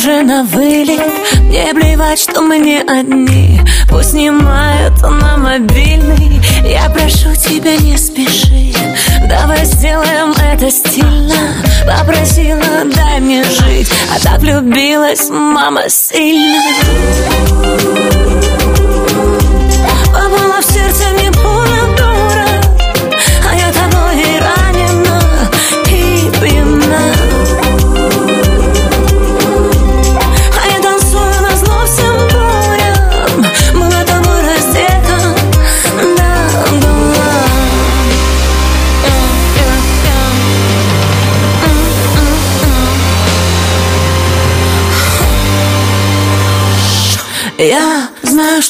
уже 0.03 0.23
на 0.23 0.43
вылет. 0.43 1.01
Мне 1.43 1.73
плевать, 1.75 2.19
что 2.19 2.41
мы 2.41 2.59
не 2.59 2.81
одни. 2.81 3.61
Пусть 3.89 4.11
снимают 4.11 5.01
на 5.01 5.37
мобильный 5.37 6.41
Я 6.65 6.89
прошу 6.91 7.35
тебя, 7.37 7.77
не 7.77 7.97
спеши. 7.97 8.75
Давай 9.29 9.65
сделаем 9.65 10.33
это 10.33 10.71
стильно. 10.71 11.35
Попросила, 11.87 12.85
дай 12.95 13.21
мне 13.21 13.45
жить. 13.45 13.89
А 14.13 14.19
так 14.19 14.41
влюбилась 14.41 15.29
мама 15.31 15.89
сильно 15.89 16.59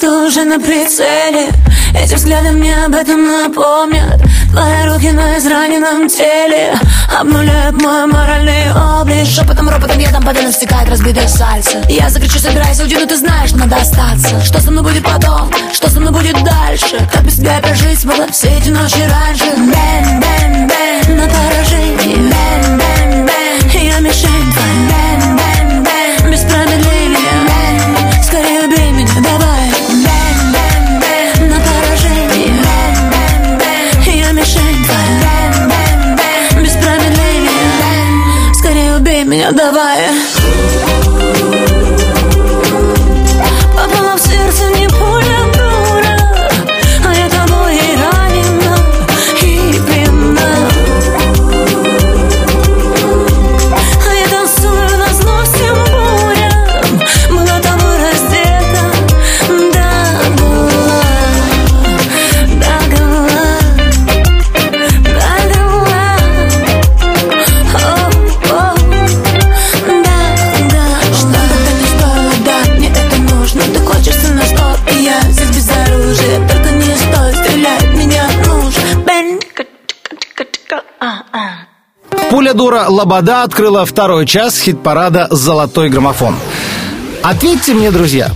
что 0.03 0.26
уже 0.26 0.42
на 0.42 0.59
прицеле. 0.59 1.53
Эти 1.94 2.14
взгляды 2.14 2.50
мне 2.50 2.74
об 2.84 2.92
этом 2.92 3.24
напомнят. 3.24 4.20
Твои 4.50 4.84
руки 4.88 5.12
на 5.12 5.38
израненном 5.38 6.09
теле 6.09 6.74
Обнуляют 7.20 7.80
мой 7.80 8.07
моральный 8.07 8.72
облик. 9.00 9.24
Шепотом, 9.28 9.68
ропотом, 9.68 10.00
ядом 10.01 10.11
по 10.11 10.24
дну 10.24 10.51
стекает 10.50 10.88
разбитое 10.88 11.28
сердце. 11.28 11.84
Я 11.88 12.11
закричу, 12.11 12.40
собирайся, 12.40 12.82
уйди, 12.82 12.96
но 12.96 13.07
ты 13.07 13.16
знаешь, 13.16 13.53
надо 13.53 13.76
остаться. 13.76 14.40
Что 14.44 14.61
со 14.61 14.72
мной 14.72 14.82
будет 14.82 15.05
потом, 15.05 15.48
что 15.72 15.88
со 15.88 16.00
мной 16.00 16.12
будет 16.12 16.34
дальше? 16.42 16.98
Как 17.12 17.22
без 17.22 17.36
тебя 17.36 17.61
прожить 17.61 18.00
смогла 18.00 18.26
все 18.32 18.48
эти 18.48 18.70
ночи 18.70 18.98
раньше? 19.09 19.44
Bang, 19.57 20.20
bang, 20.20 20.68
bang, 20.68 21.16
на 21.16 21.28
поражение 21.28 22.16
Bang, 22.16 22.78
bang, 22.78 23.26
bang, 23.26 23.80
я 23.80 24.00
мишень. 24.00 24.53
Твоя 24.53 25.32
давай 39.53 40.32
дура 82.55 82.86
Лобода 82.88 83.42
открыла 83.42 83.84
второй 83.86 84.26
час 84.26 84.59
хит-парада 84.59 85.28
«Золотой 85.30 85.88
граммофон». 85.88 86.34
Ответьте 87.22 87.74
мне, 87.74 87.90
друзья, 87.90 88.30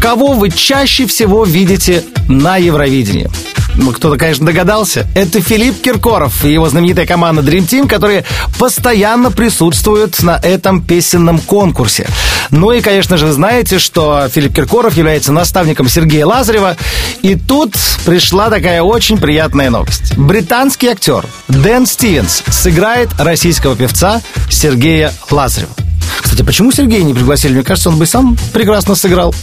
кого 0.00 0.32
вы 0.32 0.50
чаще 0.50 1.06
всего 1.06 1.44
видите 1.44 2.04
на 2.28 2.56
Евровидении? 2.56 3.30
Ну, 3.78 3.92
кто-то, 3.92 4.18
конечно, 4.18 4.44
догадался. 4.44 5.06
Это 5.14 5.40
Филипп 5.40 5.80
Киркоров 5.80 6.44
и 6.44 6.52
его 6.52 6.68
знаменитая 6.68 7.06
команда 7.06 7.42
Dream 7.42 7.66
Team, 7.66 7.88
которые 7.88 8.24
постоянно 8.58 9.30
присутствуют 9.30 10.20
на 10.22 10.36
этом 10.36 10.82
песенном 10.82 11.38
конкурсе. 11.38 12.08
Ну 12.50 12.72
и, 12.72 12.80
конечно 12.80 13.16
же, 13.16 13.26
вы 13.26 13.32
знаете, 13.32 13.78
что 13.78 14.28
Филипп 14.28 14.56
Киркоров 14.56 14.96
является 14.96 15.32
наставником 15.32 15.88
Сергея 15.88 16.26
Лазарева. 16.26 16.76
И 17.22 17.36
тут 17.36 17.74
пришла 18.04 18.50
такая 18.50 18.82
очень 18.82 19.16
приятная 19.16 19.70
новость. 19.70 20.16
Британский 20.16 20.88
актер 20.88 21.24
Дэн 21.46 21.86
Стивенс 21.86 22.42
сыграет 22.48 23.10
российского 23.18 23.76
певца 23.76 24.20
Сергея 24.50 25.12
Лазарева. 25.30 25.87
Кстати, 26.20 26.42
почему 26.42 26.72
Сергея 26.72 27.02
не 27.02 27.14
пригласили? 27.14 27.54
Мне 27.54 27.62
кажется, 27.62 27.88
он 27.90 27.96
бы 27.96 28.06
сам 28.06 28.36
прекрасно 28.52 28.94
сыграл. 28.94 29.34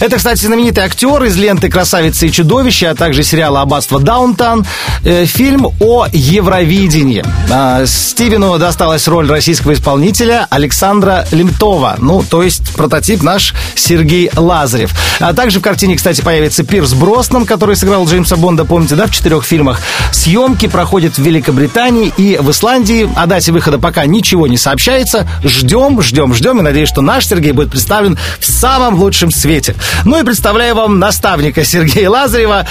Это, 0.00 0.16
кстати, 0.16 0.44
знаменитый 0.44 0.84
актер 0.84 1.22
из 1.24 1.36
ленты 1.36 1.68
«Красавица 1.68 2.26
и 2.26 2.32
чудовище», 2.32 2.88
а 2.88 2.94
также 2.94 3.22
сериала 3.22 3.60
«Аббатство 3.62 4.00
Даунтон». 4.00 4.64
Э, 5.04 5.26
фильм 5.26 5.66
о 5.80 6.06
Евровидении. 6.12 7.24
А, 7.50 7.84
Стивену 7.86 8.58
досталась 8.58 9.06
роль 9.08 9.28
российского 9.28 9.72
исполнителя 9.72 10.46
Александра 10.50 11.26
Лемтова. 11.30 11.96
Ну, 11.98 12.22
то 12.22 12.42
есть 12.42 12.74
прототип 12.74 13.22
наш 13.22 13.54
Сергей 13.74 14.30
Лазарев. 14.36 14.92
А 15.20 15.32
также 15.34 15.60
в 15.60 15.62
картине, 15.62 15.96
кстати, 15.96 16.20
появится 16.20 16.64
Пирс 16.64 16.94
Броснан, 16.94 17.44
который 17.46 17.76
сыграл 17.76 18.06
Джеймса 18.06 18.36
Бонда, 18.36 18.64
помните, 18.64 18.94
да, 18.94 19.06
в 19.06 19.10
четырех 19.10 19.44
фильмах. 19.44 19.80
Съемки 20.12 20.66
проходят 20.66 21.16
в 21.16 21.22
Великобритании 21.22 22.12
и 22.16 22.38
в 22.40 22.50
Исландии. 22.50 23.08
О 23.16 23.26
дате 23.26 23.52
выхода 23.52 23.78
пока 23.78 24.06
ничего 24.06 24.46
не 24.46 24.56
сообщается. 24.56 25.28
Ждем, 25.44 26.00
ждем, 26.00 26.09
ждем 26.10 26.58
и 26.58 26.62
надеюсь, 26.62 26.88
что 26.88 27.02
наш 27.02 27.26
Сергей 27.26 27.52
будет 27.52 27.70
представлен 27.70 28.18
в 28.38 28.46
самом 28.46 28.94
лучшем 28.94 29.30
свете. 29.30 29.74
Ну 30.04 30.20
и 30.20 30.24
представляю 30.24 30.74
вам 30.74 30.98
наставника 30.98 31.64
Сергея 31.64 32.10
Лазарева, 32.10 32.66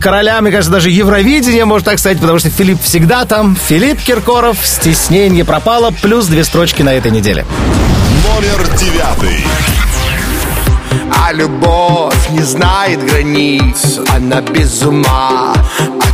короля, 0.00 0.40
мне 0.40 0.50
кажется, 0.50 0.72
даже 0.72 0.90
Евровидения, 0.90 1.64
можно 1.64 1.90
так 1.90 1.98
сказать, 1.98 2.20
потому 2.20 2.38
что 2.38 2.50
Филипп 2.50 2.82
всегда 2.82 3.24
там. 3.24 3.56
Филипп 3.68 4.00
Киркоров, 4.00 4.58
стеснение 4.62 5.44
пропало, 5.44 5.92
плюс 6.02 6.26
две 6.26 6.44
строчки 6.44 6.82
на 6.82 6.92
этой 6.94 7.10
неделе. 7.10 7.44
Номер 8.24 8.66
девятый. 8.76 9.44
А 11.16 11.32
любовь 11.32 12.30
не 12.30 12.42
знает 12.42 13.04
границ 13.04 14.00
Она 14.14 14.40
без 14.40 14.82
ума 14.82 15.54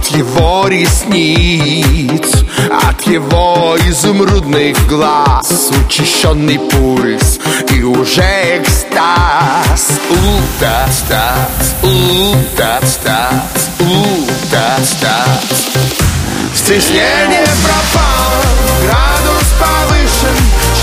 от 0.00 0.06
его 0.08 0.66
ресниц 0.68 2.44
От 2.88 3.06
его 3.06 3.76
изумрудных 3.88 4.76
глаз 4.88 5.70
Учащенный 5.86 6.58
пульс 6.58 7.40
и 7.70 7.82
уже 7.82 8.22
экстаз. 8.58 10.00
У-та-стаз, 10.10 11.74
у-та-стаз, 11.82 13.70
у-та-стаз 13.80 15.68
Стеснение 16.54 17.46
пропало, 17.62 18.42
градус 18.82 19.48
повышен 19.58 20.36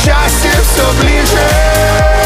Счастье 0.04 0.52
все 0.64 1.02
ближе 1.02 2.17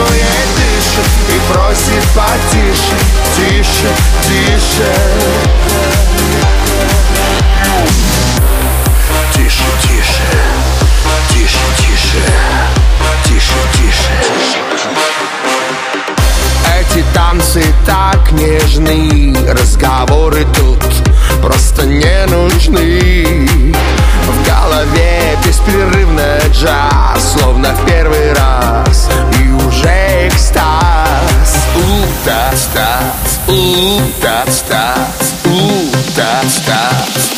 ей 0.00 0.46
дышит 0.56 1.10
и 1.28 1.52
просит 1.52 2.04
потише, 2.14 2.96
тише, 3.36 3.90
тише. 4.26 4.92
Тише, 9.34 9.68
тише, 9.82 10.28
тише, 11.30 11.64
тише, 11.78 12.22
тише, 13.26 13.56
тише. 13.72 14.12
Эти 16.78 17.04
танцы 17.14 17.62
так 17.86 18.32
нежны, 18.32 19.34
разговоры 19.48 20.46
тут 20.54 20.82
просто 21.40 21.86
не 21.86 22.26
нужны. 22.26 23.48
В 24.26 24.46
голове 24.46 25.36
беспрерывно 25.44 26.38
джаз, 26.50 27.34
словно 27.34 27.74
в 27.74 27.86
первый 27.86 28.32
раз, 28.32 29.08
уже 29.66 30.28
экстаз. 30.28 31.66
У-та-стаз, 31.74 33.40
у-та-стаз, 33.48 35.34
у-та-стаз. 35.44 37.30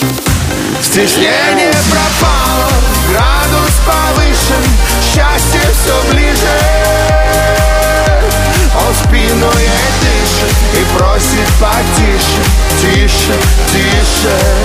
Стеснение 0.82 1.72
пропало, 1.90 2.70
градус 3.10 3.74
повышен, 3.86 4.64
счастье 5.02 5.60
все 5.60 6.12
ближе. 6.12 6.58
Он 8.76 8.94
спину 8.94 9.50
ей 9.58 9.88
дышит 10.00 10.56
и 10.74 10.96
просит 10.96 11.48
потише, 11.60 12.42
тише, 12.80 13.34
тише. 13.72 14.63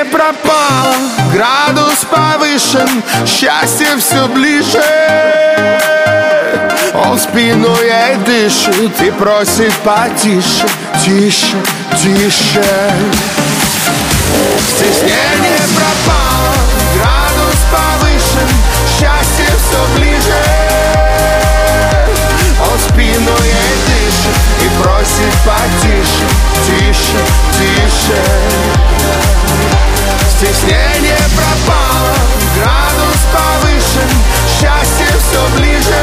Стеснение 0.00 0.04
пропало, 0.04 0.94
градус 1.34 2.06
повышен, 2.10 3.02
счастье 3.26 3.88
все 3.98 4.26
ближе. 4.28 4.82
Он 6.94 7.18
спину 7.18 7.76
ей 7.82 8.16
дышит 8.24 8.98
и 9.02 9.10
просит 9.10 9.72
потише, 9.84 10.66
тише, 11.04 11.56
тише. 12.00 12.64
Стеснение 14.74 15.66
пропало, 15.76 16.54
градус 16.96 17.60
повышен, 17.70 18.48
счастье 18.88 19.52
все 19.58 19.98
ближе. 19.98 20.42
Он 22.72 22.78
спину 22.88 23.36
ей 23.44 23.74
дышит 23.86 24.38
и 24.64 24.82
просит 24.82 25.34
потише, 25.44 26.26
тише, 26.64 27.20
тише. 27.58 28.22
Стеснение 30.40 31.18
пропало, 31.36 32.16
градус 32.56 33.20
повышен, 33.30 34.10
счастье 34.48 35.12
все 35.18 35.42
ближе. 35.58 36.02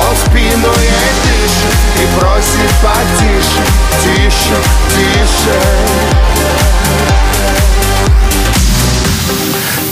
Он 0.00 0.14
спину 0.16 0.72
ей 0.80 1.12
дышит 1.26 1.76
и 2.00 2.04
просит 2.18 2.72
потише, 2.82 3.62
тише, 4.00 4.56
тише. 4.94 5.56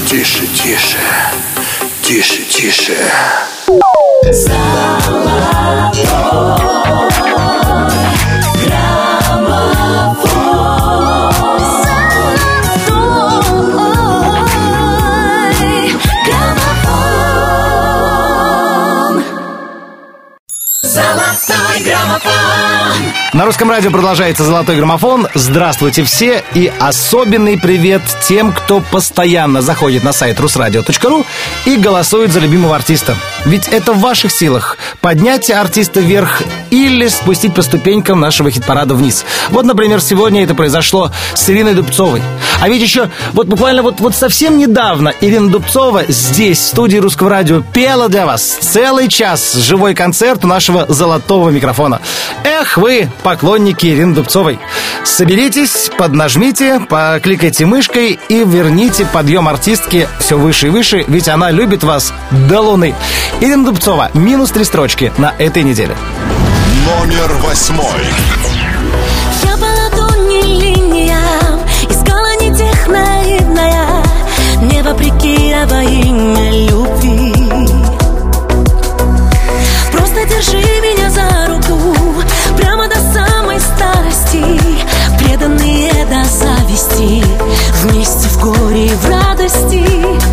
Тише, 0.08 0.44
тише, 0.46 1.02
тише, 2.00 2.42
тише. 2.44 2.96
Золотой 4.32 5.14
На 23.34 23.44
русском 23.44 23.68
радио 23.68 23.90
продолжается 23.90 24.44
«Золотой 24.44 24.76
граммофон». 24.76 25.26
Здравствуйте 25.34 26.04
все 26.04 26.44
и 26.54 26.72
особенный 26.78 27.58
привет 27.58 28.00
тем, 28.22 28.52
кто 28.52 28.78
постоянно 28.78 29.60
заходит 29.60 30.04
на 30.04 30.12
сайт 30.12 30.38
rusradio.ru 30.38 31.26
и 31.66 31.76
голосует 31.76 32.30
за 32.30 32.38
любимого 32.38 32.76
артиста. 32.76 33.16
Ведь 33.44 33.68
это 33.68 33.92
в 33.92 34.00
ваших 34.00 34.32
силах 34.32 34.78
поднять 35.00 35.50
артиста 35.50 36.00
вверх 36.00 36.42
или 36.70 37.08
спустить 37.08 37.54
по 37.54 37.62
ступенькам 37.62 38.18
нашего 38.18 38.50
хит-парада 38.50 38.94
вниз. 38.94 39.24
Вот, 39.50 39.64
например, 39.64 40.00
сегодня 40.00 40.44
это 40.44 40.54
произошло 40.54 41.10
с 41.34 41.48
Ириной 41.50 41.74
Дубцовой. 41.74 42.22
А 42.60 42.68
ведь 42.68 42.82
еще 42.82 43.10
вот 43.32 43.46
буквально 43.46 43.82
вот, 43.82 44.00
вот 44.00 44.14
совсем 44.14 44.56
недавно 44.56 45.12
Ирина 45.20 45.50
Дубцова 45.50 46.04
здесь, 46.08 46.58
в 46.58 46.66
студии 46.66 46.96
русского 46.96 47.28
радио, 47.28 47.60
пела 47.60 48.08
для 48.08 48.24
вас 48.24 48.42
целый 48.42 49.08
час 49.08 49.54
живой 49.54 49.94
концерт 49.94 50.44
у 50.44 50.48
нашего 50.48 50.86
золотого 50.88 51.50
микрофона. 51.50 52.00
Эх 52.44 52.78
вы, 52.78 53.10
поклонники 53.22 53.86
Ирины 53.86 54.14
Дубцовой. 54.14 54.58
Соберитесь, 55.04 55.90
поднажмите, 55.98 56.80
покликайте 56.80 57.66
мышкой 57.66 58.18
и 58.28 58.44
верните 58.44 59.04
подъем 59.04 59.48
артистки 59.48 60.08
все 60.18 60.38
выше 60.38 60.68
и 60.68 60.70
выше, 60.70 61.04
ведь 61.06 61.28
она 61.28 61.50
любит 61.50 61.84
вас 61.84 62.12
до 62.48 62.60
луны. 62.60 62.94
Ирина 63.40 63.64
Дубцова. 63.64 64.10
Минус 64.14 64.50
три 64.50 64.64
строчки 64.64 65.12
на 65.18 65.34
этой 65.38 65.62
неделе. 65.62 65.96
Номер 66.86 67.32
восьмой. 67.42 68.04
Я 69.42 69.56
по 69.56 69.64
ладони 69.64 71.06
искала 71.88 72.36
не 72.40 72.54
тех 72.56 72.88
не 74.70 74.82
вопреки, 74.82 75.52
а 75.52 75.66
во 75.66 75.82
имя 75.82 76.50
любви. 76.50 77.32
Просто 79.92 80.24
держи 80.26 80.56
меня 80.56 81.10
за 81.10 81.48
руку 81.48 81.96
прямо 82.56 82.88
до 82.88 82.96
самой 83.12 83.60
старости, 83.60 84.60
преданные 85.18 85.92
до 86.06 86.24
зависти, 86.24 87.24
вместе 87.82 88.28
в 88.28 88.40
горе 88.40 88.86
и 88.86 88.94
в 88.94 89.08
радости. 89.08 90.23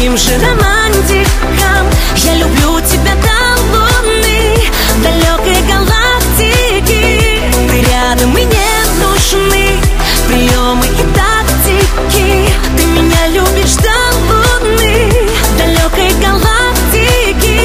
Же 0.00 0.32
романтиком 0.38 1.86
Я 2.16 2.34
люблю 2.36 2.80
тебя 2.80 3.14
до 3.16 3.60
луны 3.70 4.56
Далекой 5.02 5.62
галактики. 5.68 7.42
Ты 7.68 7.80
рядом 7.82 8.34
и 8.34 8.44
не 8.44 8.70
нужны 8.98 9.78
Приемы 10.26 10.86
и 10.86 11.04
тактики. 11.14 12.48
Ты 12.78 12.86
меня 12.86 13.26
любишь 13.28 13.76
до 13.76 13.92
луны 14.26 15.12
Далекой 15.58 16.12
галактики. 16.22 17.60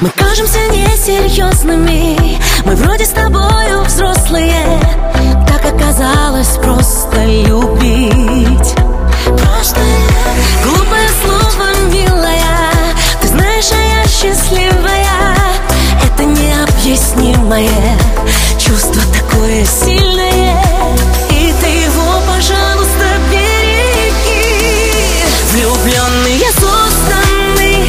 Мы 0.00 0.10
кажемся 0.10 0.58
несерьезными 0.72 2.40
Мы 2.64 2.74
вроде 2.74 3.06
с 3.06 3.10
тобою 3.10 3.84
взрослые. 3.84 4.80
Так 5.46 5.64
оказалось 5.72 6.56
просто 6.56 7.24
любить 7.24 7.79
необъяснимое 17.50 17.98
Чувство 18.58 19.02
такое 19.12 19.64
сильное 19.64 20.62
И 21.30 21.52
ты 21.60 21.66
его, 21.66 22.20
пожалуйста, 22.26 23.06
береги. 23.30 24.54
Влюбленные 25.52 26.50
созданы 26.52 27.86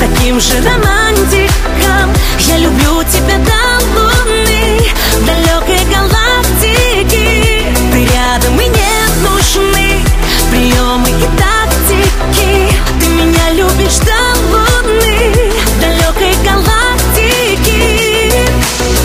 Таким 0.00 0.40
же 0.40 0.54
романтиком. 0.62 2.14
Я 2.40 2.58
люблю 2.58 3.02
тебя 3.04 3.38
до 3.38 3.84
луны 3.94 4.80
Далекой 5.26 5.91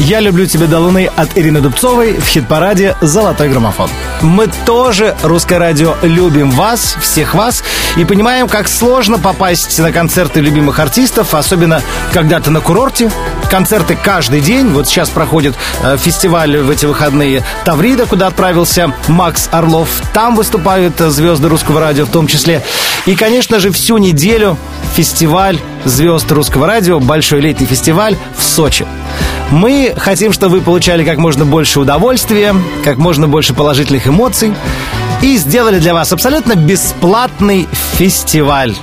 «Я 0.07 0.21
люблю 0.21 0.45
тебя 0.45 0.67
до 0.67 0.79
луны» 0.79 1.11
от 1.17 1.37
Ирины 1.37 1.59
Дубцовой 1.59 2.13
в 2.13 2.25
хит-параде 2.25 2.95
«Золотой 3.01 3.49
граммофон». 3.49 3.89
Мы 4.21 4.47
тоже, 4.65 5.17
Русское 5.21 5.57
радио, 5.59 5.95
любим 6.01 6.49
вас, 6.49 6.95
всех 7.01 7.35
вас, 7.35 7.61
и 7.97 8.05
понимаем, 8.05 8.47
как 8.47 8.69
сложно 8.69 9.19
попасть 9.19 9.77
на 9.79 9.91
концерты 9.91 10.39
любимых 10.39 10.79
артистов, 10.79 11.33
особенно 11.33 11.81
когда 12.13 12.39
ты 12.39 12.51
на 12.51 12.61
курорте. 12.61 13.11
Концерты 13.51 13.97
каждый 14.01 14.39
день. 14.39 14.69
Вот 14.69 14.87
сейчас 14.87 15.09
проходит 15.09 15.55
э, 15.83 15.97
фестиваль 15.97 16.57
в 16.57 16.69
эти 16.69 16.85
выходные 16.85 17.43
Таврида, 17.65 18.05
куда 18.05 18.27
отправился 18.27 18.93
Макс 19.09 19.49
Орлов. 19.51 19.89
Там 20.13 20.37
выступают 20.37 21.01
э, 21.01 21.09
звезды 21.09 21.49
русского 21.49 21.81
радио 21.81 22.05
в 22.05 22.09
том 22.09 22.27
числе. 22.27 22.63
И, 23.07 23.15
конечно 23.17 23.59
же, 23.59 23.73
всю 23.73 23.97
неделю 23.97 24.57
фестиваль 24.95 25.59
звезд 25.83 26.31
русского 26.31 26.65
радио, 26.65 27.01
большой 27.01 27.41
летний 27.41 27.65
фестиваль 27.65 28.15
в 28.37 28.41
Сочи. 28.41 28.85
Мы 29.51 29.93
хотим, 29.97 30.33
чтобы 30.33 30.57
вы 30.57 30.61
получали 30.61 31.05
как 31.05 31.17
можно 31.17 31.45
больше 31.45 31.79
удовольствия, 31.79 32.53
как 32.83 32.97
можно 32.97 33.27
больше 33.27 33.53
положительных 33.53 34.07
эмоций 34.07 34.53
и 35.21 35.37
сделали 35.37 35.79
для 35.79 35.93
вас 35.93 36.11
абсолютно 36.11 36.55
бесплатный 36.55 37.67
фестиваль. 37.93 38.75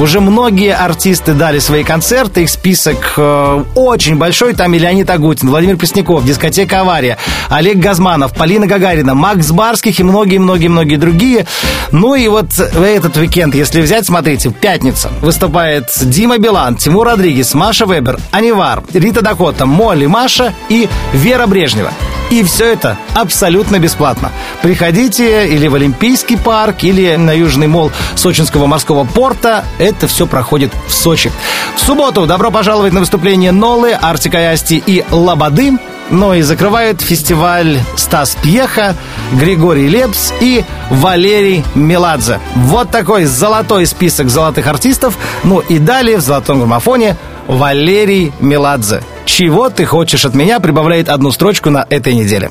Уже 0.00 0.20
многие 0.20 0.74
артисты 0.74 1.32
дали 1.32 1.58
свои 1.58 1.82
концерты, 1.82 2.44
их 2.44 2.50
список 2.50 3.14
э, 3.16 3.64
очень 3.74 4.16
большой. 4.16 4.54
Там 4.54 4.72
и 4.74 4.78
Леонид 4.78 5.10
Агутин, 5.10 5.48
Владимир 5.48 5.76
Пресняков, 5.76 6.24
дискотека 6.24 6.80
«Авария», 6.80 7.18
Олег 7.48 7.78
Газманов, 7.78 8.32
Полина 8.32 8.68
Гагарина, 8.68 9.16
Макс 9.16 9.50
Барских 9.50 9.98
и 9.98 10.04
многие-многие-многие 10.04 10.96
другие. 10.96 11.46
Ну 11.90 12.14
и 12.14 12.28
вот 12.28 12.52
в 12.52 12.80
этот 12.80 13.16
уикенд, 13.16 13.56
если 13.56 13.80
взять, 13.80 14.06
смотрите, 14.06 14.50
пятница. 14.50 15.10
Выступает 15.20 15.90
Дима 16.00 16.38
Билан, 16.38 16.76
Тимур 16.76 17.08
Родригес, 17.08 17.54
Маша 17.54 17.84
Вебер, 17.84 18.18
Анивар, 18.30 18.84
Рита 18.92 19.20
Дакота, 19.20 19.66
Молли 19.66 20.06
Маша 20.06 20.54
и 20.68 20.88
Вера 21.12 21.48
Брежнева. 21.48 21.90
И 22.30 22.42
все 22.42 22.72
это 22.72 22.98
абсолютно 23.14 23.78
бесплатно. 23.78 24.30
Приходите 24.60 25.48
или 25.48 25.66
в 25.66 25.74
Олимпийский 25.74 26.36
парк, 26.36 26.84
или 26.84 27.16
на 27.16 27.30
Южный 27.30 27.68
мол 27.68 27.90
Сочинского 28.16 28.66
морского 28.66 29.04
порта. 29.04 29.64
Это 29.88 30.06
все 30.06 30.26
проходит 30.26 30.70
в 30.86 30.92
Сочи. 30.92 31.32
В 31.74 31.80
субботу 31.80 32.26
добро 32.26 32.50
пожаловать 32.50 32.92
на 32.92 33.00
выступление 33.00 33.52
Нолы, 33.52 33.92
Артика 33.92 34.38
и 34.38 34.44
Асти 34.44 34.82
и 34.86 35.02
Лободы. 35.10 35.78
Ну 36.10 36.34
и 36.34 36.42
закрывает 36.42 37.00
фестиваль 37.00 37.80
Стас 37.96 38.36
Пьеха, 38.42 38.94
Григорий 39.32 39.88
Лепс 39.88 40.34
и 40.42 40.62
Валерий 40.90 41.64
Меладзе. 41.74 42.38
Вот 42.54 42.90
такой 42.90 43.24
золотой 43.24 43.86
список 43.86 44.28
золотых 44.28 44.66
артистов. 44.66 45.16
Ну 45.42 45.60
и 45.60 45.78
далее 45.78 46.18
в 46.18 46.20
золотом 46.20 46.58
граммофоне 46.58 47.16
Валерий 47.46 48.34
Меладзе. 48.40 49.02
Чего 49.24 49.70
ты 49.70 49.86
хочешь 49.86 50.26
от 50.26 50.34
меня 50.34 50.60
прибавляет 50.60 51.08
одну 51.08 51.32
строчку 51.32 51.70
на 51.70 51.86
этой 51.88 52.12
неделе. 52.14 52.50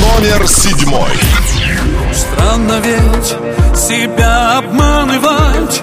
Номер 0.00 0.48
седьмой. 0.48 1.10
Странно 2.12 2.80
ведь 2.84 3.78
себя 3.78 4.58
обманывать 4.58 5.80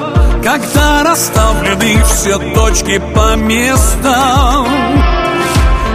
Когда 0.50 1.04
расставлены 1.04 2.02
все 2.06 2.38
точки 2.54 3.00
по 3.14 3.36
местам 3.36 4.66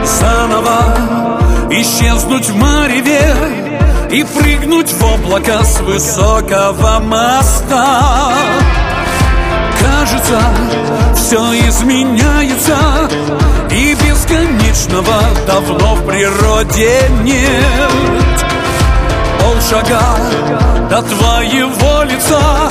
Заново 0.05 0.95
исчезнуть 1.71 2.51
в 2.51 2.57
мареве 2.57 3.35
И 4.11 4.23
прыгнуть 4.23 4.93
в 4.93 5.03
облако 5.03 5.65
с 5.65 5.81
высокого 5.81 7.01
моста. 7.01 8.35
Кажется, 9.81 10.39
все 11.17 11.41
изменяется 11.69 12.77
И 13.71 13.95
бесконечного 13.95 15.19
давно 15.47 15.95
в 15.95 16.07
природе 16.07 17.09
нет. 17.23 18.45
Полшага 19.41 20.03
до 20.91 21.01
твоего 21.01 22.03
лица 22.03 22.71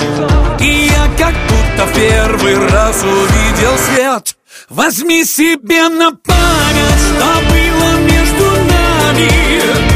И 0.60 0.92
я 0.92 1.08
как 1.18 1.34
будто 1.82 1.86
в 1.86 1.94
первый 1.94 2.68
раз 2.68 3.04
увидел 3.04 3.78
свет. 3.78 4.36
Возьми 4.70 5.24
себе 5.26 5.88
на 5.90 6.12
память, 6.12 7.02
что 7.08 7.26
было 7.50 7.98
между 8.00 8.46
нами 8.70 9.91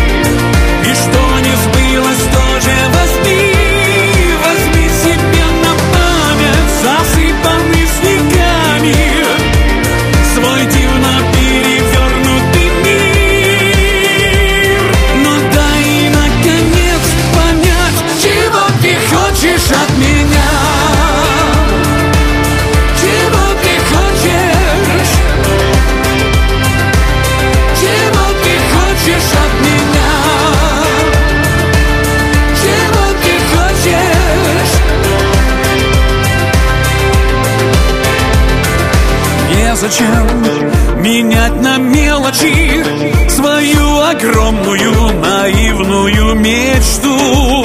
Незачем 39.85 41.03
менять 41.03 41.61
на 41.61 41.77
мелочи 41.77 42.83
Свою 43.29 44.01
огромную 44.01 45.13
наивную 45.21 46.33
мечту? 46.33 47.63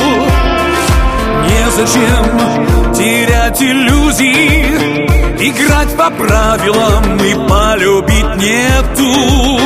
Незачем 1.49 2.93
терять 2.93 3.63
иллюзии 3.63 5.07
Играть 5.49 5.97
по 5.97 6.11
правилам 6.11 7.17
и 7.25 7.49
полюбить 7.49 8.37
нету. 8.37 9.59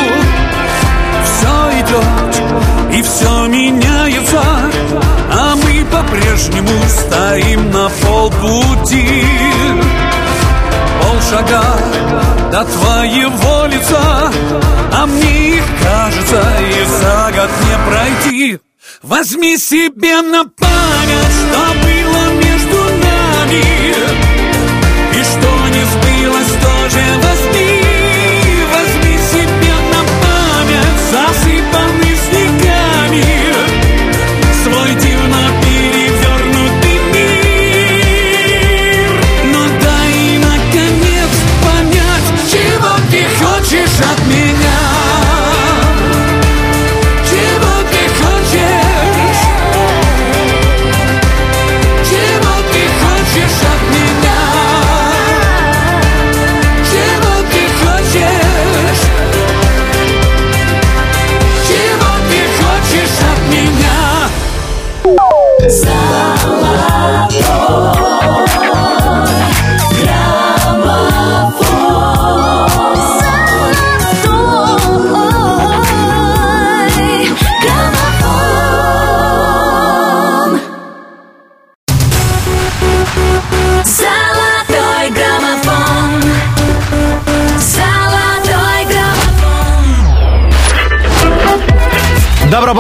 Все 1.25 1.81
идет 1.81 2.97
и 2.97 3.03
все 3.03 3.47
меняется 3.49 4.43
А 5.33 5.57
мы 5.57 5.85
по-прежнему 5.87 6.71
стоим 6.87 7.73
на 7.73 7.89
полпути. 7.89 9.25
Полшага 11.03 11.84
до 12.55 12.65
твоего 12.67 13.67
лица 13.67 14.31
А 14.93 15.07
мне 15.07 15.61
кажется 15.83 16.41
и 16.61 16.85
за 16.85 17.33
год 17.35 17.51
не 17.67 17.77
пройти. 17.89 18.59
Возьми 19.03 19.59
себе 19.59 20.23
на 20.23 20.45
память, 20.45 21.35
что 21.41 21.61
было 21.83 22.23
между 22.45 22.79
нами. 23.07 23.65
И 25.19 25.23
что 25.25 25.51
не 25.75 25.85
сбылось, 25.93 26.53
тоже 26.63 27.24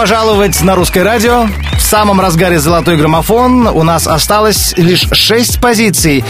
пожаловать 0.04 0.62
на 0.62 0.74
русское 0.74 1.02
радио. 1.02 1.46
В 1.78 1.80
самом 1.80 2.20
разгаре 2.20 2.58
«Золотой 2.58 2.98
граммофон» 2.98 3.68
у 3.68 3.82
нас 3.84 4.06
осталось 4.06 4.74
лишь 4.76 5.08
шесть 5.12 5.62
позиций. 5.62 6.22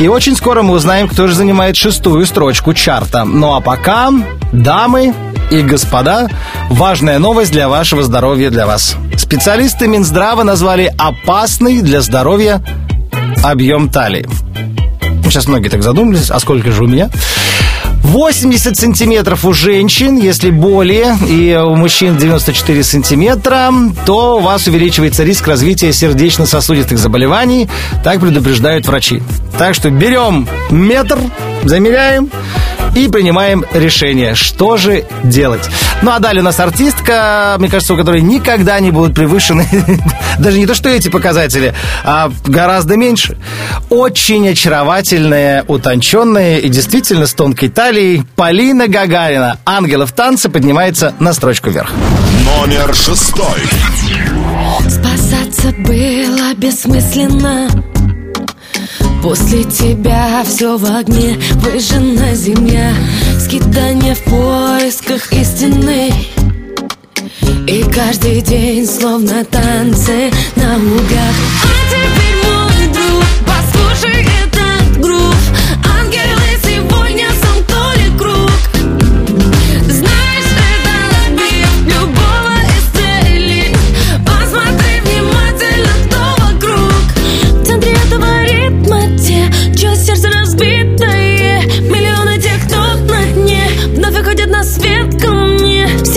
И 0.00 0.08
очень 0.08 0.34
скоро 0.34 0.62
мы 0.62 0.74
узнаем, 0.74 1.06
кто 1.06 1.28
же 1.28 1.34
занимает 1.36 1.76
шестую 1.76 2.26
строчку 2.26 2.74
чарта. 2.74 3.22
Ну 3.24 3.54
а 3.54 3.60
пока, 3.60 4.10
дамы 4.50 5.14
и 5.48 5.60
господа, 5.60 6.28
важная 6.70 7.20
новость 7.20 7.52
для 7.52 7.68
вашего 7.68 8.02
здоровья, 8.02 8.50
для 8.50 8.66
вас. 8.66 8.96
Специалисты 9.16 9.86
Минздрава 9.86 10.42
назвали 10.42 10.92
опасный 10.98 11.82
для 11.82 12.00
здоровья 12.00 12.60
объем 13.44 13.90
талии. 13.90 14.26
Сейчас 15.22 15.46
многие 15.46 15.68
так 15.68 15.84
задумались, 15.84 16.32
а 16.32 16.40
сколько 16.40 16.72
же 16.72 16.82
у 16.82 16.88
меня? 16.88 17.08
80 18.10 18.76
сантиметров 18.76 19.44
у 19.44 19.52
женщин, 19.52 20.16
если 20.16 20.50
более, 20.50 21.16
и 21.28 21.56
у 21.56 21.76
мужчин 21.76 22.16
94 22.16 22.82
сантиметра, 22.82 23.72
то 24.04 24.38
у 24.38 24.40
вас 24.40 24.66
увеличивается 24.66 25.22
риск 25.22 25.46
развития 25.46 25.92
сердечно-сосудистых 25.92 26.98
заболеваний. 26.98 27.68
Так 28.02 28.18
предупреждают 28.18 28.88
врачи. 28.88 29.22
Так 29.58 29.76
что 29.76 29.90
берем 29.90 30.48
метр, 30.70 31.20
замеряем 31.62 32.30
и 32.94 33.08
принимаем 33.08 33.64
решение, 33.72 34.34
что 34.34 34.76
же 34.76 35.04
делать. 35.24 35.68
Ну 36.02 36.10
а 36.10 36.18
далее 36.18 36.42
у 36.42 36.44
нас 36.44 36.58
артистка, 36.60 37.56
мне 37.58 37.68
кажется, 37.68 37.94
у 37.94 37.96
которой 37.96 38.22
никогда 38.22 38.80
не 38.80 38.90
будут 38.90 39.14
превышены 39.14 39.68
даже 40.38 40.58
не 40.58 40.66
то, 40.66 40.74
что 40.74 40.88
эти 40.88 41.08
показатели, 41.08 41.74
а 42.04 42.30
гораздо 42.46 42.96
меньше. 42.96 43.36
Очень 43.88 44.48
очаровательная, 44.48 45.64
утонченная 45.66 46.58
и 46.58 46.68
действительно 46.68 47.26
с 47.26 47.34
тонкой 47.34 47.68
талией 47.68 48.24
Полина 48.36 48.88
Гагарина. 48.88 49.58
Ангелов 49.64 50.12
танца 50.12 50.50
поднимается 50.50 51.14
на 51.18 51.32
строчку 51.32 51.70
вверх. 51.70 51.90
Номер 52.44 52.94
шестой. 52.94 53.60
Спасаться 54.88 55.72
было 55.78 56.54
бессмысленно 56.56 57.68
После 59.22 59.64
тебя 59.64 60.42
все 60.44 60.76
в 60.76 60.84
огне 60.84 61.38
Выжжена 61.56 62.34
земля 62.34 62.92
Скитание 63.38 64.14
в 64.14 64.22
поисках 64.24 65.32
истины. 65.32 66.12
И 67.66 67.84
каждый 67.94 68.40
день 68.40 68.86
словно 68.86 69.44
танцы 69.44 70.30
на 70.56 70.76
угах 70.76 71.36
А 71.62 71.68
теперь 71.90 72.36
мой 72.44 72.94
друг 72.94 73.24
Послушай 73.46 74.26
этот 74.42 75.00
грув 75.00 75.39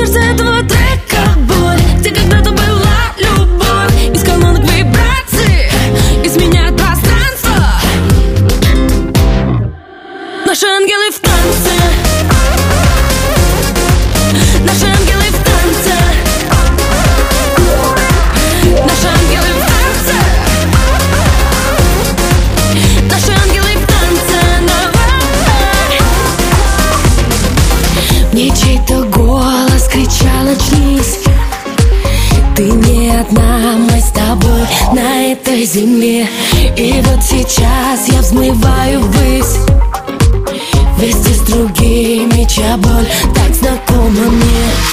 É 0.04 0.34
tudo. 0.34 0.63
На 35.54 35.56
этой 35.56 35.66
земле 35.66 36.28
И 36.78 37.02
вот 37.04 37.24
сейчас 37.24 38.08
я 38.08 38.22
взмываю 38.22 39.02
ввысь 39.02 39.58
Вместе 40.98 41.34
с 41.34 41.40
другими, 41.42 42.48
чья 42.48 42.78
боль 42.78 43.08
так 43.36 43.54
знакома 43.54 44.32
мне 44.32 44.93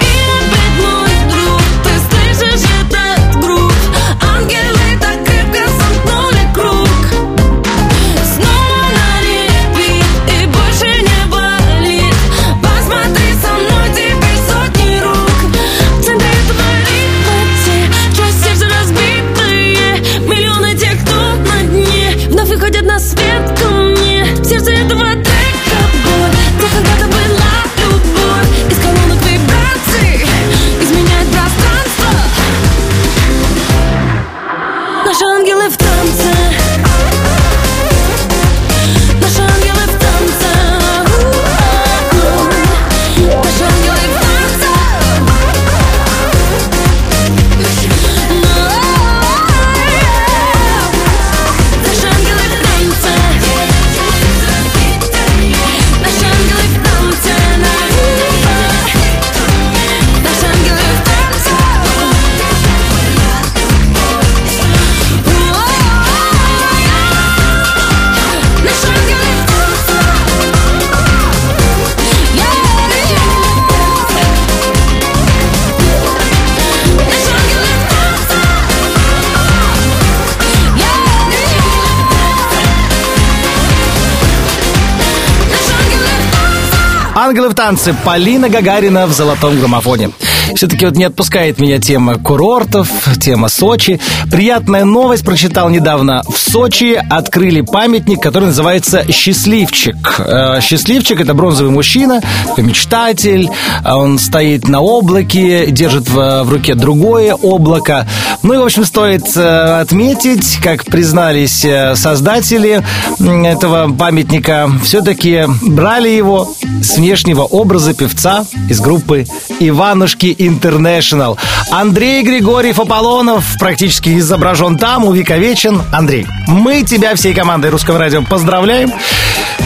Ангелы 87.30 87.50
в 87.50 87.54
танце. 87.54 87.94
Полина 88.04 88.48
Гагарина 88.48 89.06
в 89.06 89.12
золотом 89.12 89.56
граммофоне. 89.56 90.10
Все-таки 90.55 90.84
вот 90.84 90.97
не 90.97 91.05
отпускает 91.05 91.59
меня 91.59 91.78
тема 91.78 92.16
курортов, 92.16 92.88
тема 93.20 93.49
Сочи. 93.49 94.01
Приятная 94.30 94.84
новость 94.84 95.24
прочитал 95.24 95.70
недавно. 95.70 96.22
В 96.28 96.36
Сочи 96.38 97.01
открыли 97.09 97.61
памятник, 97.61 98.20
который 98.20 98.47
называется 98.47 99.05
«Счастливчик». 99.11 100.20
Э, 100.20 100.61
Счастливчик– 100.61 101.20
это 101.22 101.34
бронзовый 101.34 101.72
мужчина, 101.72 102.20
мечтатель. 102.57 103.49
Он 103.84 104.18
стоит 104.18 104.68
на 104.68 104.80
облаке, 104.80 105.70
держит 105.70 106.09
в, 106.09 106.51
руке 106.51 106.74
другое 106.74 107.34
облако. 107.34 108.07
Ну 108.43 108.55
и, 108.55 108.59
в 108.59 108.62
общем, 108.62 108.84
стоит 108.84 109.36
э, 109.36 109.80
отметить, 109.80 110.59
как 110.62 110.84
признались 110.84 111.64
э, 111.64 111.95
создатели 111.95 112.82
этого 113.18 113.93
памятника, 113.95 114.70
все-таки 114.84 115.45
брали 115.62 116.09
его 116.09 116.53
с 116.82 116.97
внешнего 116.97 117.43
образа 117.43 117.95
певца 117.95 118.45
из 118.68 118.80
группы 118.80 119.26
Иванушки 119.61 120.29
Energy 120.30 120.36
International. 120.36 121.38
Андрей 121.70 122.22
Григорьев 122.22 122.78
Аполлонов 122.78 123.44
практически 123.58 124.18
изображен 124.18 124.76
там, 124.76 125.04
увековечен. 125.04 125.82
Андрей, 125.92 126.26
мы 126.46 126.82
тебя 126.82 127.14
всей 127.14 127.34
командой 127.34 127.70
Русского 127.70 127.98
радио 127.98 128.22
поздравляем. 128.22 128.92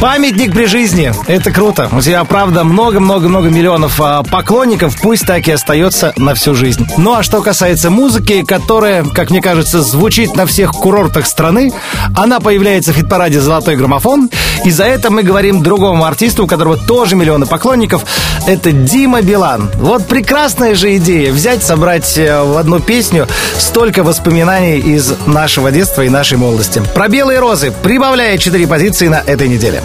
Памятник 0.00 0.52
при 0.52 0.66
жизни. 0.66 1.12
Это 1.28 1.50
круто. 1.50 1.88
У 1.92 2.00
тебя, 2.00 2.24
правда, 2.24 2.64
много-много-много 2.64 3.48
миллионов 3.48 4.00
а, 4.00 4.22
поклонников. 4.22 5.00
Пусть 5.00 5.26
так 5.26 5.46
и 5.48 5.52
остается 5.52 6.12
на 6.16 6.34
всю 6.34 6.54
жизнь. 6.54 6.86
Ну 6.98 7.14
а 7.14 7.22
что 7.22 7.40
касается 7.42 7.90
музыки, 7.90 8.44
которая, 8.44 9.04
как 9.04 9.30
мне 9.30 9.40
кажется, 9.40 9.82
звучит 9.82 10.36
на 10.36 10.46
всех 10.46 10.72
курортах 10.72 11.26
страны, 11.26 11.72
она 12.16 12.40
появляется 12.40 12.92
в 12.92 12.96
хит-параде 12.96 13.40
«Золотой 13.40 13.76
граммофон». 13.76 14.30
И 14.64 14.70
за 14.70 14.84
это 14.84 15.10
мы 15.10 15.22
говорим 15.22 15.62
другому 15.62 16.04
артисту, 16.04 16.44
у 16.44 16.46
которого 16.46 16.76
тоже 16.76 17.16
миллионы 17.16 17.46
поклонников. 17.46 18.04
Это 18.46 18.72
Дима 18.72 19.22
Билан. 19.22 19.70
Вот 19.76 20.06
прекрасная 20.55 20.74
же 20.76 20.96
идея 20.98 21.32
взять, 21.32 21.64
собрать 21.64 22.16
э, 22.16 22.42
в 22.44 22.57
одну 22.57 22.78
песню 22.78 23.26
столько 23.59 24.05
воспоминаний 24.05 24.78
из 24.78 25.12
нашего 25.26 25.72
детства 25.72 26.02
и 26.02 26.09
нашей 26.09 26.38
молодости. 26.38 26.80
Про 26.94 27.09
белые 27.09 27.40
розы 27.40 27.72
прибавляя 27.82 28.38
4 28.38 28.66
позиции 28.68 29.09
на 29.09 29.16
этой 29.26 29.48
неделе. 29.48 29.82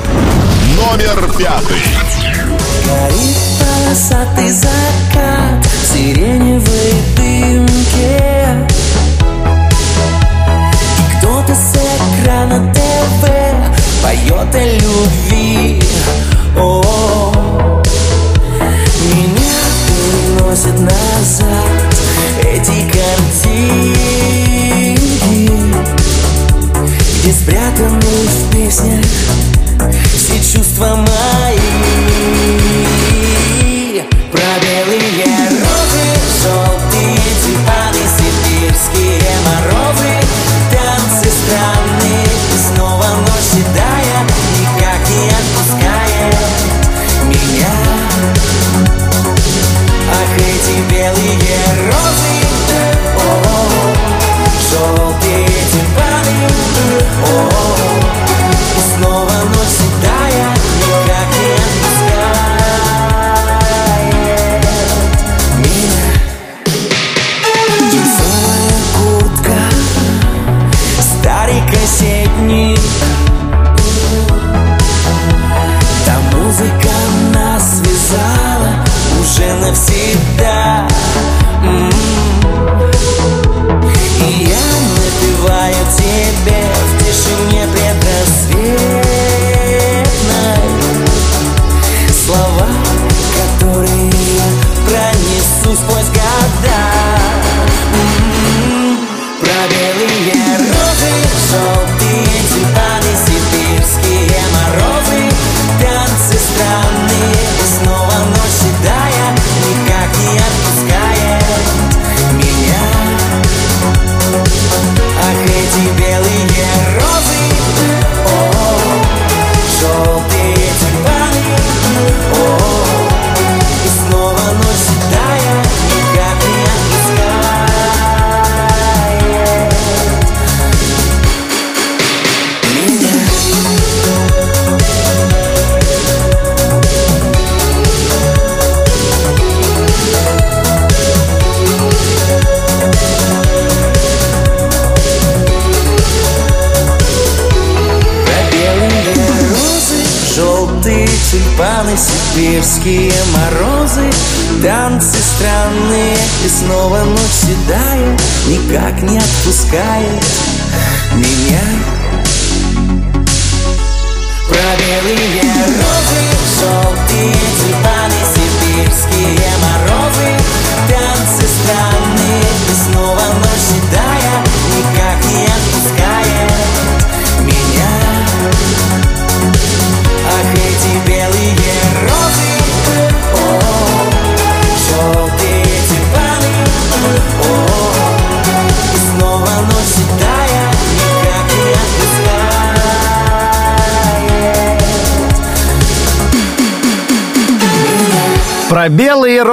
Номер 0.76 1.28
пятый. 1.38 1.82
Горит 2.86 3.38
полосатый 3.60 4.52
закат 4.52 5.66
в 5.66 5.94
сиреневой 5.94 6.94
дымке 7.18 8.22
И 11.00 11.18
кто-то 11.18 11.56
с 11.56 11.76
экрана 12.22 12.74
ТВ 12.74 13.28
поет 14.04 14.56
о 14.56 14.66
любви 14.76 15.82
О, 16.58 16.89
переносит 20.50 20.80
назад 20.80 21.96
эти 22.42 22.90
картинки 22.92 23.90
Где 27.22 27.34
спрятаны 27.34 28.00
в 28.00 28.52
песнях 28.52 29.06
все 30.16 30.58
чувства 30.58 30.96
мои 30.96 32.19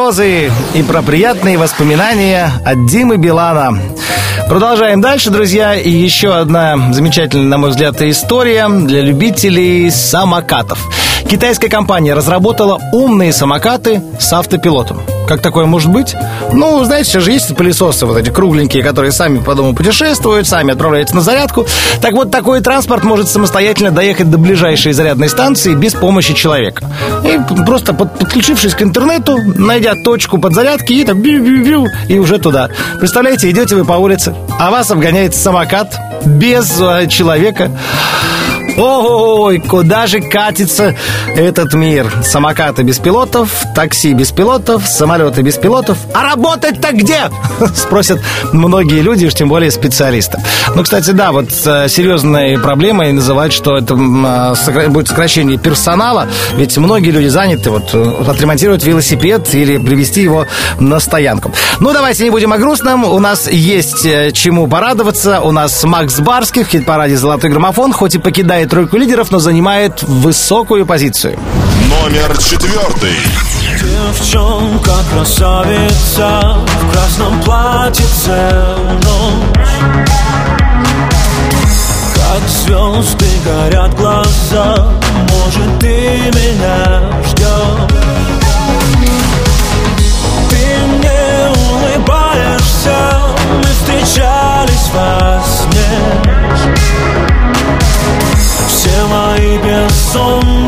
белые 0.06 0.48
розы 0.48 0.52
и 0.74 0.82
про 0.82 1.02
приятные 1.02 1.58
воспоминания 1.58 2.50
от 2.64 2.86
Димы 2.86 3.16
Билана. 3.16 3.78
Продолжаем 4.48 5.00
дальше, 5.00 5.30
друзья. 5.30 5.74
И 5.74 5.90
еще 5.90 6.34
одна 6.34 6.92
замечательная, 6.92 7.48
на 7.48 7.58
мой 7.58 7.70
взгляд, 7.70 8.00
история 8.02 8.68
для 8.68 9.00
любителей 9.00 9.90
самокатов. 9.90 10.78
Китайская 11.28 11.68
компания 11.68 12.14
разработала 12.14 12.80
умные 12.92 13.32
самокаты 13.32 14.00
с 14.18 14.32
автопилотом. 14.32 15.00
Как 15.26 15.42
такое 15.42 15.66
может 15.66 15.90
быть? 15.90 16.14
Ну, 16.52 16.84
знаете, 16.84 17.10
сейчас 17.10 17.24
же 17.24 17.32
есть 17.32 17.56
пылесосы 17.56 18.06
вот 18.06 18.16
эти 18.16 18.30
кругленькие, 18.30 18.84
которые 18.84 19.10
сами 19.10 19.38
по 19.40 19.56
дому 19.56 19.74
путешествуют, 19.74 20.46
сами 20.46 20.72
отправляются 20.72 21.16
на 21.16 21.22
зарядку. 21.22 21.66
Так 22.00 22.12
вот, 22.12 22.30
такой 22.30 22.60
транспорт 22.60 23.02
может 23.02 23.28
самостоятельно 23.28 23.90
доехать 23.90 24.30
до 24.30 24.38
ближайшей 24.38 24.92
зарядной 24.92 25.28
станции 25.28 25.74
без 25.74 25.94
помощи 25.94 26.32
человека. 26.32 26.84
И 27.24 27.40
просто 27.64 27.92
под- 27.92 28.16
подключившись 28.18 28.74
к 28.74 28.82
интернету, 28.82 29.36
найдя 29.56 29.94
точку 30.04 30.38
подзарядки, 30.38 30.92
и 30.92 31.04
так 31.04 31.16
бью-бью-бью, 31.16 31.86
и 32.08 32.18
уже 32.20 32.38
туда. 32.38 32.70
Представляете, 33.00 33.50
идете 33.50 33.74
вы 33.74 33.84
по 33.84 33.94
улице, 33.94 34.34
а 34.60 34.70
вас 34.70 34.92
обгоняет 34.92 35.34
самокат 35.34 35.98
без 36.24 36.80
э, 36.80 37.08
человека. 37.08 37.70
Ой, 38.78 39.58
куда 39.58 40.06
же 40.06 40.20
катится 40.20 40.94
этот 41.34 41.72
мир? 41.72 42.12
Самокаты 42.22 42.82
без 42.82 42.98
пилотов, 42.98 43.50
такси 43.74 44.12
без 44.12 44.32
пилотов, 44.32 44.86
самолеты 44.86 45.40
без 45.40 45.56
пилотов. 45.56 45.96
А 46.12 46.24
работать-то 46.24 46.92
где? 46.92 47.30
Спросят 47.74 48.20
многие 48.52 49.00
люди, 49.00 49.24
уж 49.26 49.34
тем 49.34 49.48
более 49.48 49.70
специалисты. 49.70 50.42
Ну, 50.74 50.82
кстати, 50.82 51.12
да, 51.12 51.32
вот 51.32 51.48
э, 51.64 51.88
серьезной 51.88 52.58
проблемой 52.58 53.12
называют, 53.12 53.54
что 53.54 53.78
это 53.78 53.94
э, 53.94 54.88
будет 54.88 55.08
сокращение 55.08 55.56
персонала, 55.56 56.28
ведь 56.56 56.76
многие 56.76 57.10
люди 57.10 57.28
заняты 57.28 57.70
вот 57.70 57.90
э, 57.94 58.14
отремонтировать 58.28 58.84
велосипед 58.84 59.54
или 59.54 59.78
привести 59.78 60.20
его 60.20 60.46
на 60.78 61.00
стоянку. 61.00 61.50
Ну, 61.80 61.92
давайте 61.94 62.24
не 62.24 62.30
будем 62.30 62.52
о 62.52 62.58
грустном. 62.58 63.04
У 63.04 63.18
нас 63.18 63.50
есть 63.50 64.02
чему 64.34 64.66
порадоваться. 64.66 65.40
У 65.40 65.52
нас 65.52 65.82
Макс 65.84 66.20
Барских 66.20 66.66
в 66.66 66.70
хит-параде 66.70 67.16
«Золотой 67.16 67.48
граммофон», 67.50 67.92
хоть 67.92 68.16
и 68.16 68.18
покидает 68.18 68.65
тройку 68.66 68.96
лидеров, 68.96 69.30
но 69.30 69.38
занимает 69.38 70.02
высокую 70.02 70.86
позицию. 70.86 71.38
Номер 71.88 72.36
четвертый. 72.38 73.16
Девчонка 73.86 74.92
красавица 75.12 76.56
в 76.82 76.92
красном 76.92 77.40
платьице 77.42 78.52
ночь 79.04 79.68
Как 82.14 82.48
звезды 82.48 83.26
горят 83.44 83.94
глаза, 83.94 84.92
может 85.30 85.78
ты 85.80 86.18
меня 86.34 87.10
ждешь 87.26 87.96
Ты 90.50 90.66
мне 90.96 91.52
улыбаешься, 91.70 93.20
мы 93.58 93.64
встречались 93.64 94.90
во 94.94 95.35
мои 100.14 100.65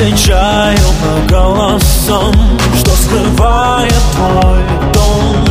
Различаю 0.00 0.78
по 1.02 1.30
голосам, 1.30 2.32
что 2.74 2.90
скрывает 2.92 3.92
твой 4.14 4.60
дом. 4.94 5.44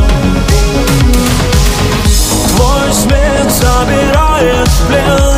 Твой 2.48 2.92
свет 2.92 3.48
забирает 3.48 4.66
в 4.66 4.86
плен, 4.88 5.29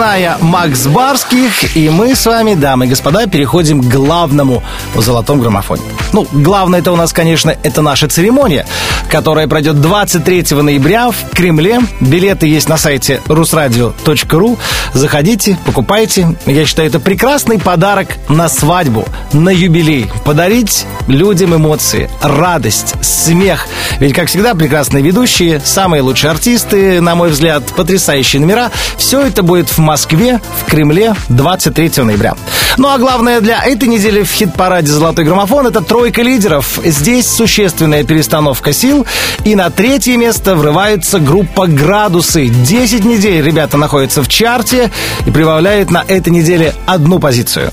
Неземная 0.00 0.38
Макс 0.40 0.86
Барских, 0.86 1.76
и 1.76 1.90
мы 1.90 2.14
с 2.14 2.24
вами, 2.24 2.54
дамы 2.54 2.86
и 2.86 2.88
господа, 2.88 3.26
переходим 3.26 3.82
к 3.82 3.84
главному 3.84 4.62
в 4.94 5.02
золотом 5.02 5.40
граммофоне. 5.40 5.82
Ну, 6.14 6.26
главное 6.32 6.80
это 6.80 6.90
у 6.90 6.96
нас, 6.96 7.12
конечно, 7.12 7.54
это 7.62 7.82
наша 7.82 8.08
церемония, 8.08 8.64
которая 9.10 9.48
пройдет 9.48 9.80
23 9.80 10.44
ноября 10.62 11.10
в 11.10 11.30
Кремле. 11.34 11.80
Билеты 12.00 12.46
есть 12.46 12.68
на 12.68 12.76
сайте 12.76 13.20
rusradio.ru. 13.26 14.58
Заходите, 14.94 15.58
покупайте. 15.66 16.36
Я 16.46 16.64
считаю, 16.64 16.88
это 16.88 17.00
прекрасный 17.00 17.58
подарок 17.58 18.08
на 18.28 18.48
свадьбу, 18.48 19.06
на 19.32 19.50
юбилей. 19.50 20.10
Подарить 20.24 20.86
людям 21.08 21.54
эмоции, 21.54 22.08
радость, 22.22 22.94
смех. 23.02 23.66
Ведь, 23.98 24.14
как 24.14 24.28
всегда, 24.28 24.54
прекрасные 24.54 25.02
ведущие, 25.02 25.60
самые 25.64 26.02
лучшие 26.02 26.30
артисты, 26.30 27.00
на 27.00 27.14
мой 27.14 27.30
взгляд, 27.30 27.64
потрясающие 27.76 28.40
номера. 28.40 28.70
Все 28.96 29.20
это 29.22 29.42
будет 29.42 29.68
в 29.68 29.78
Москве, 29.78 30.40
в 30.60 30.70
Кремле 30.70 31.14
23 31.28 32.04
ноября. 32.04 32.34
Ну 32.76 32.88
а 32.88 32.98
главное 32.98 33.40
для 33.40 33.64
этой 33.64 33.88
недели 33.88 34.22
в 34.22 34.30
хит-параде 34.30 34.92
«Золотой 34.92 35.24
граммофон» 35.24 35.66
это 35.66 35.80
тройка 35.80 36.22
лидеров. 36.22 36.78
Здесь 36.84 37.28
существенная 37.28 38.04
перестановка 38.04 38.72
сил. 38.72 38.99
И 39.44 39.54
на 39.54 39.70
третье 39.70 40.16
место 40.16 40.54
врывается 40.54 41.18
группа 41.18 41.66
«Градусы». 41.66 42.48
10 42.48 43.04
недель 43.04 43.44
ребята 43.44 43.76
находятся 43.76 44.22
в 44.22 44.28
чарте 44.28 44.90
и 45.26 45.30
прибавляют 45.30 45.90
на 45.90 46.04
этой 46.06 46.30
неделе 46.30 46.74
одну 46.86 47.18
позицию. 47.18 47.72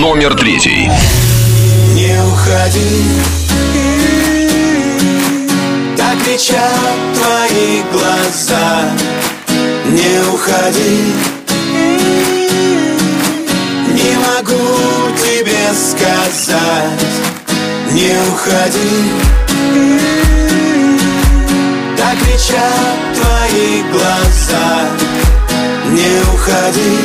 Номер 0.00 0.34
третий. 0.34 0.90
Не 1.96 2.20
уходи 2.22 3.04
Так 5.96 6.16
кричат 6.24 6.96
твои 7.14 7.82
глаза 7.90 8.90
Не 9.86 10.20
уходи 10.34 11.14
Не 13.94 14.14
могу 14.18 14.76
тебе 15.22 15.72
сказать 15.72 17.06
Не 17.92 18.14
уходи 18.30 20.15
кричат 22.36 23.14
твои 23.14 23.82
глаза 23.92 24.88
Не 25.90 26.20
уходи. 26.34 26.98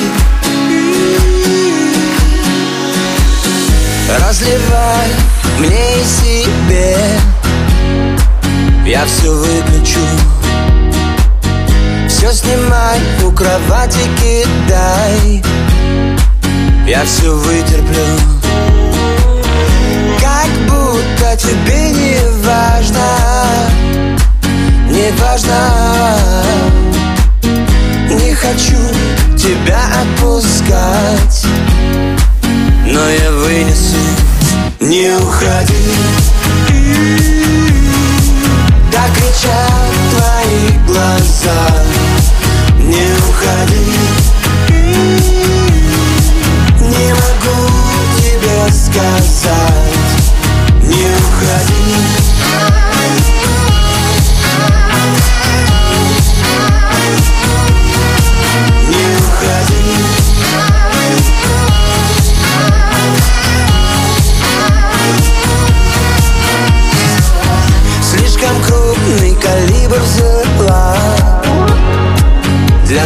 Разливай 4.19 5.09
мне 5.59 6.01
и 6.01 6.03
себе. 6.03 6.97
Я 8.85 9.05
все 9.05 9.31
выключу. 9.31 9.99
Все 12.09 12.33
снимай, 12.33 12.99
у 13.23 13.31
кровати 13.31 13.99
кидай 14.17 15.43
Я 16.85 17.05
все 17.05 17.33
вытерплю. 17.33 18.05
Как 20.19 20.49
будто 20.67 21.37
тебе 21.37 21.91
не 21.91 22.30
не 25.11 25.21
важно. 25.21 26.43
Не 28.09 28.33
хочу 28.33 28.77
тебя 29.37 29.79
отпускать 30.01 31.45
Но 32.85 33.09
я 33.09 33.31
вынесу 33.31 33.97
Не 34.79 35.15
уходи. 35.15 35.75
Так 38.91 39.11
кричат 39.15 39.93
твои 40.11 40.77
глаза 40.87 41.61
Не 42.77 43.07
уходи. 43.29 43.85
Не 46.81 47.13
могу 47.13 47.69
тебе 48.17 48.71
сказать. 48.71 49.70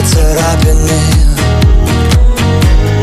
царапины 0.06 1.02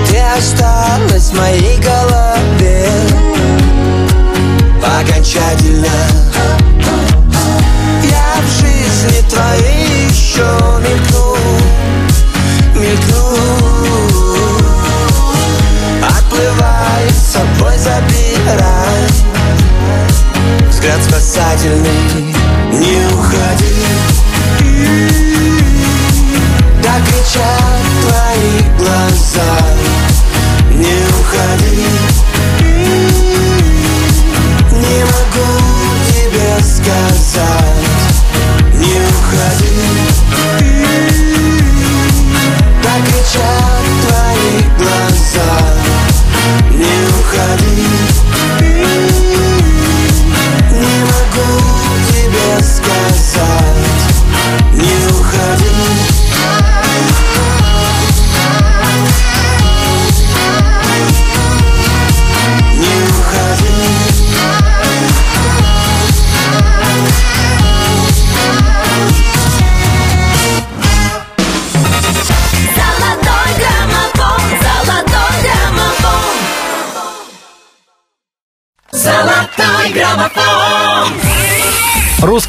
Ты 0.08 0.18
осталась 0.18 1.30
в 1.30 1.36
моей 1.36 1.78
голове. 1.78 2.88
Окончательно. 4.82 5.86
Я 8.04 8.34
в 8.42 8.60
жизни 8.60 9.28
твоей 9.28 10.08
еще 10.08 10.46
мелькну 10.80 11.36
Мелькну. 12.74 13.22
Отплывай, 16.02 17.10
с 17.10 17.32
собой 17.32 17.78
забирай. 17.78 19.06
Взгляд 20.68 21.02
спасательный 21.04 22.34
Не 22.72 23.06
уходи. 23.14 25.11
Кричат 27.32 27.84
твои 28.02 28.76
глаза 28.78 29.81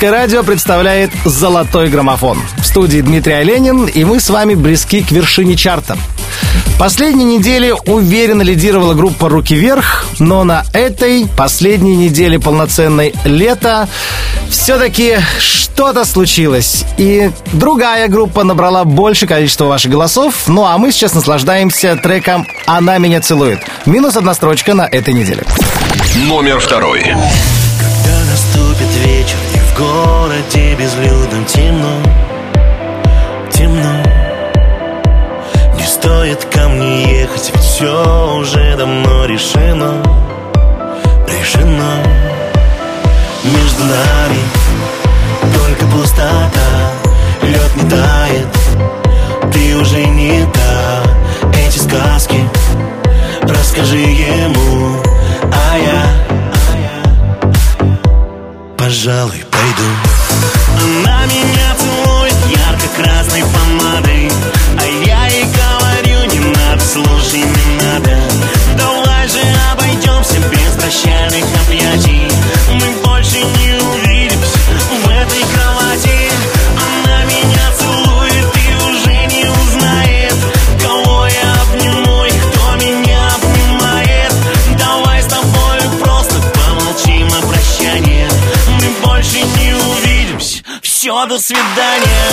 Русское 0.04 0.20
радио 0.20 0.44
представляет 0.44 1.12
«Золотой 1.24 1.88
граммофон». 1.88 2.38
В 2.58 2.66
студии 2.66 3.00
Дмитрий 3.00 3.36
Оленин, 3.36 3.86
и 3.86 4.04
мы 4.04 4.20
с 4.20 4.30
вами 4.30 4.54
близки 4.54 5.02
к 5.02 5.12
вершине 5.12 5.56
чарта. 5.56 5.98
Последние 6.78 7.38
недели 7.38 7.74
уверенно 7.86 8.42
лидировала 8.42 8.96
группа 8.96 9.30
«Руки 9.30 9.56
вверх», 9.56 10.06
но 10.20 10.44
на 10.44 10.66
этой 10.74 11.26
последней 11.38 11.96
неделе 11.96 12.38
полноценной 12.38 13.14
лета 13.24 13.88
все-таки 14.50 15.20
что-то 15.40 16.04
случилось. 16.04 16.84
И 16.98 17.32
другая 17.54 18.10
группа 18.10 18.44
набрала 18.44 18.84
больше 18.84 19.26
количества 19.26 19.68
ваших 19.68 19.90
голосов. 19.90 20.36
Ну 20.48 20.66
а 20.66 20.78
мы 20.78 20.92
сейчас 20.92 21.14
наслаждаемся 21.14 21.96
треком 21.96 22.46
«Она 22.66 22.98
меня 22.98 23.22
целует». 23.22 23.62
Минус 23.86 24.18
одна 24.18 24.34
строчка 24.34 24.74
на 24.74 24.86
этой 24.86 25.14
неделе. 25.14 25.46
Номер 26.28 26.60
второй. 26.60 27.04
Когда 27.80 28.20
наступит 28.30 28.90
вечер 29.06 29.38
в 29.74 29.78
городе 29.78 30.76
безлюдном 30.76 31.46
темно, 31.46 31.98
темно. 33.52 34.04
Не 35.76 35.86
стоит 35.86 36.46
ко 36.46 36.68
мне 36.68 37.22
ехать, 37.22 37.52
ведь 37.54 37.64
все 37.64 38.36
уже 38.38 38.76
давно 38.78 39.26
решено, 39.26 40.04
решено. 41.28 42.04
Между 43.44 43.84
нами 43.84 44.40
только 45.54 45.86
пустота, 45.88 46.50
лед 47.42 47.76
не 47.76 47.90
тает 47.90 48.48
Ты 49.52 49.76
уже 49.76 50.06
не 50.06 50.46
та, 50.54 51.04
эти 51.60 51.78
сказки 51.78 52.40
Расскажи 53.42 53.98
ему, 53.98 55.02
а 55.52 55.78
я 55.78 56.33
пожалуй, 59.04 59.44
пойду. 59.52 59.90
Она 60.82 61.26
меня 61.26 61.76
целует 61.78 62.36
ярко-красной 62.48 63.44
помадой 63.44 64.32
А 64.80 64.86
я 65.06 65.26
ей 65.28 65.44
говорю, 65.44 66.32
не 66.32 66.40
надо, 66.40 66.82
слушай, 66.82 67.40
не 67.42 67.84
надо 67.84 68.18
Давай 68.78 69.28
же 69.28 69.40
обойдемся 69.72 70.40
без 70.50 70.72
прощальных 70.82 71.23
до 91.26 91.40
свидания 91.40 92.30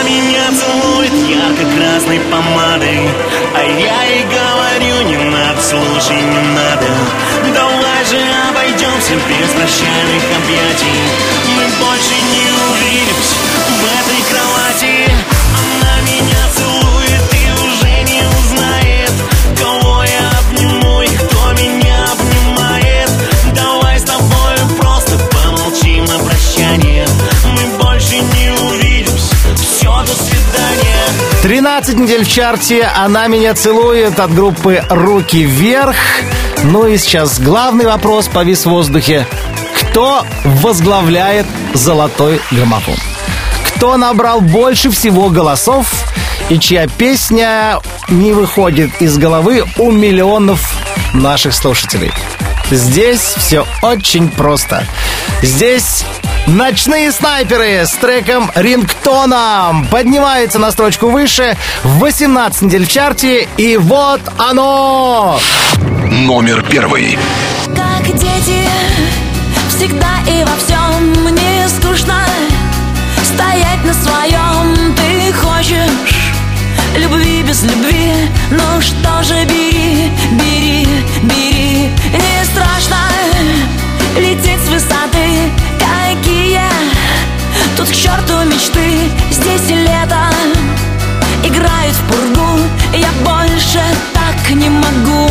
Она 0.00 0.08
меня 0.08 0.46
целует 0.48 1.12
ярко-красной 1.28 2.20
помадой. 2.20 3.00
А 3.54 3.62
я 3.62 4.02
ей 4.04 4.24
говорю, 4.24 5.08
не 5.08 5.16
надо, 5.30 5.60
слушай, 5.60 6.16
не 6.16 6.40
надо. 6.54 6.86
Давай 7.54 8.04
же 8.06 8.18
обойдемся 8.48 9.14
без 9.14 9.50
прощальных 9.50 10.22
объятий. 10.38 11.00
Мы 11.54 11.64
больше 11.84 12.14
не 12.14 12.48
увидимся 12.70 13.49
13 31.50 31.96
недель 31.96 32.24
в 32.24 32.28
чарте 32.28 32.88
«Она 32.96 33.26
меня 33.26 33.54
целует» 33.54 34.20
от 34.20 34.32
группы 34.32 34.84
«Руки 34.88 35.42
вверх». 35.42 35.96
Ну 36.62 36.86
и 36.86 36.96
сейчас 36.96 37.40
главный 37.40 37.86
вопрос 37.86 38.28
повис 38.28 38.66
в 38.66 38.70
воздухе. 38.70 39.26
Кто 39.74 40.24
возглавляет 40.44 41.46
«Золотой 41.74 42.40
граммофон»? 42.52 42.94
Кто 43.66 43.96
набрал 43.96 44.40
больше 44.40 44.92
всего 44.92 45.28
голосов 45.28 45.88
и 46.50 46.60
чья 46.60 46.86
песня 46.86 47.80
не 48.08 48.32
выходит 48.32 49.02
из 49.02 49.18
головы 49.18 49.64
у 49.76 49.90
миллионов 49.90 50.72
наших 51.14 51.52
слушателей? 51.52 52.12
Здесь 52.70 53.34
все 53.38 53.66
очень 53.82 54.28
просто. 54.28 54.86
Здесь 55.42 56.04
Ночные 56.46 57.12
снайперы 57.12 57.86
с 57.86 57.92
треком 57.92 58.50
«Рингтоном» 58.54 59.86
поднимаются 59.86 60.58
на 60.58 60.70
строчку 60.72 61.08
выше 61.08 61.56
в 61.84 61.98
18 61.98 62.62
недель 62.62 62.86
в 62.86 62.88
чарте. 62.88 63.48
И 63.56 63.76
вот 63.76 64.20
оно! 64.38 65.38
Номер 66.10 66.64
первый. 66.68 67.18
Как 67.76 68.06
дети, 68.06 68.66
всегда 69.68 70.18
и 70.26 70.44
во 70.44 70.56
всем 70.56 71.24
мне 71.24 71.68
скучно 71.68 72.24
Стоять 73.22 73.84
на 73.84 73.94
своем 73.94 74.94
ты 74.96 75.32
хочешь 75.32 76.32
Любви 76.96 77.42
без 77.42 77.62
любви, 77.62 78.12
ну 78.50 78.80
что 78.80 79.22
же 79.22 79.44
бери, 79.44 80.10
бери, 80.32 80.86
бери 81.22 81.90
Не 82.12 82.39
Здесь 89.30 89.70
лето. 89.70 90.28
Играет 91.44 91.94
в 91.94 92.02
пургу 92.08 92.58
Я 92.92 93.08
больше 93.24 93.80
так 94.12 94.50
не 94.54 94.68
могу. 94.68 95.30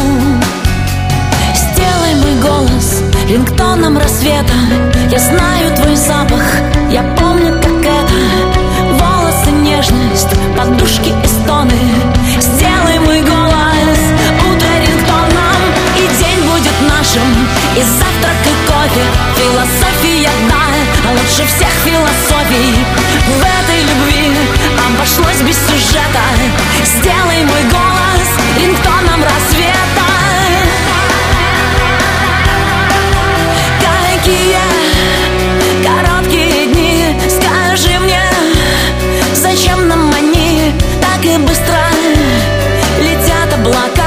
Сделай 1.54 2.16
мой 2.16 2.42
голос 2.42 3.04
рингтоном 3.28 3.98
рассвета. 3.98 4.54
Я 5.12 5.20
знаю 5.20 5.76
твой 5.76 5.96
запах, 5.96 6.44
я 6.90 7.04
помню, 7.20 7.54
как 7.62 7.86
это. 7.86 8.14
Волосы, 8.94 9.52
нежность, 9.52 10.34
подушки 10.58 11.10
и 11.10 11.28
стоны. 11.28 11.80
Сделай 12.40 13.00
мой 13.00 13.22
голос 13.22 14.00
утро 14.50 14.72
рингтоном. 14.82 15.62
И 15.98 16.02
день 16.18 16.42
будет 16.50 16.74
нашим, 16.82 17.30
и 17.76 17.82
завтрак, 17.84 18.40
и 18.46 18.68
кофе. 18.68 19.06
Философия, 19.38 20.30
лучше 21.12 21.46
всех 21.48 21.70
философий. 21.84 22.86
В 23.28 23.42
этой 23.42 23.82
любви 23.84 24.36
обошлось 24.88 25.42
без 25.42 25.58
сюжета. 25.58 26.24
Сделай 26.84 27.44
мой 27.46 27.64
голос 27.72 28.30
рингтоном 28.58 29.24
рассвета. 29.24 30.10
Какие 34.20 34.60
короткие 35.84 36.68
дни 36.68 37.18
Скажи 37.28 37.98
мне, 38.00 38.22
зачем 39.34 39.88
нам 39.88 40.14
они 40.14 40.74
Так 41.00 41.24
и 41.24 41.38
быстро 41.38 41.80
летят 43.00 43.54
облака 43.54 43.99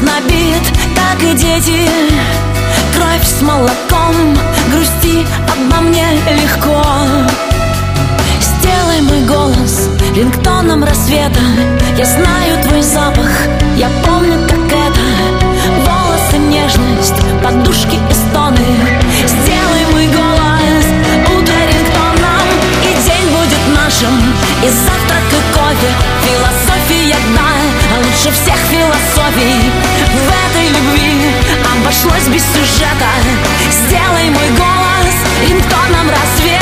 немного 0.00 0.20
знобит 0.20 0.62
Как 0.94 1.22
и 1.22 1.34
дети, 1.34 1.88
кровь 2.94 3.24
с 3.24 3.42
молоком 3.42 4.36
Грусти 4.72 5.26
обо 5.48 5.80
мне 5.80 6.06
легко. 6.30 6.84
Сделай 8.40 9.00
мой 9.02 9.20
голос 9.22 9.88
рингтоном 10.14 10.84
рассвета. 10.84 11.40
Я 11.98 12.04
знаю 12.04 12.62
твой 12.62 12.82
запах, 12.82 13.30
я 13.76 13.88
помню, 14.04 14.38
как 14.48 14.66
это. 14.66 15.00
Волосы, 15.84 16.38
нежность, 16.38 17.20
подушки 17.42 17.96
и 17.96 18.14
стоны. 18.14 18.66
Сделай 19.26 19.86
мой 19.92 20.06
голос 20.06 20.86
утро 21.26 21.54
рингтоном. 21.66 22.46
И 22.84 23.02
день 23.04 23.28
будет 23.28 23.74
нашим, 23.74 24.14
и 24.62 24.68
завтрак, 24.68 25.26
и 25.32 25.54
кофе. 25.54 25.90
Философия, 26.22 26.69
да, 26.69 26.69
лучше 28.20 28.32
всех 28.32 28.56
философий. 28.70 29.70
В 30.12 30.28
этой 30.28 30.68
любви 30.68 31.30
обошлось 31.72 32.28
без 32.28 32.42
сюжета. 32.42 33.08
Сделай 33.70 34.28
мой 34.30 34.48
голос 34.50 35.14
рингтоном 35.48 36.10
рассвета 36.10 36.59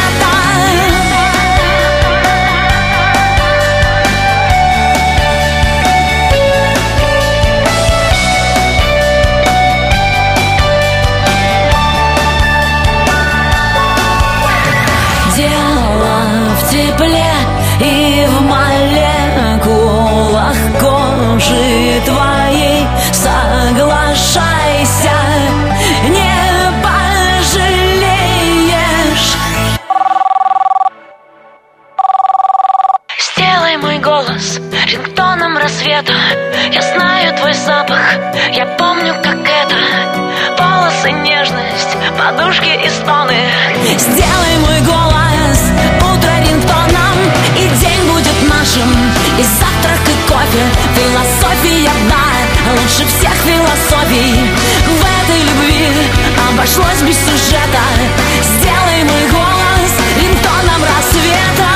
Соглашайся, 23.67 24.66
обошлось 56.68 57.02
без 57.02 57.16
сюжета 57.16 57.82
Сделай 58.42 59.04
мой 59.04 59.30
голос 59.30 59.92
рингтоном 60.16 60.82
рассвета 60.82 61.68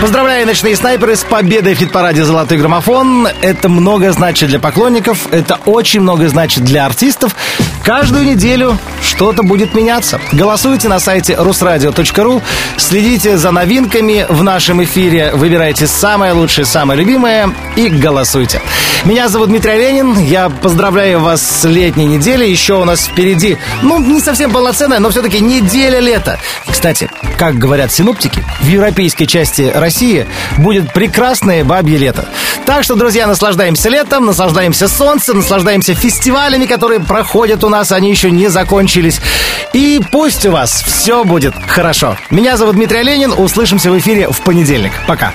Поздравляю, 0.00 0.46
ночные 0.46 0.76
снайперы, 0.76 1.16
с 1.16 1.24
победой 1.24 1.74
в 1.74 1.78
хит-параде 1.78 2.22
«Золотой 2.22 2.56
граммофон». 2.58 3.26
Это 3.42 3.68
много 3.68 4.12
значит 4.12 4.48
для 4.48 4.60
поклонников, 4.60 5.26
это 5.32 5.58
очень 5.66 6.02
много 6.02 6.28
значит 6.28 6.62
для 6.62 6.86
артистов. 6.86 7.34
Каждую 7.82 8.24
неделю 8.24 8.78
что-то 9.02 9.42
будет 9.42 9.74
меняться. 9.74 10.20
Голосуйте 10.30 10.88
на 10.88 11.00
сайте 11.00 11.34
русрадио.ру, 11.34 12.42
следите 12.76 13.36
за 13.38 13.50
новинками 13.50 14.24
в 14.28 14.44
нашем 14.44 14.84
эфире, 14.84 15.32
выбирайте 15.34 15.88
самое 15.88 16.32
лучшее, 16.32 16.64
самое 16.64 17.00
любимое 17.00 17.52
и 17.74 17.88
голосуйте. 17.88 18.62
Меня 19.04 19.28
зовут 19.28 19.48
Дмитрий 19.48 19.78
Ленин, 19.78 20.18
я 20.18 20.50
поздравляю 20.50 21.20
вас 21.20 21.40
с 21.40 21.64
летней 21.64 22.04
неделей. 22.04 22.50
Еще 22.50 22.74
у 22.74 22.84
нас 22.84 23.06
впереди, 23.06 23.56
ну, 23.82 23.98
не 23.98 24.20
совсем 24.20 24.50
полноценная, 24.50 24.98
но 24.98 25.08
все-таки 25.10 25.40
неделя 25.40 26.00
лета. 26.00 26.38
Кстати, 26.68 27.08
как 27.38 27.54
говорят 27.56 27.92
синоптики, 27.92 28.44
в 28.60 28.66
европейской 28.66 29.26
части 29.26 29.70
России 29.74 30.26
будет 30.58 30.92
прекрасное 30.92 31.64
бабье 31.64 31.96
лето. 31.96 32.28
Так 32.66 32.82
что, 32.82 32.96
друзья, 32.96 33.26
наслаждаемся 33.26 33.88
летом, 33.88 34.26
наслаждаемся 34.26 34.88
солнцем, 34.88 35.38
наслаждаемся 35.38 35.94
фестивалями, 35.94 36.66
которые 36.66 37.00
проходят 37.00 37.64
у 37.64 37.68
нас, 37.68 37.92
они 37.92 38.10
еще 38.10 38.30
не 38.30 38.48
закончились. 38.48 39.20
И 39.72 40.02
пусть 40.10 40.44
у 40.44 40.50
вас 40.50 40.82
все 40.86 41.24
будет 41.24 41.54
хорошо. 41.68 42.16
Меня 42.30 42.56
зовут 42.56 42.74
Дмитрий 42.74 43.02
Ленин, 43.02 43.32
услышимся 43.32 43.90
в 43.90 43.98
эфире 43.98 44.28
в 44.28 44.40
понедельник. 44.42 44.92
Пока. 45.06 45.32